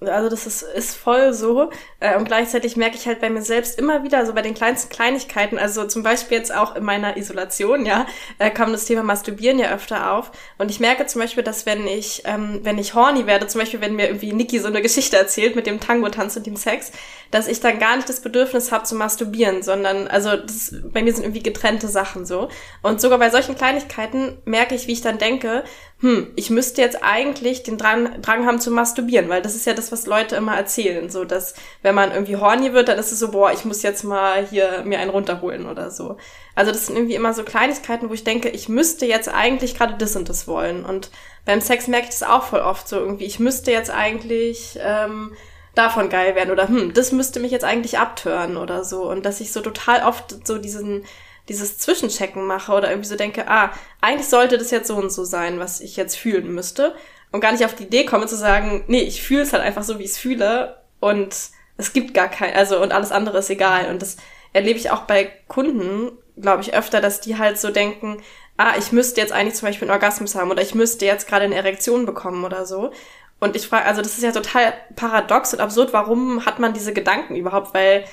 Also 0.00 0.28
das 0.28 0.46
ist, 0.46 0.62
ist 0.62 0.94
voll 0.94 1.32
so. 1.32 1.70
Äh, 2.00 2.16
und 2.16 2.26
gleichzeitig 2.26 2.76
merke 2.76 2.96
ich 2.96 3.06
halt 3.06 3.20
bei 3.20 3.30
mir 3.30 3.40
selbst 3.40 3.78
immer 3.78 4.04
wieder, 4.04 4.26
so 4.26 4.34
bei 4.34 4.42
den 4.42 4.52
kleinsten 4.52 4.90
Kleinigkeiten, 4.90 5.58
also 5.58 5.86
zum 5.86 6.02
Beispiel 6.02 6.36
jetzt 6.36 6.54
auch 6.54 6.76
in 6.76 6.84
meiner 6.84 7.16
Isolation, 7.16 7.86
ja, 7.86 8.06
äh, 8.38 8.50
kam 8.50 8.72
das 8.72 8.84
Thema 8.84 9.02
Masturbieren 9.02 9.58
ja 9.58 9.72
öfter 9.72 10.12
auf. 10.12 10.32
Und 10.58 10.70
ich 10.70 10.80
merke 10.80 11.06
zum 11.06 11.22
Beispiel, 11.22 11.42
dass 11.42 11.64
wenn 11.64 11.86
ich, 11.86 12.22
ähm, 12.26 12.60
wenn 12.62 12.76
ich 12.76 12.94
horny 12.94 13.26
werde, 13.26 13.46
zum 13.46 13.60
Beispiel 13.60 13.80
wenn 13.80 13.96
mir 13.96 14.08
irgendwie 14.08 14.34
Niki 14.34 14.58
so 14.58 14.68
eine 14.68 14.82
Geschichte 14.82 15.16
erzählt 15.16 15.56
mit 15.56 15.66
dem 15.66 15.80
Tango-Tanz 15.80 16.36
und 16.36 16.46
dem 16.46 16.56
Sex, 16.56 16.92
dass 17.30 17.48
ich 17.48 17.60
dann 17.60 17.78
gar 17.78 17.96
nicht 17.96 18.08
das 18.08 18.20
Bedürfnis 18.20 18.72
habe 18.72 18.84
zu 18.84 18.96
masturbieren, 18.96 19.62
sondern, 19.62 20.08
also 20.08 20.36
das, 20.36 20.74
bei 20.92 21.02
mir 21.02 21.14
sind 21.14 21.24
irgendwie 21.24 21.42
getrennte 21.42 21.88
Sachen 21.88 22.26
so. 22.26 22.50
Und 22.82 23.00
sogar 23.00 23.18
bei 23.18 23.30
solchen 23.30 23.56
Kleinigkeiten 23.56 24.36
merke 24.44 24.74
ich, 24.74 24.88
wie 24.88 24.92
ich 24.92 25.00
dann 25.00 25.16
denke, 25.16 25.64
hm, 26.00 26.30
ich 26.36 26.50
müsste 26.50 26.82
jetzt 26.82 27.02
eigentlich 27.02 27.62
den 27.62 27.78
Drang, 27.78 28.20
Drang 28.20 28.44
haben 28.44 28.60
zu 28.60 28.70
masturbieren, 28.70 29.30
weil 29.30 29.40
das 29.40 29.54
ist 29.54 29.64
ja 29.64 29.72
das, 29.72 29.92
was 29.92 30.04
Leute 30.04 30.36
immer 30.36 30.54
erzählen, 30.54 31.08
so 31.08 31.24
dass 31.24 31.54
wenn 31.80 31.94
man 31.94 32.12
irgendwie 32.12 32.36
horny 32.36 32.74
wird, 32.74 32.88
dann 32.88 32.98
ist 32.98 33.12
es 33.12 33.18
so, 33.18 33.30
boah, 33.30 33.50
ich 33.50 33.64
muss 33.64 33.82
jetzt 33.82 34.04
mal 34.04 34.46
hier 34.46 34.82
mir 34.84 34.98
einen 34.98 35.10
runterholen 35.10 35.66
oder 35.66 35.90
so. 35.90 36.18
Also 36.54 36.70
das 36.70 36.86
sind 36.86 36.96
irgendwie 36.96 37.14
immer 37.14 37.32
so 37.32 37.44
Kleinigkeiten, 37.44 38.10
wo 38.10 38.14
ich 38.14 38.24
denke, 38.24 38.50
ich 38.50 38.68
müsste 38.68 39.06
jetzt 39.06 39.30
eigentlich 39.30 39.74
gerade 39.74 39.94
das 39.96 40.16
und 40.16 40.28
das 40.28 40.46
wollen. 40.46 40.84
Und 40.84 41.10
beim 41.46 41.62
Sex 41.62 41.88
merke 41.88 42.08
ich 42.08 42.18
das 42.18 42.28
auch 42.28 42.44
voll 42.44 42.60
oft 42.60 42.86
so 42.86 42.96
irgendwie, 42.96 43.24
ich 43.24 43.38
müsste 43.38 43.72
jetzt 43.72 43.90
eigentlich 43.90 44.78
ähm, 44.82 45.32
davon 45.74 46.10
geil 46.10 46.34
werden 46.34 46.50
oder 46.50 46.68
hm, 46.68 46.92
das 46.92 47.10
müsste 47.12 47.40
mich 47.40 47.52
jetzt 47.52 47.64
eigentlich 47.64 47.98
abtören 47.98 48.58
oder 48.58 48.84
so. 48.84 49.08
Und 49.10 49.24
dass 49.24 49.40
ich 49.40 49.50
so 49.50 49.62
total 49.62 50.02
oft 50.02 50.46
so 50.46 50.58
diesen 50.58 51.04
dieses 51.48 51.78
Zwischenchecken 51.78 52.44
mache 52.46 52.72
oder 52.72 52.90
irgendwie 52.90 53.08
so 53.08 53.16
denke, 53.16 53.48
ah, 53.48 53.70
eigentlich 54.00 54.28
sollte 54.28 54.58
das 54.58 54.70
jetzt 54.70 54.88
so 54.88 54.96
und 54.96 55.12
so 55.12 55.24
sein, 55.24 55.58
was 55.58 55.80
ich 55.80 55.96
jetzt 55.96 56.16
fühlen 56.16 56.54
müsste. 56.54 56.94
Und 57.32 57.40
gar 57.40 57.52
nicht 57.52 57.64
auf 57.64 57.74
die 57.74 57.84
Idee 57.84 58.04
komme 58.04 58.26
zu 58.26 58.36
sagen, 58.36 58.84
nee, 58.88 59.02
ich 59.02 59.22
fühle 59.22 59.42
es 59.42 59.52
halt 59.52 59.62
einfach 59.62 59.82
so, 59.82 59.98
wie 59.98 60.04
ich 60.04 60.10
es 60.10 60.18
fühle. 60.18 60.76
Und 61.00 61.34
es 61.76 61.92
gibt 61.92 62.14
gar 62.14 62.28
kein, 62.28 62.54
also 62.54 62.80
und 62.80 62.92
alles 62.92 63.12
andere 63.12 63.38
ist 63.38 63.50
egal. 63.50 63.90
Und 63.90 64.02
das 64.02 64.16
erlebe 64.52 64.78
ich 64.78 64.90
auch 64.90 65.02
bei 65.02 65.30
Kunden, 65.48 66.12
glaube 66.36 66.62
ich, 66.62 66.74
öfter, 66.74 67.00
dass 67.00 67.20
die 67.20 67.38
halt 67.38 67.58
so 67.58 67.70
denken, 67.70 68.22
ah, 68.56 68.74
ich 68.78 68.92
müsste 68.92 69.20
jetzt 69.20 69.32
eigentlich 69.32 69.54
zum 69.54 69.68
Beispiel 69.68 69.88
einen 69.88 69.94
Orgasmus 69.94 70.34
haben 70.34 70.50
oder 70.50 70.62
ich 70.62 70.74
müsste 70.74 71.04
jetzt 71.04 71.28
gerade 71.28 71.44
eine 71.44 71.54
Erektion 71.54 72.06
bekommen 72.06 72.44
oder 72.44 72.66
so. 72.66 72.90
Und 73.38 73.54
ich 73.54 73.68
frage, 73.68 73.84
also 73.84 74.00
das 74.00 74.16
ist 74.16 74.24
ja 74.24 74.32
total 74.32 74.72
paradox 74.96 75.52
und 75.52 75.60
absurd, 75.60 75.92
warum 75.92 76.46
hat 76.46 76.58
man 76.58 76.72
diese 76.72 76.94
Gedanken 76.94 77.36
überhaupt? 77.36 77.74
Weil 77.74 78.04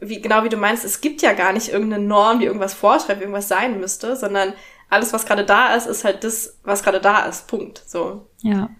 wie, 0.00 0.20
genau 0.20 0.44
wie 0.44 0.48
du 0.48 0.56
meinst, 0.56 0.84
es 0.84 1.00
gibt 1.00 1.22
ja 1.22 1.32
gar 1.32 1.52
nicht 1.52 1.68
irgendeine 1.68 2.04
Norm, 2.04 2.40
die 2.40 2.46
irgendwas 2.46 2.74
vorschreibt, 2.74 3.20
wie 3.20 3.24
irgendwas 3.24 3.48
sein 3.48 3.78
müsste, 3.80 4.16
sondern 4.16 4.52
alles, 4.88 5.12
was 5.12 5.26
gerade 5.26 5.44
da 5.44 5.74
ist, 5.74 5.86
ist 5.86 6.04
halt 6.04 6.24
das, 6.24 6.58
was 6.64 6.82
gerade 6.82 7.00
da 7.00 7.26
ist. 7.26 7.48
Punkt. 7.48 7.82
So. 7.86 8.26
Ja. 8.42 8.70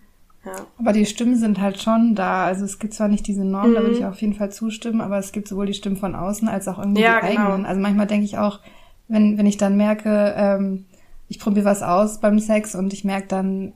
Ja. 0.45 0.53
Aber 0.79 0.93
die 0.93 1.07
Stimmen 1.07 1.35
sind 1.37 1.61
halt 1.61 1.83
schon 1.83 2.15
da. 2.15 2.45
Also 2.45 2.65
es 2.65 2.79
gibt 2.79 2.95
zwar 2.95 3.09
nicht 3.09 3.27
diese 3.27 3.45
Norm, 3.45 3.71
mhm. 3.71 3.75
da 3.75 3.81
würde 3.83 3.97
ich 3.97 4.05
auf 4.05 4.21
jeden 4.21 4.35
Fall 4.35 4.53
zustimmen, 4.53 5.01
aber 5.01 5.19
es 5.19 5.33
gibt 5.33 5.49
sowohl 5.49 5.67
die 5.67 5.75
Stimmen 5.75 5.97
von 5.97 6.15
außen 6.15 6.47
als 6.47 6.69
auch 6.69 6.79
irgendwie 6.79 7.03
ja, 7.03 7.21
die 7.21 7.35
genau. 7.35 7.49
eigenen. 7.49 7.67
Also 7.67 7.81
manchmal 7.81 8.07
denke 8.07 8.25
ich 8.25 8.39
auch, 8.39 8.61
wenn, 9.09 9.39
wenn 9.39 9.47
ich 9.47 9.57
dann 9.57 9.77
merke, 9.77 10.35
ähm, 10.37 10.87
ich 11.29 11.41
probiere 11.41 11.65
was 11.65 11.83
aus 11.83 12.21
beim 12.21 12.39
Sex 12.39 12.77
und 12.77 12.93
ich 12.93 13.05
merke 13.05 13.27
dann, 13.27 13.73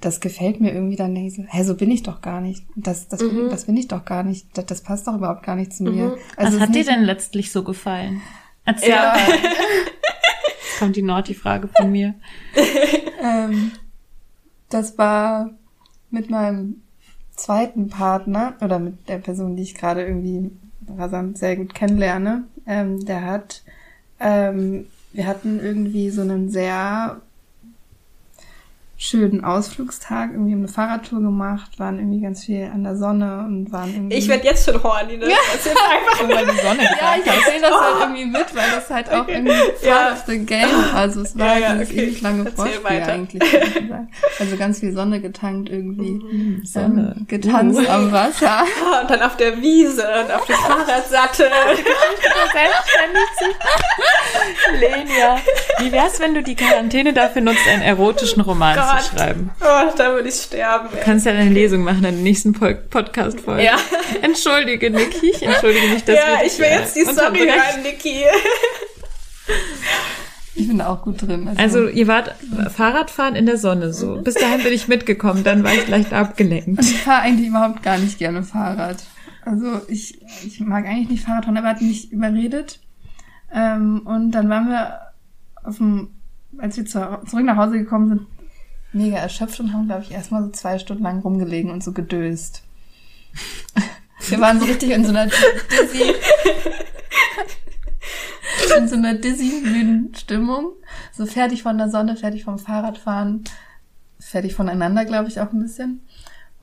das 0.00 0.20
gefällt 0.20 0.60
mir 0.60 0.72
irgendwie 0.72 0.96
dann 0.96 1.12
nicht 1.12 1.36
so, 1.36 1.42
hä, 1.46 1.62
so 1.62 1.74
bin 1.74 1.90
ich 1.90 2.02
doch 2.02 2.20
gar 2.20 2.40
nicht. 2.40 2.64
Das, 2.74 3.08
das, 3.08 3.20
mhm. 3.22 3.48
das 3.50 3.66
bin 3.66 3.76
ich 3.76 3.88
doch 3.88 4.04
gar 4.04 4.22
nicht. 4.22 4.46
Das, 4.56 4.66
das 4.66 4.80
passt 4.80 5.06
doch 5.06 5.14
überhaupt 5.14 5.42
gar 5.42 5.56
nicht 5.56 5.72
zu 5.72 5.84
mir. 5.84 6.06
Mhm. 6.06 6.14
Also 6.36 6.58
Was 6.58 6.68
hat 6.68 6.74
dir 6.74 6.84
denn 6.84 7.04
letztlich 7.04 7.52
so 7.52 7.62
gefallen? 7.62 8.20
Erzähl 8.64 8.90
ja. 8.90 9.16
Jetzt 9.26 10.78
kommt 10.78 10.96
die 10.96 11.02
Naughty-Frage 11.02 11.68
von 11.68 11.90
mir. 11.90 12.14
ähm, 13.22 13.72
das 14.68 14.98
war 14.98 15.50
mit 16.10 16.30
meinem 16.30 16.82
zweiten 17.36 17.88
Partner 17.88 18.54
oder 18.60 18.78
mit 18.78 19.08
der 19.08 19.18
Person, 19.18 19.56
die 19.56 19.62
ich 19.62 19.74
gerade 19.74 20.04
irgendwie 20.04 20.50
rasant 20.96 21.38
sehr 21.38 21.56
gut 21.56 21.74
kennenlerne. 21.74 22.44
Ähm, 22.66 23.04
der 23.04 23.24
hat, 23.24 23.62
ähm, 24.20 24.86
wir 25.12 25.26
hatten 25.26 25.60
irgendwie 25.60 26.10
so 26.10 26.22
einen 26.22 26.50
sehr 26.50 27.20
schönen 28.98 29.44
Ausflugstag. 29.44 30.30
Irgendwie 30.32 30.52
haben 30.52 30.60
eine 30.60 30.68
Fahrradtour 30.68 31.20
gemacht, 31.20 31.78
waren 31.78 31.98
irgendwie 31.98 32.20
ganz 32.20 32.44
viel 32.44 32.70
an 32.72 32.82
der 32.82 32.96
Sonne 32.96 33.44
und 33.46 33.70
waren 33.70 33.92
irgendwie. 33.92 34.16
Ich 34.16 34.28
werde 34.28 34.44
jetzt 34.44 34.64
schon 34.64 34.82
horny, 34.82 35.18
ne? 35.18 35.28
Ja. 35.28 35.36
Das 35.52 35.66
ist 35.66 35.76
einfach 35.76 36.22
und 36.22 36.30
weil 36.30 36.46
die 36.46 36.60
Sonne 36.60 36.82
Ja, 36.82 37.16
ich 37.20 37.26
erzähle 37.26 37.60
das 37.60 37.72
halt 37.72 38.00
irgendwie 38.00 38.24
mit, 38.24 38.54
weil 38.54 38.70
das 38.74 38.90
halt 38.90 39.12
auch 39.12 39.28
irgendwie 39.28 39.52
part 39.86 40.12
of 40.12 40.24
the 40.26 40.38
game 40.38 40.68
Also 40.94 41.20
es 41.20 41.38
war 41.38 41.58
ja, 41.58 41.60
ja, 41.68 41.74
dieses 41.74 41.90
okay. 41.90 42.04
ewig 42.04 42.22
lange 42.22 42.50
Vorspiel 42.50 43.02
eigentlich. 43.02 43.42
Also 44.38 44.56
ganz 44.56 44.80
viel 44.80 44.92
Sonne 44.92 45.20
getankt 45.20 45.68
irgendwie. 45.68 46.12
Mhm, 46.12 46.62
Sonne. 46.64 47.16
Ähm, 47.18 47.26
getanzt 47.26 47.80
uh. 47.80 47.90
am 47.90 48.12
Wasser. 48.12 48.64
und 49.02 49.10
dann 49.10 49.20
auf 49.22 49.36
der 49.36 49.60
Wiese 49.60 50.06
und 50.24 50.32
auf 50.32 50.46
dem 50.46 50.56
Fahrradsattel. 50.56 51.46
Lenia, 54.80 55.38
wie 55.80 55.92
wär's, 55.92 56.18
wenn 56.18 56.34
du 56.34 56.42
die 56.42 56.54
Quarantäne 56.54 57.12
dafür 57.12 57.42
nutzt, 57.42 57.68
einen 57.68 57.82
erotischen 57.82 58.40
Roman 58.40 58.85
Gott. 58.92 59.02
zu 59.02 59.16
schreiben. 59.16 59.50
Oh, 59.60 59.92
da 59.96 60.12
würde 60.12 60.28
ich 60.28 60.34
sterben. 60.34 60.88
Ey. 60.92 60.98
Du 60.98 61.04
kannst 61.04 61.26
ja 61.26 61.32
eine 61.32 61.50
Lesung 61.50 61.82
machen 61.84 61.98
in 61.98 62.02
der 62.02 62.12
nächsten 62.12 62.52
Podcast-Folge. 62.52 63.64
Ja. 63.64 63.76
Entschuldige, 64.22 64.90
Niki. 64.90 65.30
Ich 65.30 65.42
entschuldige 65.42 65.88
mich, 65.88 66.04
dass 66.04 66.16
Ja, 66.16 66.40
ich 66.44 66.58
will 66.58 66.66
jetzt 66.66 66.96
die 66.96 67.02
Story 67.04 67.38
hören, 67.40 67.82
Niki. 67.82 68.24
Ich 70.58 70.68
bin 70.68 70.80
auch 70.80 71.02
gut 71.02 71.20
drin. 71.20 71.48
Also, 71.48 71.60
also 71.60 71.88
ihr 71.88 72.08
wart 72.08 72.34
Fahrradfahren 72.74 73.36
in 73.36 73.44
der 73.44 73.58
Sonne 73.58 73.92
so. 73.92 74.22
Bis 74.22 74.34
dahin 74.34 74.62
bin 74.62 74.72
ich 74.72 74.88
mitgekommen, 74.88 75.44
dann 75.44 75.62
war 75.62 75.74
ich 75.74 75.86
leicht 75.86 76.14
abgelenkt. 76.14 76.80
ich 76.80 77.02
fahre 77.02 77.22
eigentlich 77.22 77.48
überhaupt 77.48 77.82
gar 77.82 77.98
nicht 77.98 78.18
gerne 78.18 78.42
Fahrrad. 78.42 79.04
Also 79.44 79.82
ich, 79.86 80.18
ich 80.44 80.58
mag 80.60 80.86
eigentlich 80.86 81.10
nicht 81.10 81.24
Fahrrad 81.24 81.44
fahren, 81.44 81.58
aber 81.58 81.68
er 81.68 81.74
hat 81.74 81.82
mich 81.82 82.10
überredet. 82.10 82.80
Ähm, 83.52 84.00
und 84.06 84.32
dann 84.32 84.48
waren 84.48 84.68
wir 84.68 85.00
auf 85.62 85.76
dem, 85.76 86.10
als 86.58 86.76
wir 86.78 86.86
zurück 86.86 87.44
nach 87.44 87.56
Hause 87.56 87.78
gekommen 87.78 88.08
sind, 88.08 88.26
mega 88.96 89.16
erschöpft 89.16 89.60
und 89.60 89.72
haben, 89.72 89.86
glaube 89.86 90.02
ich, 90.02 90.10
erstmal 90.10 90.42
so 90.44 90.50
zwei 90.50 90.78
Stunden 90.78 91.04
lang 91.04 91.20
rumgelegen 91.20 91.70
und 91.70 91.84
so 91.84 91.92
gedöst. 91.92 92.62
Wir 94.28 94.40
waren 94.40 94.58
so 94.58 94.66
richtig 94.66 94.90
in 94.90 95.04
so 95.04 95.10
einer 95.10 95.26
Dizzy. 95.26 96.14
in 98.76 98.88
so 98.88 98.96
einer 98.96 99.14
dizzy 99.14 100.10
Stimmung. 100.14 100.72
So 101.12 101.26
fertig 101.26 101.62
von 101.62 101.78
der 101.78 101.90
Sonne, 101.90 102.16
fertig 102.16 102.44
vom 102.44 102.58
Fahrradfahren, 102.58 103.44
fertig 104.18 104.54
voneinander, 104.54 105.04
glaube 105.04 105.28
ich, 105.28 105.40
auch 105.40 105.52
ein 105.52 105.62
bisschen. 105.62 106.00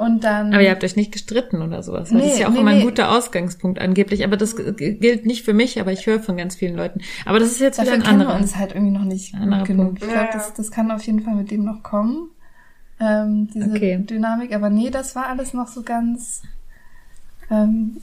Und 0.03 0.25
dann. 0.25 0.53
Aber 0.53 0.61
ihr 0.61 0.69
habt 0.69 0.83
euch 0.83 0.97
nicht 0.97 1.13
gestritten 1.13 1.61
oder 1.61 1.81
sowas. 1.81 2.11
Nee, 2.11 2.19
das 2.19 2.33
ist 2.33 2.39
ja 2.39 2.47
auch 2.47 2.51
nee, 2.51 2.59
immer 2.59 2.71
ein 2.71 2.79
nee. 2.79 2.83
guter 2.83 3.09
Ausgangspunkt 3.09 3.79
angeblich. 3.79 4.25
Aber 4.25 4.35
das 4.35 4.57
gilt 4.57 5.25
nicht 5.25 5.45
für 5.45 5.53
mich, 5.53 5.79
aber 5.79 5.93
ich 5.93 6.05
höre 6.05 6.19
von 6.19 6.35
ganz 6.35 6.55
vielen 6.55 6.75
Leuten. 6.75 6.99
Aber 7.25 7.39
das 7.39 7.51
ist 7.51 7.61
jetzt 7.61 7.79
Dafür 7.79 7.93
wieder 7.93 8.07
ein 8.07 8.13
anderer. 8.13 8.35
uns 8.35 8.57
halt 8.57 8.75
irgendwie 8.75 8.91
noch 8.91 9.05
nicht 9.05 9.33
gut 9.33 9.65
genug. 9.65 9.93
Ich 10.01 10.09
glaube, 10.09 10.29
das, 10.33 10.53
das 10.53 10.71
kann 10.71 10.91
auf 10.91 11.03
jeden 11.03 11.21
Fall 11.21 11.35
mit 11.35 11.51
dem 11.51 11.63
noch 11.63 11.83
kommen. 11.83 12.27
Ähm, 12.99 13.47
diese 13.53 13.69
okay. 13.69 13.97
Dynamik. 13.97 14.53
Aber 14.53 14.69
nee, 14.69 14.89
das 14.89 15.15
war 15.15 15.27
alles 15.27 15.53
noch 15.53 15.67
so 15.67 15.83
ganz 15.83 16.41
ähm, 17.49 18.01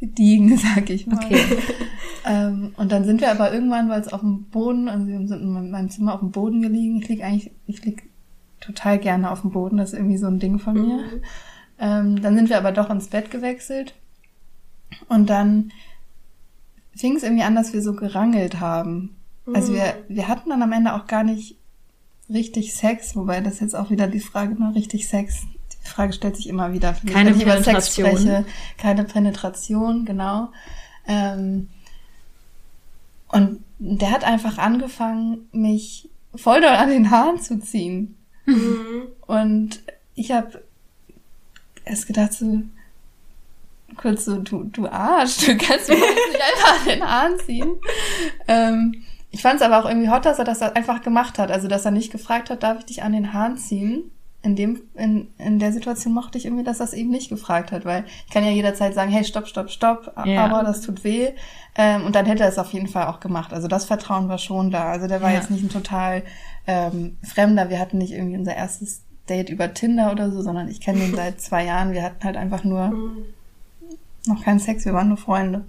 gediegen, 0.00 0.56
sag 0.74 0.90
ich 0.90 1.06
mal. 1.06 1.24
Okay. 1.24 1.44
ähm, 2.26 2.72
und 2.76 2.90
dann 2.90 3.04
sind 3.04 3.20
wir 3.20 3.30
aber 3.30 3.54
irgendwann, 3.54 3.88
weil 3.88 4.00
es 4.00 4.12
auf 4.12 4.20
dem 4.20 4.46
Boden, 4.50 4.88
also 4.88 5.06
wir 5.06 5.28
sind 5.28 5.42
in 5.42 5.70
meinem 5.70 5.90
Zimmer 5.90 6.14
auf 6.14 6.20
dem 6.20 6.32
Boden 6.32 6.60
gelegen. 6.60 6.96
Ich 6.96 7.08
lieg 7.08 7.22
eigentlich, 7.22 7.52
ich 7.68 7.84
lieg 7.84 8.02
total 8.62 8.98
gerne 8.98 9.30
auf 9.30 9.42
dem 9.42 9.50
Boden. 9.50 9.76
Das 9.76 9.92
ist 9.92 9.98
irgendwie 9.98 10.16
so 10.16 10.26
ein 10.26 10.38
Ding 10.38 10.58
von 10.58 10.74
mir. 10.74 10.96
Mhm. 10.96 11.22
Ähm, 11.78 12.22
dann 12.22 12.36
sind 12.36 12.48
wir 12.48 12.58
aber 12.58 12.72
doch 12.72 12.90
ins 12.90 13.08
Bett 13.08 13.30
gewechselt. 13.30 13.94
Und 15.08 15.28
dann 15.28 15.72
fing 16.94 17.16
es 17.16 17.22
irgendwie 17.22 17.42
an, 17.42 17.54
dass 17.54 17.72
wir 17.72 17.82
so 17.82 17.94
gerangelt 17.94 18.60
haben. 18.60 19.16
Mhm. 19.46 19.56
Also 19.56 19.72
wir, 19.72 19.94
wir 20.08 20.28
hatten 20.28 20.50
dann 20.50 20.62
am 20.62 20.72
Ende 20.72 20.94
auch 20.94 21.06
gar 21.06 21.24
nicht 21.24 21.56
richtig 22.28 22.74
Sex, 22.74 23.16
wobei 23.16 23.40
das 23.40 23.60
jetzt 23.60 23.74
auch 23.74 23.90
wieder 23.90 24.06
die 24.06 24.20
Frage, 24.20 24.54
nur 24.54 24.74
richtig 24.74 25.08
Sex. 25.08 25.42
Die 25.84 25.88
Frage 25.88 26.12
stellt 26.12 26.36
sich 26.36 26.48
immer 26.48 26.72
wieder. 26.72 26.94
Für 26.94 27.06
Keine 27.06 27.32
mich, 27.32 27.44
Penetration. 27.44 27.74
Sex 27.74 27.94
spreche. 27.94 28.44
Keine 28.78 29.04
Penetration, 29.04 30.04
genau. 30.04 30.50
Ähm, 31.06 31.68
und 33.28 33.64
der 33.78 34.10
hat 34.12 34.24
einfach 34.24 34.58
angefangen, 34.58 35.48
mich 35.52 36.08
voll 36.34 36.60
doll 36.60 36.70
an 36.70 36.90
den 36.90 37.10
Haaren 37.10 37.40
zu 37.40 37.58
ziehen. 37.58 38.16
Mhm. 38.46 39.08
Und 39.26 39.82
ich 40.14 40.32
habe 40.32 40.62
erst 41.84 42.06
gedacht 42.06 42.32
so, 42.32 42.62
kurz 43.96 44.24
so, 44.24 44.38
du, 44.38 44.64
du 44.64 44.88
Arsch, 44.88 45.38
du 45.38 45.56
kannst 45.56 45.88
mir 45.88 45.96
nicht 45.96 46.40
einfach 46.40 46.80
an 46.80 46.88
den 46.88 47.04
Haaren 47.04 47.38
ziehen. 47.44 47.76
Ähm, 48.48 49.04
ich 49.30 49.40
fand 49.40 49.56
es 49.56 49.62
aber 49.62 49.78
auch 49.78 49.88
irgendwie 49.88 50.10
hot, 50.10 50.26
dass 50.26 50.38
er 50.38 50.44
das 50.44 50.60
einfach 50.60 51.02
gemacht 51.02 51.38
hat. 51.38 51.50
Also, 51.50 51.66
dass 51.66 51.84
er 51.84 51.90
nicht 51.90 52.12
gefragt 52.12 52.50
hat, 52.50 52.62
darf 52.62 52.80
ich 52.80 52.84
dich 52.86 53.02
an 53.02 53.12
den 53.12 53.32
Haaren 53.32 53.56
ziehen? 53.56 54.10
In 54.44 54.56
dem, 54.56 54.82
in, 54.94 55.28
in 55.38 55.60
der 55.60 55.72
Situation 55.72 56.12
mochte 56.12 56.36
ich 56.36 56.46
irgendwie, 56.46 56.64
dass 56.64 56.80
er 56.80 56.86
es 56.86 56.94
eben 56.94 57.10
nicht 57.10 57.28
gefragt 57.28 57.70
hat, 57.70 57.84
weil 57.84 58.04
ich 58.26 58.34
kann 58.34 58.44
ja 58.44 58.50
jederzeit 58.50 58.92
sagen, 58.92 59.12
hey, 59.12 59.22
stopp, 59.22 59.46
stopp, 59.46 59.70
stopp, 59.70 60.12
ja. 60.26 60.44
aber 60.44 60.64
das 60.64 60.80
tut 60.80 61.04
weh. 61.04 61.30
Ähm, 61.76 62.04
und 62.04 62.16
dann 62.16 62.26
hätte 62.26 62.42
er 62.42 62.48
es 62.48 62.58
auf 62.58 62.72
jeden 62.72 62.88
Fall 62.88 63.06
auch 63.06 63.20
gemacht. 63.20 63.52
Also 63.52 63.68
das 63.68 63.84
Vertrauen 63.84 64.28
war 64.28 64.38
schon 64.38 64.72
da. 64.72 64.90
Also 64.90 65.06
der 65.06 65.22
war 65.22 65.30
ja. 65.30 65.36
jetzt 65.36 65.50
nicht 65.50 65.62
ein 65.62 65.70
total 65.70 66.24
ähm, 66.66 67.16
Fremder. 67.22 67.70
Wir 67.70 67.78
hatten 67.78 67.98
nicht 67.98 68.12
irgendwie 68.12 68.38
unser 68.38 68.54
erstes 68.54 69.02
Date 69.28 69.50
über 69.50 69.72
Tinder 69.72 70.12
oder 70.12 70.30
so, 70.30 70.42
sondern 70.42 70.68
ich 70.68 70.80
kenne 70.80 71.04
ihn 71.04 71.14
seit 71.16 71.40
zwei 71.40 71.64
Jahren. 71.64 71.92
Wir 71.92 72.02
hatten 72.02 72.24
halt 72.24 72.36
einfach 72.36 72.64
nur 72.64 72.88
mhm. 72.88 73.24
noch 74.26 74.42
keinen 74.44 74.58
Sex, 74.58 74.84
wir 74.84 74.94
waren 74.94 75.08
nur 75.08 75.16
Freunde. 75.16 75.64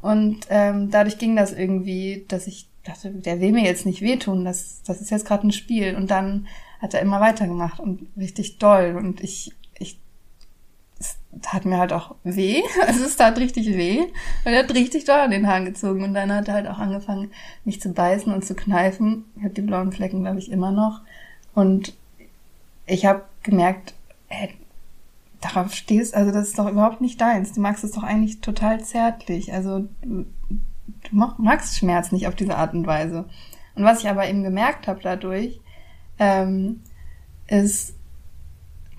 Und 0.00 0.46
ähm, 0.50 0.90
dadurch 0.90 1.18
ging 1.18 1.36
das 1.36 1.52
irgendwie, 1.52 2.24
dass 2.28 2.46
ich 2.46 2.68
dachte, 2.84 3.10
der 3.10 3.40
will 3.40 3.52
mir 3.52 3.64
jetzt 3.64 3.86
nicht 3.86 4.00
wehtun, 4.00 4.44
das, 4.44 4.82
das 4.86 5.00
ist 5.00 5.10
jetzt 5.10 5.26
gerade 5.26 5.46
ein 5.46 5.52
Spiel. 5.52 5.96
Und 5.96 6.10
dann 6.10 6.46
hat 6.80 6.94
er 6.94 7.00
immer 7.00 7.20
weitergemacht 7.20 7.80
und 7.80 8.06
richtig 8.16 8.58
doll. 8.58 8.96
Und 8.96 9.20
ich, 9.22 9.52
ich, 9.52 9.57
es 10.98 11.18
tat 11.42 11.64
mir 11.64 11.78
halt 11.78 11.92
auch 11.92 12.14
weh. 12.24 12.62
Also 12.86 13.04
es 13.04 13.16
tat 13.16 13.38
richtig 13.38 13.68
weh. 13.68 14.00
Und 14.00 14.52
er 14.52 14.64
hat 14.64 14.74
richtig 14.74 15.04
doll 15.04 15.20
an 15.20 15.30
den 15.30 15.46
Haaren 15.46 15.64
gezogen. 15.64 16.02
Und 16.04 16.14
dann 16.14 16.32
hat 16.32 16.48
er 16.48 16.54
halt 16.54 16.66
auch 16.66 16.78
angefangen, 16.78 17.30
mich 17.64 17.80
zu 17.80 17.92
beißen 17.92 18.32
und 18.32 18.44
zu 18.44 18.54
kneifen. 18.54 19.24
Ich 19.36 19.44
habe 19.44 19.54
die 19.54 19.62
blauen 19.62 19.92
Flecken, 19.92 20.22
glaube 20.22 20.38
ich, 20.38 20.50
immer 20.50 20.72
noch. 20.72 21.02
Und 21.54 21.94
ich 22.86 23.06
habe 23.06 23.22
gemerkt, 23.42 23.94
hey, 24.28 24.54
darauf 25.40 25.72
stehst, 25.74 26.14
also 26.14 26.32
das 26.32 26.48
ist 26.48 26.58
doch 26.58 26.68
überhaupt 26.68 27.00
nicht 27.00 27.20
deins. 27.20 27.52
Du 27.52 27.60
magst 27.60 27.84
es 27.84 27.92
doch 27.92 28.02
eigentlich 28.02 28.40
total 28.40 28.82
zärtlich. 28.82 29.52
Also 29.52 29.88
du 30.00 30.24
magst 31.10 31.76
Schmerz 31.76 32.12
nicht 32.12 32.26
auf 32.26 32.34
diese 32.34 32.56
Art 32.56 32.74
und 32.74 32.86
Weise. 32.86 33.26
Und 33.74 33.84
was 33.84 34.00
ich 34.00 34.08
aber 34.08 34.28
eben 34.28 34.42
gemerkt 34.42 34.88
habe 34.88 35.00
dadurch, 35.02 35.60
ähm, 36.18 36.80
ist, 37.46 37.94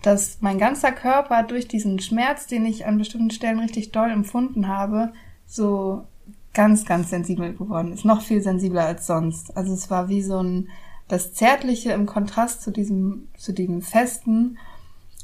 dass 0.02 0.38
mein 0.42 0.58
ganzer 0.58 0.92
Körper 0.92 1.44
durch 1.44 1.68
diesen 1.68 2.00
Schmerz, 2.00 2.48
den 2.48 2.66
ich 2.66 2.86
an 2.86 2.98
bestimmten 2.98 3.32
Stellen 3.32 3.60
richtig 3.60 3.92
doll 3.92 4.10
empfunden 4.10 4.68
habe, 4.68 5.12
so 5.46 6.06
ganz, 6.54 6.86
ganz 6.86 7.10
sensibel 7.10 7.54
geworden 7.54 7.92
ist. 7.92 8.06
Noch 8.06 8.22
viel 8.22 8.42
sensibler 8.42 8.86
als 8.86 9.08
sonst. 9.08 9.56
Also 9.56 9.74
es 9.74 9.90
war 9.90 10.10
wie 10.10 10.22
so 10.22 10.42
ein, 10.42 10.70
das 11.08 11.34
Zärtliche 11.34 11.92
im 11.92 12.06
Kontrast 12.06 12.62
zu 12.62 12.72
diesem, 12.72 13.28
zu 13.38 13.52
diesem 13.52 13.82
Festen. 13.82 14.58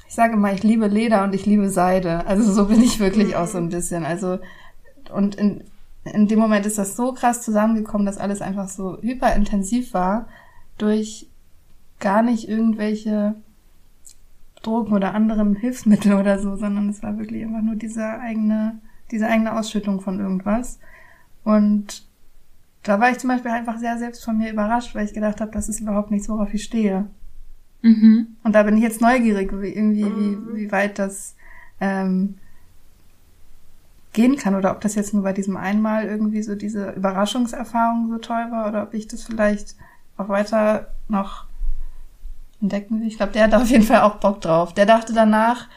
Ich 0.07 0.15
sage 0.15 0.35
mal, 0.35 0.53
ich 0.53 0.63
liebe 0.63 0.87
Leder 0.87 1.23
und 1.23 1.33
ich 1.33 1.45
liebe 1.45 1.69
Seide. 1.69 2.25
Also 2.27 2.51
so 2.51 2.65
bin 2.65 2.81
ich 2.81 2.99
wirklich 2.99 3.35
auch 3.35 3.47
so 3.47 3.57
ein 3.57 3.69
bisschen. 3.69 4.05
Also, 4.05 4.39
und 5.13 5.35
in, 5.35 5.63
in 6.03 6.27
dem 6.27 6.39
Moment 6.39 6.65
ist 6.65 6.77
das 6.77 6.95
so 6.95 7.13
krass 7.13 7.41
zusammengekommen, 7.41 8.05
dass 8.05 8.17
alles 8.17 8.41
einfach 8.41 8.69
so 8.69 8.97
hyperintensiv 9.01 9.93
war 9.93 10.27
durch 10.77 11.27
gar 11.99 12.21
nicht 12.21 12.49
irgendwelche 12.49 13.35
Drogen 14.65 14.93
oder 14.93 15.13
anderen 15.13 15.55
Hilfsmittel 15.55 16.13
oder 16.13 16.39
so, 16.39 16.55
sondern 16.55 16.89
es 16.89 17.03
war 17.03 17.17
wirklich 17.17 17.43
einfach 17.43 17.61
nur 17.61 17.75
diese 17.75 18.19
eigene, 18.19 18.79
diese 19.11 19.27
eigene 19.27 19.57
Ausschüttung 19.57 20.01
von 20.01 20.19
irgendwas. 20.19 20.79
Und 21.43 22.07
da 22.83 22.99
war 22.99 23.11
ich 23.11 23.19
zum 23.19 23.29
Beispiel 23.29 23.51
einfach 23.51 23.77
sehr 23.77 23.97
selbst 23.97 24.23
von 24.23 24.37
mir 24.37 24.51
überrascht, 24.51 24.95
weil 24.95 25.05
ich 25.05 25.13
gedacht 25.13 25.41
habe, 25.41 25.51
das 25.51 25.69
ist 25.69 25.79
überhaupt 25.79 26.11
nichts, 26.11 26.29
worauf 26.29 26.53
ich 26.53 26.63
stehe. 26.63 27.07
Mhm. 27.81 28.35
Und 28.43 28.53
da 28.53 28.63
bin 28.63 28.77
ich 28.77 28.83
jetzt 28.83 29.01
neugierig, 29.01 29.51
wie, 29.59 29.69
irgendwie, 29.69 30.05
mhm. 30.05 30.47
wie, 30.53 30.61
wie 30.61 30.71
weit 30.71 30.99
das 30.99 31.35
ähm, 31.79 32.35
gehen 34.13 34.37
kann 34.37 34.55
oder 34.55 34.71
ob 34.71 34.81
das 34.81 34.95
jetzt 34.95 35.13
nur 35.13 35.23
bei 35.23 35.33
diesem 35.33 35.57
einmal 35.57 36.05
irgendwie 36.05 36.41
so 36.41 36.55
diese 36.55 36.91
Überraschungserfahrung 36.91 38.09
so 38.09 38.17
toll 38.17 38.47
war 38.49 38.67
oder 38.67 38.83
ob 38.83 38.93
ich 38.93 39.07
das 39.07 39.23
vielleicht 39.23 39.75
auch 40.17 40.29
weiter 40.29 40.87
noch 41.09 41.45
entdecken 42.61 43.01
will. 43.01 43.07
Ich 43.07 43.17
glaube, 43.17 43.33
der 43.33 43.43
hat 43.43 43.53
auf 43.53 43.69
jeden 43.69 43.83
Fall 43.83 44.01
auch 44.01 44.15
Bock 44.15 44.41
drauf. 44.41 44.73
Der 44.73 44.85
dachte 44.85 45.13
danach, 45.13 45.67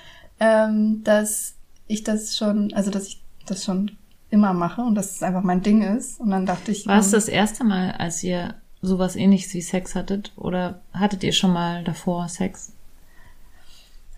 ähm, 0.41 1.03
dass 1.05 1.55
ich 1.87 2.05
das 2.05 2.37
schon, 2.37 2.73
also 2.75 2.91
dass 2.91 3.09
ich 3.09 3.23
das 3.47 3.65
schon 3.65 3.93
immer 4.31 4.53
mache 4.53 4.83
und 4.83 4.95
dass 4.95 5.17
es 5.17 5.23
einfach 5.23 5.43
mein 5.43 5.63
Ding 5.63 5.83
ist. 5.83 6.21
Und 6.21 6.31
dann 6.31 6.47
dachte 6.47 6.71
ich. 6.71 6.87
War 6.87 6.99
es 6.99 7.11
das 7.11 7.29
erste 7.29 7.65
Mal, 7.65 7.93
als 7.93 8.23
ihr 8.23 8.55
sowas 8.83 9.17
ähnliches 9.17 9.55
wie 9.55 9.63
Sex 9.63 9.95
hattet? 9.95 10.33
Oder 10.37 10.81
hattet 10.93 11.25
ihr 11.25 11.33
schon 11.33 11.53
mal 11.53 11.83
davor 11.85 12.29
Sex? 12.29 12.73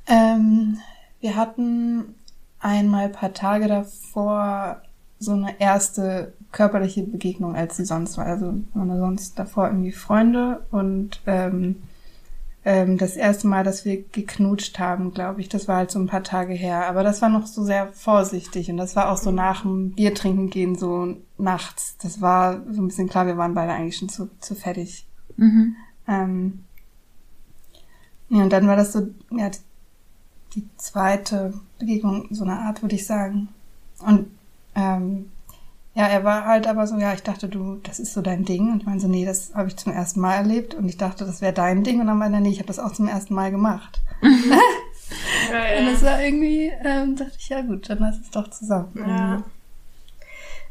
Ähm, 0.07 0.79
wir 1.21 1.37
hatten 1.37 2.15
einmal 2.59 3.09
paar 3.09 3.33
Tage 3.33 3.69
davor 3.69 4.83
so 5.19 5.33
eine 5.33 5.61
erste 5.61 6.33
körperliche 6.51 7.03
Begegnung, 7.03 7.55
als 7.55 7.77
sie 7.77 7.85
sonst 7.85 8.17
war. 8.19 8.27
Also 8.27 8.55
waren 8.75 8.99
sonst 8.99 9.39
davor 9.39 9.69
irgendwie 9.69 9.93
Freunde 9.93 10.67
und 10.71 11.21
ähm, 11.27 11.83
ähm, 12.65 12.99
das 12.99 13.17
erste 13.17 13.47
Mal, 13.47 13.65
dass 13.65 13.85
wir 13.85 14.03
geknutscht 14.03 14.79
haben, 14.79 15.13
glaube 15.15 15.41
ich, 15.41 15.49
das 15.49 15.67
war 15.67 15.77
halt 15.77 15.91
so 15.91 15.99
ein 15.99 16.07
paar 16.07 16.23
Tage 16.23 16.53
her. 16.53 16.87
Aber 16.87 17.03
das 17.03 17.23
war 17.23 17.29
noch 17.29 17.47
so 17.47 17.65
sehr 17.65 17.89
vorsichtig 17.93 18.71
und 18.71 18.77
das 18.77 18.97
war 18.97 19.11
auch 19.11 19.17
so 19.17 19.31
nach 19.31 19.63
dem 19.63 19.93
Bier 19.93 20.15
trinken 20.15 20.51
gehen, 20.51 20.77
so 20.77 21.17
nachts. 21.39 21.97
Das 22.03 22.21
war 22.21 22.63
so 22.71 22.83
ein 22.83 22.89
bisschen 22.89 23.09
klar, 23.09 23.27
wir 23.27 23.39
waren 23.39 23.55
beide 23.55 23.73
eigentlich 23.73 23.97
schon 23.97 24.11
zu, 24.11 24.29
zu 24.41 24.55
fertig. 24.55 25.07
Mhm. 25.37 25.77
Ähm, 26.07 26.65
ja, 28.29 28.43
und 28.43 28.53
dann 28.53 28.67
war 28.67 28.77
das 28.77 28.93
so, 28.93 29.09
ja, 29.31 29.51
die 30.55 30.69
zweite 30.77 31.55
Begegnung, 31.79 32.29
so 32.31 32.45
eine 32.45 32.59
Art, 32.59 32.83
würde 32.83 32.95
ich 32.95 33.07
sagen. 33.07 33.49
Und 34.01 34.27
ähm, 34.75 35.31
ja, 36.01 36.07
er 36.07 36.25
war 36.25 36.47
halt 36.47 36.67
aber 36.67 36.87
so, 36.87 36.97
ja, 36.97 37.13
ich 37.13 37.23
dachte, 37.23 37.47
du, 37.47 37.79
das 37.83 37.99
ist 38.01 38.15
so 38.15 38.23
dein 38.23 38.47
Ding. 38.47 38.73
Und 38.73 38.81
ich 38.81 38.87
meine 38.87 39.01
so, 39.01 39.07
nee, 39.07 39.27
das 39.27 39.53
habe 39.55 39.69
ich 39.69 39.77
zum 39.77 39.93
ersten 39.93 40.21
Mal 40.21 40.35
erlebt. 40.35 40.73
Und 40.75 40.89
ich 40.89 40.97
dachte, 40.97 41.27
das 41.27 41.43
wäre 41.43 41.53
dein 41.53 41.85
Ding. 41.85 42.01
Und 42.01 42.07
dann 42.07 42.17
meinte 42.17 42.39
er, 42.39 42.41
nee, 42.41 42.49
ich 42.49 42.59
habe 42.59 42.69
das 42.69 42.79
auch 42.79 42.93
zum 42.93 43.07
ersten 43.07 43.35
Mal 43.35 43.51
gemacht. 43.51 44.01
ja, 44.23 44.31
ja. 45.53 45.79
Und 45.81 45.93
das 45.93 46.03
war 46.03 46.23
irgendwie, 46.23 46.73
ähm, 46.83 47.17
dachte 47.17 47.33
ich, 47.39 47.51
ja 47.51 47.61
gut, 47.61 47.91
dann 47.91 47.99
lass 47.99 48.19
es 48.19 48.31
doch 48.31 48.49
zusammen. 48.49 48.93
Ja. 48.97 49.43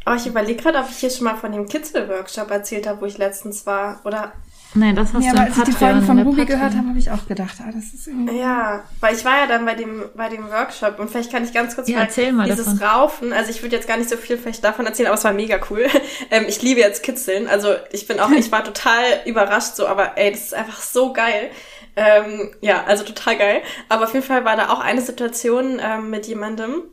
Aber 0.03 0.15
ich 0.15 0.25
überlege 0.25 0.63
gerade, 0.63 0.79
ob 0.79 0.89
ich 0.89 0.97
hier 0.97 1.11
schon 1.11 1.25
mal 1.25 1.35
von 1.35 1.51
dem 1.51 1.67
Kitzel-Workshop 1.67 2.49
erzählt 2.49 2.87
habe, 2.87 3.01
wo 3.01 3.05
ich 3.05 3.19
letztens 3.19 3.67
war. 3.67 4.01
Oder 4.05 4.33
Nein, 4.75 4.95
das 4.95 5.13
hast 5.13 5.23
ja, 5.23 5.31
du 5.31 5.37
aber 5.37 5.47
als 5.47 5.57
ich 5.57 5.63
die 5.63 5.71
Folgen 5.71 6.03
von 6.03 6.19
Ruby 6.19 6.45
gehört 6.45 6.75
habe, 6.75 6.89
habe 6.89 6.99
ich 6.99 7.09
auch 7.09 7.25
gedacht, 7.27 7.57
ah, 7.59 7.71
das 7.73 7.85
ist 7.85 8.07
irgendwie... 8.07 8.37
Ja, 8.37 8.83
weil 8.99 9.15
ich 9.15 9.25
war 9.25 9.39
ja 9.39 9.47
dann 9.47 9.65
bei 9.65 9.73
dem, 9.73 10.03
bei 10.15 10.29
dem 10.29 10.47
Workshop 10.47 10.99
und 10.99 11.09
vielleicht 11.09 11.31
kann 11.31 11.43
ich 11.43 11.53
ganz 11.53 11.75
kurz 11.75 11.87
ja, 11.87 11.97
mal, 11.97 12.03
erzähl 12.03 12.31
mal 12.31 12.47
dieses 12.47 12.77
davon. 12.77 12.87
Raufen, 12.87 13.33
also 13.33 13.49
ich 13.49 13.63
würde 13.63 13.75
jetzt 13.75 13.87
gar 13.87 13.97
nicht 13.97 14.09
so 14.09 14.17
viel 14.17 14.37
vielleicht 14.37 14.63
davon 14.63 14.85
erzählen, 14.85 15.07
aber 15.07 15.17
es 15.17 15.23
war 15.23 15.33
mega 15.33 15.59
cool. 15.69 15.87
Ähm, 16.31 16.45
ich 16.47 16.61
liebe 16.61 16.79
jetzt 16.79 17.01
Kitzeln, 17.01 17.47
also 17.47 17.73
ich 17.91 18.07
bin 18.07 18.19
auch, 18.19 18.29
ich 18.29 18.51
war 18.51 18.63
total 18.63 19.01
überrascht 19.25 19.75
so, 19.75 19.87
aber 19.87 20.17
ey, 20.17 20.31
das 20.31 20.41
ist 20.41 20.53
einfach 20.53 20.81
so 20.81 21.13
geil. 21.13 21.49
Ähm, 21.95 22.51
ja, 22.61 22.83
also 22.85 23.03
total 23.03 23.37
geil. 23.37 23.61
Aber 23.87 24.05
auf 24.05 24.13
jeden 24.13 24.25
Fall 24.25 24.45
war 24.45 24.55
da 24.55 24.69
auch 24.69 24.79
eine 24.79 25.01
Situation 25.01 25.79
ähm, 25.81 26.09
mit 26.09 26.27
jemandem, 26.27 26.83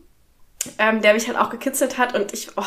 ähm, 0.78 1.02
der 1.02 1.14
mich 1.14 1.28
halt 1.28 1.38
auch 1.38 1.50
gekitzelt 1.50 1.98
hat 1.98 2.14
und 2.14 2.32
ich, 2.32 2.50
oh, 2.56 2.64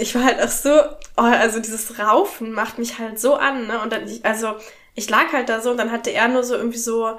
ich 0.00 0.14
war 0.14 0.24
halt 0.24 0.40
auch 0.42 0.48
so, 0.48 0.70
oh, 1.16 1.22
also 1.22 1.60
dieses 1.60 1.98
Raufen 1.98 2.52
macht 2.52 2.78
mich 2.78 2.98
halt 2.98 3.20
so 3.20 3.34
an, 3.34 3.66
ne? 3.66 3.80
Und 3.82 3.92
dann, 3.92 4.08
also 4.22 4.54
ich 4.94 5.08
lag 5.10 5.32
halt 5.32 5.48
da 5.48 5.60
so 5.60 5.70
und 5.70 5.76
dann 5.76 5.92
hatte 5.92 6.10
er 6.10 6.28
nur 6.28 6.42
so 6.42 6.54
irgendwie 6.54 6.78
so, 6.78 7.18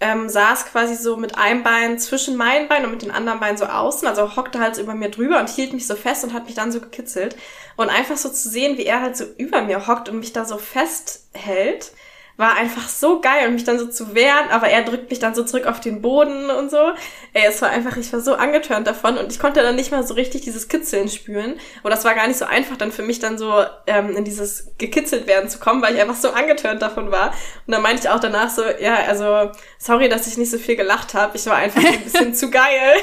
ähm, 0.00 0.28
saß 0.28 0.66
quasi 0.66 0.96
so 0.96 1.16
mit 1.16 1.38
einem 1.38 1.62
Bein 1.62 1.98
zwischen 1.98 2.36
meinen 2.36 2.68
Beinen 2.68 2.86
und 2.86 2.92
mit 2.92 3.02
den 3.02 3.10
anderen 3.10 3.40
Beinen 3.40 3.56
so 3.56 3.66
außen, 3.66 4.08
also 4.08 4.36
hockte 4.36 4.58
halt 4.58 4.74
so 4.74 4.82
über 4.82 4.94
mir 4.94 5.10
drüber 5.10 5.38
und 5.38 5.48
hielt 5.48 5.72
mich 5.72 5.86
so 5.86 5.94
fest 5.94 6.24
und 6.24 6.32
hat 6.32 6.46
mich 6.46 6.54
dann 6.54 6.72
so 6.72 6.80
gekitzelt. 6.80 7.36
Und 7.76 7.90
einfach 7.90 8.16
so 8.16 8.28
zu 8.28 8.48
sehen, 8.48 8.78
wie 8.78 8.86
er 8.86 9.02
halt 9.02 9.16
so 9.16 9.24
über 9.36 9.62
mir 9.62 9.86
hockt 9.86 10.08
und 10.08 10.18
mich 10.18 10.32
da 10.32 10.44
so 10.44 10.58
festhält, 10.58 11.92
war 12.36 12.56
einfach 12.56 12.88
so 12.88 13.20
geil 13.20 13.46
und 13.46 13.54
mich 13.54 13.64
dann 13.64 13.78
so 13.78 13.86
zu 13.86 14.14
wehren, 14.14 14.50
aber 14.50 14.68
er 14.68 14.82
drückt 14.82 15.08
mich 15.10 15.20
dann 15.20 15.34
so 15.34 15.44
zurück 15.44 15.66
auf 15.66 15.80
den 15.80 16.02
Boden 16.02 16.50
und 16.50 16.68
so. 16.70 16.92
Ey, 17.32 17.44
es 17.46 17.62
war 17.62 17.70
einfach, 17.70 17.96
ich 17.96 18.12
war 18.12 18.20
so 18.20 18.34
angetörnt 18.34 18.88
davon 18.88 19.16
und 19.18 19.30
ich 19.30 19.38
konnte 19.38 19.62
dann 19.62 19.76
nicht 19.76 19.92
mal 19.92 20.04
so 20.04 20.14
richtig 20.14 20.42
dieses 20.42 20.68
Kitzeln 20.68 21.08
spüren. 21.08 21.54
Und 21.84 21.90
das 21.90 22.04
war 22.04 22.14
gar 22.14 22.26
nicht 22.26 22.38
so 22.38 22.44
einfach 22.44 22.76
dann 22.76 22.90
für 22.90 23.02
mich 23.02 23.20
dann 23.20 23.38
so 23.38 23.64
ähm, 23.86 24.16
in 24.16 24.24
dieses 24.24 24.72
gekitzelt 24.78 25.28
werden 25.28 25.48
zu 25.48 25.60
kommen, 25.60 25.80
weil 25.80 25.94
ich 25.94 26.00
einfach 26.00 26.16
so 26.16 26.30
angetörnt 26.30 26.82
davon 26.82 27.12
war. 27.12 27.28
Und 27.66 27.72
dann 27.72 27.82
meinte 27.82 28.02
ich 28.02 28.08
auch 28.08 28.20
danach 28.20 28.50
so, 28.50 28.62
ja, 28.80 28.96
also 29.06 29.52
sorry, 29.78 30.08
dass 30.08 30.26
ich 30.26 30.36
nicht 30.36 30.50
so 30.50 30.58
viel 30.58 30.74
gelacht 30.74 31.14
habe. 31.14 31.36
Ich 31.36 31.46
war 31.46 31.56
einfach 31.56 31.84
ein 31.84 32.00
bisschen 32.00 32.34
zu 32.34 32.50
geil. 32.50 32.94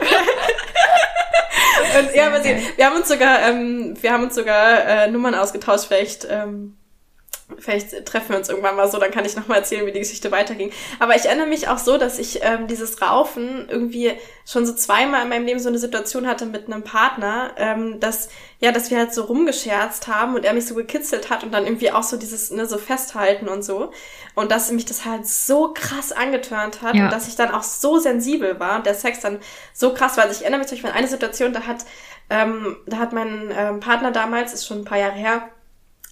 und 1.98 2.14
ja, 2.14 2.28
aber 2.28 2.40
sie, 2.40 2.56
wir 2.76 2.86
haben 2.86 2.96
uns 2.96 3.08
sogar, 3.08 3.48
ähm, 3.48 3.96
wir 4.00 4.12
haben 4.12 4.22
uns 4.22 4.36
sogar 4.36 4.84
äh, 4.86 5.10
Nummern 5.10 5.34
ausgetauscht, 5.34 5.86
vielleicht. 5.88 6.28
Ähm, 6.30 6.76
Vielleicht 7.58 8.06
treffen 8.06 8.30
wir 8.30 8.36
uns 8.38 8.48
irgendwann 8.48 8.76
mal 8.76 8.90
so, 8.90 8.98
dann 8.98 9.10
kann 9.10 9.24
ich 9.24 9.36
nochmal 9.36 9.58
erzählen, 9.58 9.86
wie 9.86 9.92
die 9.92 9.98
Geschichte 9.98 10.30
weiterging. 10.30 10.72
Aber 10.98 11.16
ich 11.16 11.26
erinnere 11.26 11.46
mich 11.46 11.68
auch 11.68 11.78
so, 11.78 11.98
dass 11.98 12.18
ich 12.18 12.40
ähm, 12.42 12.66
dieses 12.66 13.02
Raufen 13.02 13.68
irgendwie 13.68 14.12
schon 14.46 14.66
so 14.66 14.74
zweimal 14.74 15.22
in 15.22 15.28
meinem 15.28 15.46
Leben 15.46 15.60
so 15.60 15.68
eine 15.68 15.78
Situation 15.78 16.26
hatte 16.26 16.46
mit 16.46 16.66
einem 16.66 16.82
Partner, 16.82 17.52
ähm, 17.56 18.00
dass, 18.00 18.28
ja, 18.58 18.72
dass 18.72 18.90
wir 18.90 18.98
halt 18.98 19.14
so 19.14 19.24
rumgescherzt 19.24 20.08
haben 20.08 20.34
und 20.34 20.44
er 20.44 20.52
mich 20.52 20.66
so 20.66 20.74
gekitzelt 20.74 21.30
hat 21.30 21.44
und 21.44 21.52
dann 21.52 21.64
irgendwie 21.64 21.92
auch 21.92 22.02
so 22.02 22.16
dieses, 22.16 22.50
ne, 22.50 22.66
so 22.66 22.78
festhalten 22.78 23.48
und 23.48 23.62
so. 23.62 23.92
Und 24.34 24.50
dass 24.50 24.72
mich 24.72 24.86
das 24.86 25.04
halt 25.04 25.26
so 25.26 25.72
krass 25.74 26.12
angetörnt 26.12 26.82
hat 26.82 26.94
ja. 26.94 27.04
und 27.04 27.12
dass 27.12 27.28
ich 27.28 27.36
dann 27.36 27.50
auch 27.50 27.62
so 27.62 27.98
sensibel 27.98 28.58
war 28.58 28.76
und 28.76 28.86
der 28.86 28.94
Sex 28.94 29.20
dann 29.20 29.38
so 29.72 29.94
krass 29.94 30.16
war. 30.16 30.24
Also 30.24 30.36
ich 30.36 30.42
erinnere 30.42 30.60
mich 30.60 30.68
zum 30.68 30.76
Beispiel 30.76 30.90
an 30.90 30.96
eine 30.96 31.08
Situation, 31.08 31.52
da 31.52 31.62
hat, 31.66 31.84
ähm, 32.28 32.76
da 32.86 32.98
hat 32.98 33.12
mein 33.12 33.52
ähm, 33.56 33.80
Partner 33.80 34.10
damals, 34.10 34.52
ist 34.52 34.66
schon 34.66 34.78
ein 34.78 34.84
paar 34.84 34.98
Jahre 34.98 35.14
her, 35.14 35.48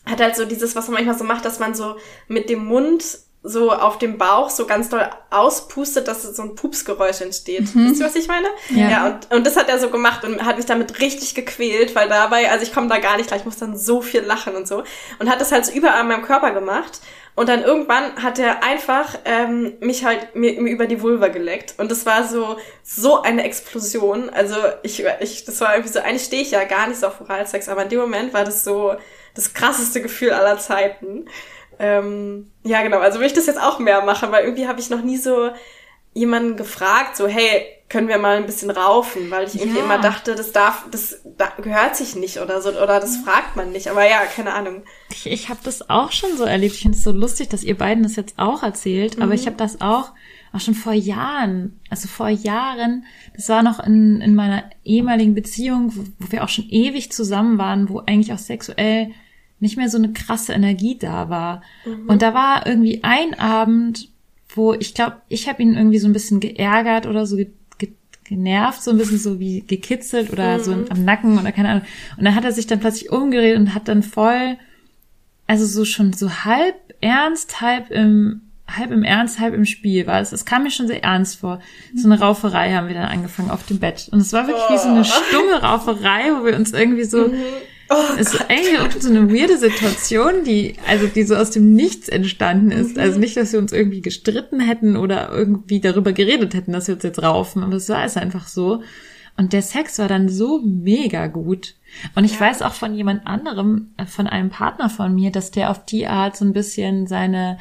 hat 0.06 0.20
halt 0.20 0.36
so 0.36 0.44
dieses, 0.44 0.74
was 0.74 0.88
man 0.88 0.94
manchmal 0.94 1.18
so 1.18 1.24
macht, 1.24 1.44
dass 1.44 1.58
man 1.58 1.74
so 1.74 1.96
mit 2.28 2.48
dem 2.48 2.64
Mund 2.64 3.04
so 3.42 3.72
auf 3.72 3.98
dem 3.98 4.18
Bauch 4.18 4.50
so 4.50 4.66
ganz 4.66 4.88
doll 4.88 5.08
auspustet, 5.30 6.08
dass 6.08 6.22
so 6.22 6.42
ein 6.42 6.54
Pupsgeräusch 6.56 7.20
entsteht. 7.20 7.74
Mhm. 7.74 7.90
Wisst 7.90 8.00
ihr, 8.00 8.06
was 8.06 8.16
ich 8.16 8.26
meine? 8.26 8.48
Ja. 8.70 8.90
ja 8.90 9.06
und, 9.06 9.32
und 9.32 9.46
das 9.46 9.56
hat 9.56 9.68
er 9.68 9.78
so 9.78 9.90
gemacht 9.90 10.24
und 10.24 10.44
hat 10.44 10.56
mich 10.56 10.66
damit 10.66 11.00
richtig 11.00 11.34
gequält, 11.34 11.94
weil 11.94 12.08
dabei, 12.08 12.50
also 12.50 12.64
ich 12.64 12.74
komme 12.74 12.88
da 12.88 12.98
gar 12.98 13.16
nicht 13.16 13.28
gleich, 13.28 13.40
ich 13.40 13.44
muss 13.44 13.56
dann 13.56 13.76
so 13.76 14.02
viel 14.02 14.22
lachen 14.22 14.56
und 14.56 14.66
so. 14.66 14.82
Und 15.20 15.30
hat 15.30 15.40
das 15.40 15.52
halt 15.52 15.66
so 15.66 15.72
überall 15.72 16.00
an 16.00 16.08
meinem 16.08 16.24
Körper 16.24 16.50
gemacht. 16.50 17.00
Und 17.36 17.48
dann 17.48 17.62
irgendwann 17.62 18.20
hat 18.20 18.40
er 18.40 18.64
einfach 18.64 19.16
ähm, 19.24 19.74
mich 19.78 20.04
halt 20.04 20.34
mir, 20.34 20.60
mir 20.60 20.72
über 20.72 20.86
die 20.86 21.00
Vulva 21.00 21.28
geleckt. 21.28 21.74
Und 21.78 21.92
das 21.92 22.04
war 22.04 22.26
so, 22.26 22.56
so 22.82 23.22
eine 23.22 23.44
Explosion. 23.44 24.28
Also 24.30 24.56
ich, 24.82 25.04
ich 25.20 25.44
das 25.44 25.60
war 25.60 25.74
irgendwie 25.74 25.92
so, 25.92 26.00
eigentlich 26.00 26.24
stehe 26.24 26.42
ich 26.42 26.50
ja 26.50 26.64
gar 26.64 26.88
nicht 26.88 26.98
so 26.98 27.06
auf 27.06 27.20
Oralsex, 27.20 27.68
aber 27.68 27.84
in 27.84 27.90
dem 27.90 28.00
Moment 28.00 28.34
war 28.34 28.44
das 28.44 28.64
so, 28.64 28.96
das 29.38 29.54
krasseste 29.54 30.02
Gefühl 30.02 30.32
aller 30.32 30.58
Zeiten. 30.58 31.26
Ähm, 31.78 32.50
ja, 32.64 32.82
genau. 32.82 32.98
Also 32.98 33.20
will 33.20 33.26
ich 33.26 33.32
das 33.32 33.46
jetzt 33.46 33.60
auch 33.60 33.78
mehr 33.78 34.02
machen, 34.02 34.32
weil 34.32 34.44
irgendwie 34.44 34.66
habe 34.66 34.80
ich 34.80 34.90
noch 34.90 35.02
nie 35.02 35.16
so 35.16 35.50
jemanden 36.12 36.56
gefragt, 36.56 37.16
so, 37.16 37.28
hey, 37.28 37.66
können 37.88 38.08
wir 38.08 38.18
mal 38.18 38.36
ein 38.36 38.46
bisschen 38.46 38.70
raufen, 38.70 39.30
weil 39.30 39.46
ich 39.46 39.54
irgendwie 39.54 39.78
ja. 39.78 39.84
immer 39.84 39.98
dachte, 39.98 40.34
das 40.34 40.50
darf, 40.50 40.84
das 40.90 41.22
da 41.38 41.52
gehört 41.62 41.96
sich 41.96 42.16
nicht 42.16 42.38
oder 42.38 42.60
so, 42.60 42.70
oder 42.70 43.00
das 43.00 43.18
fragt 43.18 43.54
man 43.54 43.70
nicht. 43.70 43.88
Aber 43.88 44.04
ja, 44.04 44.24
keine 44.24 44.52
Ahnung. 44.54 44.82
Ich, 45.10 45.26
ich 45.30 45.48
habe 45.48 45.60
das 45.62 45.88
auch 45.88 46.10
schon 46.10 46.36
so 46.36 46.44
erlebt. 46.44 46.74
Ich 46.74 46.82
finde 46.82 46.98
es 46.98 47.04
so 47.04 47.12
lustig, 47.12 47.48
dass 47.48 47.62
ihr 47.62 47.78
beiden 47.78 48.02
das 48.02 48.16
jetzt 48.16 48.38
auch 48.38 48.62
erzählt, 48.62 49.16
mhm. 49.16 49.22
aber 49.22 49.34
ich 49.34 49.46
habe 49.46 49.56
das 49.56 49.80
auch, 49.80 50.10
auch 50.52 50.60
schon 50.60 50.74
vor 50.74 50.92
Jahren, 50.92 51.80
also 51.88 52.08
vor 52.08 52.28
Jahren, 52.28 53.06
das 53.34 53.48
war 53.48 53.62
noch 53.62 53.78
in, 53.78 54.20
in 54.20 54.34
meiner 54.34 54.64
ehemaligen 54.84 55.34
Beziehung, 55.34 55.92
wo, 55.94 56.02
wo 56.18 56.32
wir 56.32 56.42
auch 56.42 56.48
schon 56.48 56.68
ewig 56.68 57.12
zusammen 57.12 57.56
waren, 57.56 57.88
wo 57.88 58.00
eigentlich 58.00 58.32
auch 58.32 58.38
sexuell 58.38 59.12
nicht 59.60 59.76
mehr 59.76 59.88
so 59.88 59.98
eine 59.98 60.12
krasse 60.12 60.52
Energie 60.52 60.96
da 60.98 61.28
war. 61.28 61.62
Mhm. 61.84 62.08
Und 62.08 62.22
da 62.22 62.34
war 62.34 62.66
irgendwie 62.66 63.02
ein 63.02 63.38
Abend, 63.38 64.08
wo 64.54 64.74
ich 64.74 64.94
glaube, 64.94 65.16
ich 65.28 65.48
habe 65.48 65.62
ihn 65.62 65.74
irgendwie 65.74 65.98
so 65.98 66.08
ein 66.08 66.12
bisschen 66.12 66.40
geärgert 66.40 67.06
oder 67.06 67.26
so 67.26 67.36
ge 67.36 67.50
ge 67.78 67.90
genervt, 68.24 68.82
so 68.82 68.90
ein 68.90 68.98
bisschen 68.98 69.18
so 69.18 69.40
wie 69.40 69.62
gekitzelt 69.62 70.32
oder 70.32 70.58
mhm. 70.58 70.62
so 70.62 70.72
am 70.90 71.04
Nacken 71.04 71.38
oder 71.38 71.52
keine 71.52 71.68
Ahnung. 71.70 71.84
Und 72.16 72.24
dann 72.24 72.34
hat 72.34 72.44
er 72.44 72.52
sich 72.52 72.66
dann 72.66 72.80
plötzlich 72.80 73.10
umgedreht 73.10 73.56
und 73.56 73.74
hat 73.74 73.88
dann 73.88 74.02
voll, 74.02 74.56
also 75.46 75.66
so 75.66 75.84
schon 75.84 76.12
so 76.12 76.30
halb 76.44 76.76
ernst, 77.00 77.60
halb 77.60 77.90
im 77.90 78.42
halb 78.76 78.90
im 78.90 79.02
Ernst, 79.02 79.40
halb 79.40 79.54
im 79.54 79.64
Spiel 79.64 80.06
war 80.06 80.20
es. 80.20 80.32
Es 80.32 80.44
kam 80.44 80.62
mir 80.62 80.70
schon 80.70 80.86
sehr 80.86 81.02
ernst 81.02 81.40
vor. 81.40 81.60
So 81.94 82.08
eine 82.08 82.20
Rauferei 82.20 82.72
haben 82.72 82.88
wir 82.88 82.94
dann 82.94 83.08
angefangen 83.08 83.50
auf 83.50 83.64
dem 83.64 83.78
Bett. 83.78 84.08
Und 84.12 84.20
es 84.20 84.32
war 84.32 84.46
wirklich 84.46 84.64
oh. 84.68 84.74
wie 84.74 84.78
so 84.78 84.88
eine 84.88 85.00
oh. 85.00 85.04
stumme 85.04 85.62
Rauferei, 85.62 86.32
wo 86.38 86.44
wir 86.44 86.54
uns 86.54 86.72
irgendwie 86.72 87.04
so 87.04 87.28
mhm. 87.28 87.34
Oh 87.90 88.04
es 88.18 88.34
ist 88.34 88.50
eigentlich 88.50 88.78
auch 88.78 88.90
so 89.00 89.08
eine 89.08 89.32
weirde 89.32 89.56
Situation, 89.56 90.44
die, 90.44 90.76
also 90.86 91.06
die 91.06 91.22
so 91.22 91.36
aus 91.36 91.50
dem 91.50 91.72
Nichts 91.72 92.08
entstanden 92.08 92.70
ist. 92.70 92.96
Mhm. 92.96 93.02
Also 93.02 93.18
nicht, 93.18 93.36
dass 93.36 93.52
wir 93.52 93.58
uns 93.58 93.72
irgendwie 93.72 94.02
gestritten 94.02 94.60
hätten 94.60 94.96
oder 94.96 95.30
irgendwie 95.32 95.80
darüber 95.80 96.12
geredet 96.12 96.54
hätten, 96.54 96.72
dass 96.72 96.88
wir 96.88 96.96
uns 96.96 97.04
jetzt 97.04 97.22
raufen, 97.22 97.62
aber 97.62 97.74
es 97.74 97.88
war 97.88 98.04
es 98.04 98.16
einfach 98.16 98.46
so. 98.46 98.82
Und 99.38 99.52
der 99.52 99.62
Sex 99.62 99.98
war 100.00 100.08
dann 100.08 100.28
so 100.28 100.60
mega 100.60 101.28
gut. 101.28 101.76
Und 102.14 102.24
ich 102.24 102.34
ja. 102.34 102.40
weiß 102.40 102.60
auch 102.62 102.74
von 102.74 102.94
jemand 102.94 103.26
anderem, 103.26 103.92
äh, 103.96 104.04
von 104.04 104.26
einem 104.26 104.50
Partner 104.50 104.90
von 104.90 105.14
mir, 105.14 105.30
dass 105.30 105.50
der 105.50 105.70
auf 105.70 105.84
die 105.86 106.08
Art 106.08 106.36
so 106.36 106.44
ein 106.44 106.52
bisschen 106.52 107.06
seine 107.06 107.58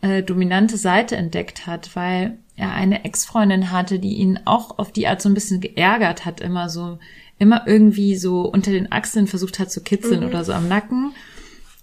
äh, 0.00 0.22
dominante 0.22 0.76
Seite 0.78 1.16
entdeckt 1.16 1.66
hat, 1.66 1.94
weil 1.94 2.38
er 2.56 2.72
eine 2.72 3.04
Ex-Freundin 3.04 3.70
hatte, 3.70 3.98
die 3.98 4.14
ihn 4.14 4.40
auch 4.44 4.78
auf 4.78 4.92
die 4.92 5.06
Art 5.06 5.20
so 5.20 5.28
ein 5.28 5.34
bisschen 5.34 5.60
geärgert 5.60 6.24
hat, 6.24 6.40
immer 6.40 6.68
so 6.68 6.98
immer 7.38 7.66
irgendwie 7.66 8.16
so 8.16 8.42
unter 8.42 8.70
den 8.70 8.92
Achseln 8.92 9.26
versucht 9.26 9.58
hat 9.58 9.70
zu 9.70 9.82
kitzeln 9.82 10.20
mhm. 10.20 10.26
oder 10.26 10.44
so 10.44 10.52
am 10.52 10.68
Nacken. 10.68 11.12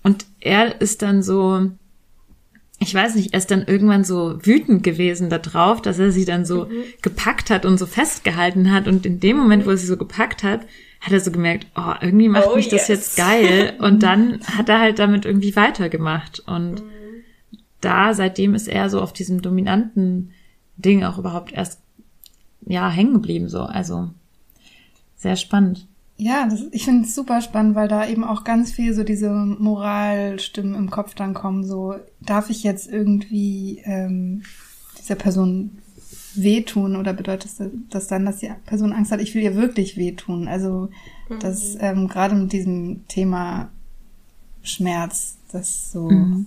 Und 0.03 0.25
er 0.39 0.81
ist 0.81 1.01
dann 1.01 1.21
so, 1.21 1.69
ich 2.79 2.95
weiß 2.95 3.15
nicht, 3.15 3.33
er 3.33 3.37
ist 3.37 3.51
dann 3.51 3.65
irgendwann 3.65 4.03
so 4.03 4.39
wütend 4.43 4.83
gewesen 4.83 5.29
darauf, 5.29 5.81
dass 5.81 5.99
er 5.99 6.11
sie 6.11 6.25
dann 6.25 6.45
so 6.45 6.65
mhm. 6.65 6.83
gepackt 7.01 7.49
hat 7.49 7.65
und 7.65 7.77
so 7.77 7.85
festgehalten 7.85 8.71
hat. 8.71 8.87
Und 8.87 9.05
in 9.05 9.19
dem 9.19 9.37
Moment, 9.37 9.65
wo 9.65 9.69
er 9.69 9.77
sie 9.77 9.85
so 9.85 9.97
gepackt 9.97 10.43
hat, 10.43 10.61
hat 11.01 11.13
er 11.13 11.19
so 11.19 11.31
gemerkt, 11.31 11.67
oh, 11.75 11.93
irgendwie 12.01 12.29
macht 12.29 12.47
oh, 12.51 12.55
mich 12.55 12.71
yes. 12.71 12.81
das 12.81 12.87
jetzt 12.87 13.17
geil. 13.17 13.73
Und 13.79 14.03
dann 14.03 14.39
hat 14.45 14.69
er 14.69 14.79
halt 14.79 14.99
damit 14.99 15.25
irgendwie 15.25 15.55
weitergemacht. 15.55 16.41
Und 16.45 16.83
mhm. 16.83 16.89
da, 17.81 18.13
seitdem 18.13 18.53
ist 18.53 18.67
er 18.67 18.89
so 18.89 19.01
auf 19.01 19.11
diesem 19.11 19.41
dominanten 19.41 20.31
Ding 20.77 21.03
auch 21.03 21.17
überhaupt 21.17 21.51
erst, 21.53 21.81
ja, 22.65 22.89
hängen 22.89 23.13
geblieben, 23.13 23.49
so. 23.49 23.61
Also, 23.61 24.11
sehr 25.21 25.35
spannend. 25.35 25.87
Ja, 26.17 26.47
das, 26.47 26.61
ich 26.71 26.85
finde 26.85 27.07
es 27.07 27.15
super 27.15 27.41
spannend, 27.41 27.75
weil 27.75 27.87
da 27.87 28.07
eben 28.07 28.23
auch 28.23 28.43
ganz 28.43 28.71
viel 28.71 28.93
so 28.93 29.03
diese 29.03 29.31
Moralstimmen 29.31 30.75
im 30.75 30.89
Kopf 30.89 31.15
dann 31.15 31.33
kommen. 31.33 31.63
So, 31.63 31.95
darf 32.19 32.49
ich 32.49 32.63
jetzt 32.63 32.91
irgendwie 32.91 33.81
ähm, 33.85 34.43
dieser 34.99 35.15
Person 35.15 35.79
wehtun 36.35 36.95
oder 36.95 37.13
bedeutet 37.13 37.51
das 37.89 38.07
dann, 38.07 38.25
dass 38.25 38.37
die 38.37 38.51
Person 38.65 38.93
Angst 38.93 39.11
hat, 39.11 39.21
ich 39.21 39.33
will 39.33 39.41
ihr 39.41 39.55
wirklich 39.55 39.97
wehtun? 39.97 40.47
Also, 40.47 40.89
mhm. 41.29 41.39
das 41.39 41.75
ähm, 41.79 42.07
gerade 42.07 42.35
mit 42.35 42.53
diesem 42.53 43.07
Thema 43.07 43.69
Schmerz, 44.61 45.37
das 45.51 45.91
so. 45.91 46.09
Mhm 46.09 46.45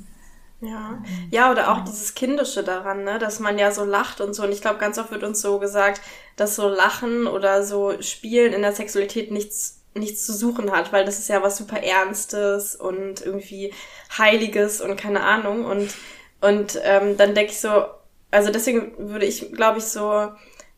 ja. 0.65 1.03
ja, 1.31 1.51
oder 1.51 1.71
auch 1.71 1.85
dieses 1.85 2.15
Kindische 2.15 2.63
daran, 2.63 3.05
ne, 3.05 3.19
dass 3.19 3.41
man 3.41 3.59
ja 3.59 3.71
so 3.71 3.85
lacht 3.85 4.21
und 4.21 4.35
so. 4.35 4.45
Und 4.45 4.53
ich 4.53 4.61
glaube, 4.61 4.79
ganz 4.79 4.99
oft 4.99 5.11
wird 5.11 5.25
uns 5.25 5.41
so 5.41 5.59
gesagt, 5.59 6.01
dass 6.37 6.57
so 6.57 6.69
Lachen 6.69 7.27
oder 7.27 7.65
so 7.65 8.01
Spielen 8.01 8.53
in 8.53 8.63
der 8.63 8.73
Sexualität 8.73 9.31
nichts, 9.31 9.83
nichts 9.95 10.27
zu 10.27 10.33
suchen 10.33 10.73
hat, 10.73 10.93
weil 10.93 11.05
das 11.05 11.19
ist 11.19 11.29
ja 11.29 11.43
was 11.43 11.57
super 11.57 11.83
Ernstes 11.83 12.77
und 12.77 13.21
irgendwie 13.21 13.73
Heiliges 14.17 14.81
und 14.81 14.97
keine 14.97 15.23
Ahnung. 15.23 15.65
Und, 15.65 15.95
und 16.41 16.81
ähm, 16.83 17.17
dann 17.17 17.35
denke 17.35 17.53
ich 17.53 17.61
so, 17.61 17.85
also 18.31 18.51
deswegen 18.51 19.11
würde 19.11 19.27
ich, 19.27 19.53
glaube 19.53 19.79
ich, 19.79 19.85
so 19.85 20.33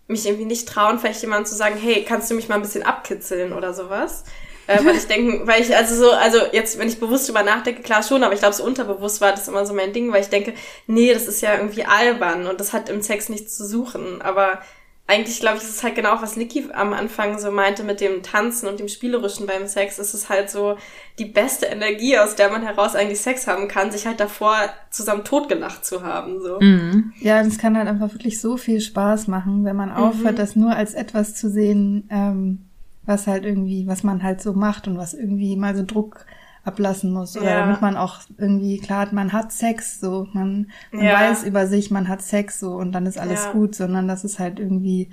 mich 0.09 0.26
irgendwie 0.26 0.45
nicht 0.45 0.68
trauen, 0.68 0.99
vielleicht 0.99 1.22
jemand 1.22 1.49
zu 1.49 1.55
sagen, 1.55 1.76
hey, 1.76 2.05
kannst 2.05 2.30
du 2.30 2.34
mich 2.34 2.49
mal 2.49 2.57
ein 2.57 2.62
bisschen 2.62 2.84
abkitzeln 2.84 3.53
oder 3.53 3.74
sowas? 3.74 4.24
Äh, 4.67 4.85
weil 4.85 4.97
ich 4.97 5.07
denke, 5.07 5.47
weil 5.47 5.62
ich, 5.62 5.75
also 5.77 5.95
so, 5.95 6.11
also 6.11 6.39
jetzt, 6.53 6.79
wenn 6.79 6.89
ich 6.89 6.99
bewusst 6.99 7.29
drüber 7.29 7.43
nachdenke, 7.43 7.83
klar 7.83 8.03
schon, 8.03 8.25
aber 8.25 8.35
ich 8.35 8.41
glaube, 8.41 8.55
so 8.55 8.64
unterbewusst 8.64 9.21
war 9.21 9.31
das 9.31 9.49
immer 9.49 9.64
so 9.64 9.75
mein 9.75 9.93
Ding, 9.93 10.12
weil 10.12 10.23
ich 10.23 10.29
denke, 10.29 10.55
nee, 10.87 11.12
das 11.12 11.27
ist 11.27 11.41
ja 11.41 11.55
irgendwie 11.55 11.85
albern 11.85 12.47
und 12.47 12.61
das 12.61 12.73
hat 12.73 12.89
im 12.89 13.03
Sex 13.03 13.29
nichts 13.29 13.57
zu 13.57 13.64
suchen. 13.67 14.21
Aber 14.23 14.61
eigentlich, 15.09 15.39
glaube 15.39 15.59
ich, 15.59 15.62
ist 15.62 15.71
es 15.71 15.85
halt 15.85 15.95
genau, 15.95 16.21
was 16.21 16.37
Niki 16.37 16.64
am 16.73 16.93
Anfang 16.93 17.39
so 17.39 17.53
meinte 17.53 17.85
mit 17.85 18.01
dem 18.01 18.25
Tanzen 18.25 18.69
und 18.69 18.81
dem 18.81 18.89
Spielerischen 18.89 19.47
beim 19.47 19.69
Sex. 19.69 20.01
ist 20.01 20.14
Es 20.14 20.29
halt 20.29 20.51
so 20.51 20.77
die 21.21 21.27
beste 21.27 21.67
Energie, 21.67 22.19
aus 22.19 22.35
der 22.35 22.51
man 22.51 22.62
heraus 22.62 22.97
eigentlich 22.97 23.21
Sex 23.21 23.47
haben 23.47 23.69
kann, 23.69 23.93
sich 23.93 24.07
halt 24.07 24.19
davor 24.19 24.57
zusammen 24.91 25.23
totgelacht 25.23 25.85
zu 25.85 26.03
haben. 26.03 26.41
So. 26.41 26.59
Mhm. 26.61 27.12
Ja, 27.21 27.41
das 27.45 27.59
kann 27.59 27.79
halt 27.79 27.87
einfach 27.87 28.12
wirklich 28.12 28.41
so 28.41 28.57
viel 28.57 28.81
Spaß 28.81 29.29
machen, 29.29 29.64
wenn 29.64 29.77
man 29.77 29.93
aufhört, 29.93 30.35
mhm. 30.35 30.39
das 30.39 30.57
nur 30.57 30.75
als 30.75 30.95
etwas 30.95 31.37
zu 31.37 31.51
sehen, 31.51 32.09
ähm, 32.11 32.66
was 33.07 33.27
halt 33.27 33.45
irgendwie, 33.45 33.87
was 33.87 34.03
man 34.03 34.23
halt 34.23 34.41
so 34.43 34.53
macht 34.53 34.89
und 34.89 34.99
was 34.99 35.15
irgendwie 35.15 35.57
mal 35.57 35.75
so 35.77 35.85
Druck 35.85 36.27
ablassen 36.65 37.13
muss 37.13 37.37
oder 37.37 37.47
Ja. 37.47 37.61
damit 37.61 37.81
man 37.81 37.97
auch 37.97 38.21
irgendwie 38.39 38.79
klar 38.79 39.01
hat, 39.03 39.13
man 39.13 39.33
hat 39.33 39.53
Sex, 39.53 40.01
so 40.01 40.27
man, 40.33 40.69
man 40.91 41.07
Ja. 41.07 41.21
weiß 41.21 41.45
über 41.45 41.67
sich, 41.69 41.91
man 41.93 42.09
hat 42.09 42.23
Sex 42.23 42.59
so 42.59 42.73
und 42.75 42.91
dann 42.93 43.07
ist 43.07 43.19
alles 43.19 43.45
Ja. 43.45 43.53
gut, 43.53 43.75
sondern 43.77 44.09
das 44.09 44.25
ist 44.25 44.39
halt 44.41 44.59
irgendwie, 44.59 45.11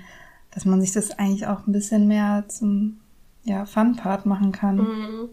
dass 0.50 0.64
man 0.64 0.80
sich 0.80 0.92
das 0.92 1.12
eigentlich 1.18 1.46
auch 1.46 1.66
ein 1.66 1.72
bisschen 1.72 2.08
mehr 2.08 2.44
zum 2.48 2.98
ja 3.44 3.66
Fun-Part 3.66 4.26
machen 4.26 4.50
kann. 4.52 4.76
Mhm. 4.78 5.28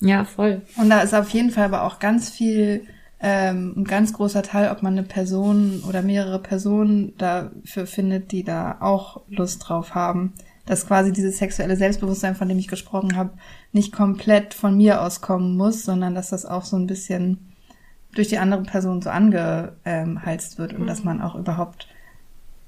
Ja, 0.00 0.24
voll. 0.24 0.62
Und 0.76 0.88
da 0.90 1.00
ist 1.02 1.14
auf 1.14 1.28
jeden 1.30 1.50
Fall 1.50 1.66
aber 1.66 1.84
auch 1.84 1.98
ganz 1.98 2.30
viel, 2.30 2.84
ähm, 3.20 3.74
ein 3.76 3.84
ganz 3.84 4.14
großer 4.14 4.42
Teil, 4.42 4.70
ob 4.72 4.82
man 4.82 4.94
eine 4.94 5.02
Person 5.06 5.82
oder 5.86 6.00
mehrere 6.02 6.38
Personen 6.40 7.12
dafür 7.18 7.86
findet, 7.86 8.32
die 8.32 8.42
da 8.44 8.78
auch 8.80 9.20
Lust 9.28 9.68
drauf 9.68 9.94
haben. 9.94 10.32
Dass 10.70 10.86
quasi 10.86 11.10
dieses 11.10 11.38
sexuelle 11.38 11.74
Selbstbewusstsein, 11.76 12.36
von 12.36 12.48
dem 12.48 12.56
ich 12.60 12.68
gesprochen 12.68 13.16
habe, 13.16 13.30
nicht 13.72 13.92
komplett 13.92 14.54
von 14.54 14.76
mir 14.76 15.02
aus 15.02 15.20
kommen 15.20 15.56
muss, 15.56 15.82
sondern 15.84 16.14
dass 16.14 16.30
das 16.30 16.46
auch 16.46 16.64
so 16.64 16.76
ein 16.76 16.86
bisschen 16.86 17.38
durch 18.14 18.28
die 18.28 18.38
andere 18.38 18.62
Person 18.62 19.02
so 19.02 19.10
angeheizt 19.10 20.58
wird 20.58 20.72
und 20.74 20.86
dass 20.86 21.02
man 21.02 21.20
auch 21.20 21.34
überhaupt, 21.34 21.88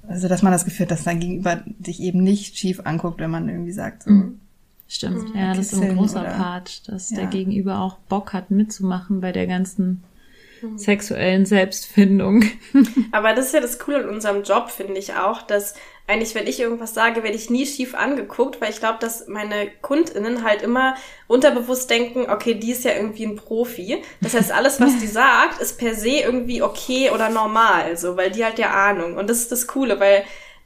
also 0.09 0.27
dass 0.27 0.43
man 0.43 0.51
das 0.51 0.65
Gefühl 0.65 0.87
hat, 0.87 0.91
dass 0.91 1.05
dein 1.05 1.21
Gegenüber 1.21 1.63
dich 1.67 2.01
eben 2.01 2.25
nicht 2.25 2.59
schief 2.59 2.81
anguckt, 2.85 3.21
wenn 3.21 3.31
man 3.31 3.49
irgendwie 3.49 3.73
sagt, 3.73 4.03
so, 4.03 4.11
Mhm. 4.11 4.41
Stimmt. 4.89 5.35
Ja, 5.35 5.55
das 5.55 5.73
ist 5.73 5.81
ein 5.81 5.97
großer 5.97 6.21
oder- 6.23 6.31
Part, 6.33 6.89
dass 6.89 7.11
Ja. 7.11 7.19
der 7.19 7.27
Gegenüber 7.29 7.79
auch 7.81 7.99
Bock 8.09 8.33
hat 8.35 8.51
mitzumachen 8.51 9.21
bei 9.21 9.31
der 9.33 9.47
ganzen 9.47 10.03
sexuellen 10.77 11.47
Selbstfindung. 11.47 12.45
Aber 13.13 13.33
das 13.35 13.47
ist 13.47 13.55
ja 13.55 13.61
das 13.61 13.79
Coole 13.79 14.03
in 14.03 14.09
unserem 14.09 14.43
Job, 14.43 14.71
finde 14.71 14.99
ich 14.99 15.15
auch, 15.15 15.43
dass 15.43 15.75
eigentlich, 16.09 16.35
wenn 16.35 16.47
ich 16.47 16.59
irgendwas 16.61 16.95
sage, 16.95 17.23
werde 17.23 17.37
ich 17.37 17.49
nie 17.49 17.65
schief 17.67 17.95
angeguckt, 17.95 18.61
weil 18.61 18.71
ich 18.71 18.81
glaube, 18.81 18.99
dass 19.01 19.29
meine 19.29 19.69
KundInnen 19.83 20.45
halt 20.45 20.61
immer 20.63 20.95
unterbewusst 21.29 21.89
denken, 21.91 22.29
okay, 22.31 22.55
die 22.55 22.73
ist 22.73 22.85
ja 22.85 22.93
irgendwie 22.93 23.25
ein 23.25 23.37
Profi. 23.37 24.03
Das 24.21 24.35
heißt, 24.35 24.53
alles, 24.53 24.81
was 24.81 24.99
die 24.99 25.07
sagt, 25.23 25.61
ist 25.61 25.79
per 25.79 25.95
se 25.95 26.09
irgendwie 26.11 26.61
okay 26.63 27.11
oder 27.11 27.29
normal, 27.31 27.97
so, 27.97 28.17
weil 28.17 28.31
die 28.31 28.45
halt 28.45 28.59
ja 28.59 28.71
Ahnung. 28.71 29.17
Und 29.17 29.31
das 29.31 29.39
ist 29.39 29.53
das 29.53 29.67
Coole, 29.67 29.99
weil 30.01 30.25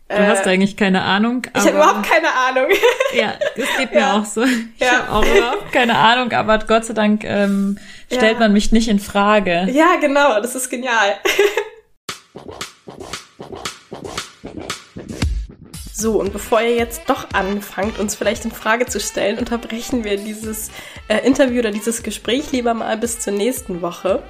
Du 0.09 0.25
hast 0.25 0.47
eigentlich 0.47 0.77
keine 0.77 1.03
Ahnung. 1.03 1.43
ich 1.53 1.61
habe 1.63 1.71
überhaupt 1.79 2.09
keine 2.09 2.29
Ahnung. 2.33 2.67
Ja, 3.17 3.35
das 3.57 3.67
geht 3.77 3.91
mir 3.93 4.01
Ja. 4.01 4.19
auch 4.21 4.25
so. 4.25 4.45
Ich 4.45 4.61
Ja. 4.79 5.07
habe 5.09 5.13
auch 5.13 5.25
überhaupt 5.27 5.73
keine 5.73 5.97
Ahnung, 5.97 6.31
aber 6.33 6.59
Gott 6.61 6.85
sei 6.85 6.95
Dank 6.95 7.25
ähm, 7.25 7.77
stellt 8.07 8.35
Ja. 8.35 8.39
man 8.39 8.53
mich 8.53 8.71
nicht 8.73 8.87
in 8.89 9.01
Frage. 9.01 9.67
ja, 9.73 9.97
genau, 10.01 10.41
das 10.41 10.55
ist 10.55 10.71
genial. 10.71 11.17
So, 15.99 16.21
und 16.21 16.31
bevor 16.31 16.61
ihr 16.61 16.75
jetzt 16.75 17.05
doch 17.07 17.29
anfangt, 17.33 17.99
uns 17.99 18.17
vielleicht 18.17 18.45
in 18.45 18.51
Frage 18.51 18.85
zu 18.85 19.01
stellen, 19.01 19.39
unterbrechen 19.39 20.05
wir 20.05 20.19
dieses 20.19 20.71
äh, 21.09 21.27
Interview 21.27 21.61
oder 21.61 21.71
dieses 21.71 22.03
Gespräch 22.03 22.53
lieber 22.53 22.75
mal 22.75 22.99
bis 22.99 23.19
zur 23.19 23.33
nächsten 23.33 23.81
Woche. 23.81 24.23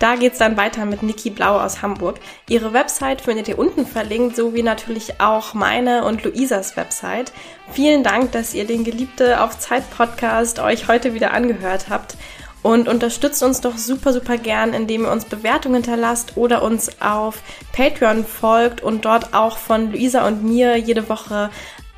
Da 0.00 0.16
geht's 0.16 0.38
dann 0.38 0.56
weiter 0.56 0.84
mit 0.84 1.04
Niki 1.04 1.30
Blau 1.30 1.60
aus 1.60 1.80
Hamburg. 1.80 2.18
Ihre 2.48 2.72
Website 2.72 3.20
findet 3.20 3.46
ihr 3.46 3.60
unten 3.60 3.86
verlinkt, 3.86 4.34
sowie 4.34 4.64
natürlich 4.64 5.20
auch 5.20 5.54
meine 5.54 6.04
und 6.06 6.24
Luisas 6.24 6.76
Website. 6.76 7.32
Vielen 7.70 8.02
Dank, 8.02 8.32
dass 8.32 8.52
ihr 8.52 8.66
den 8.66 8.82
Geliebte 8.82 9.40
auf 9.40 9.56
Zeit 9.60 9.88
Podcast 9.96 10.58
euch 10.58 10.88
heute 10.88 11.14
wieder 11.14 11.32
angehört 11.32 11.86
habt 11.88 12.16
und 12.62 12.88
unterstützt 12.88 13.42
uns 13.42 13.60
doch 13.60 13.76
super, 13.76 14.12
super 14.12 14.38
gern, 14.38 14.72
indem 14.72 15.04
ihr 15.04 15.10
uns 15.10 15.24
Bewertungen 15.24 15.76
hinterlasst 15.76 16.36
oder 16.36 16.62
uns 16.62 17.00
auf 17.00 17.42
Patreon 17.72 18.24
folgt 18.24 18.80
und 18.80 19.04
dort 19.04 19.34
auch 19.34 19.58
von 19.58 19.92
Luisa 19.92 20.26
und 20.26 20.44
mir 20.44 20.76
jede 20.76 21.08
Woche 21.08 21.50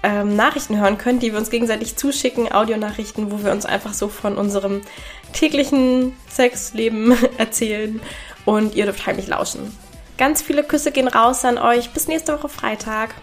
ähm, 0.02 0.36
Nachrichten 0.36 0.78
hören 0.78 0.98
könnt, 0.98 1.22
die 1.22 1.32
wir 1.32 1.38
uns 1.38 1.50
gegenseitig 1.50 1.96
zuschicken, 1.96 2.52
Audionachrichten, 2.52 3.30
wo 3.30 3.42
wir 3.42 3.52
uns 3.52 3.66
einfach 3.66 3.94
so 3.94 4.08
von 4.08 4.36
unserem 4.36 4.82
täglichen 5.32 6.14
Sexleben 6.28 7.16
erzählen 7.38 8.00
und 8.44 8.74
ihr 8.74 8.84
dürft 8.84 9.06
heimlich 9.06 9.26
lauschen. 9.26 9.76
Ganz 10.16 10.42
viele 10.42 10.62
Küsse 10.62 10.92
gehen 10.92 11.08
raus 11.08 11.44
an 11.44 11.58
euch. 11.58 11.90
Bis 11.90 12.06
nächste 12.06 12.34
Woche 12.34 12.48
Freitag. 12.48 13.14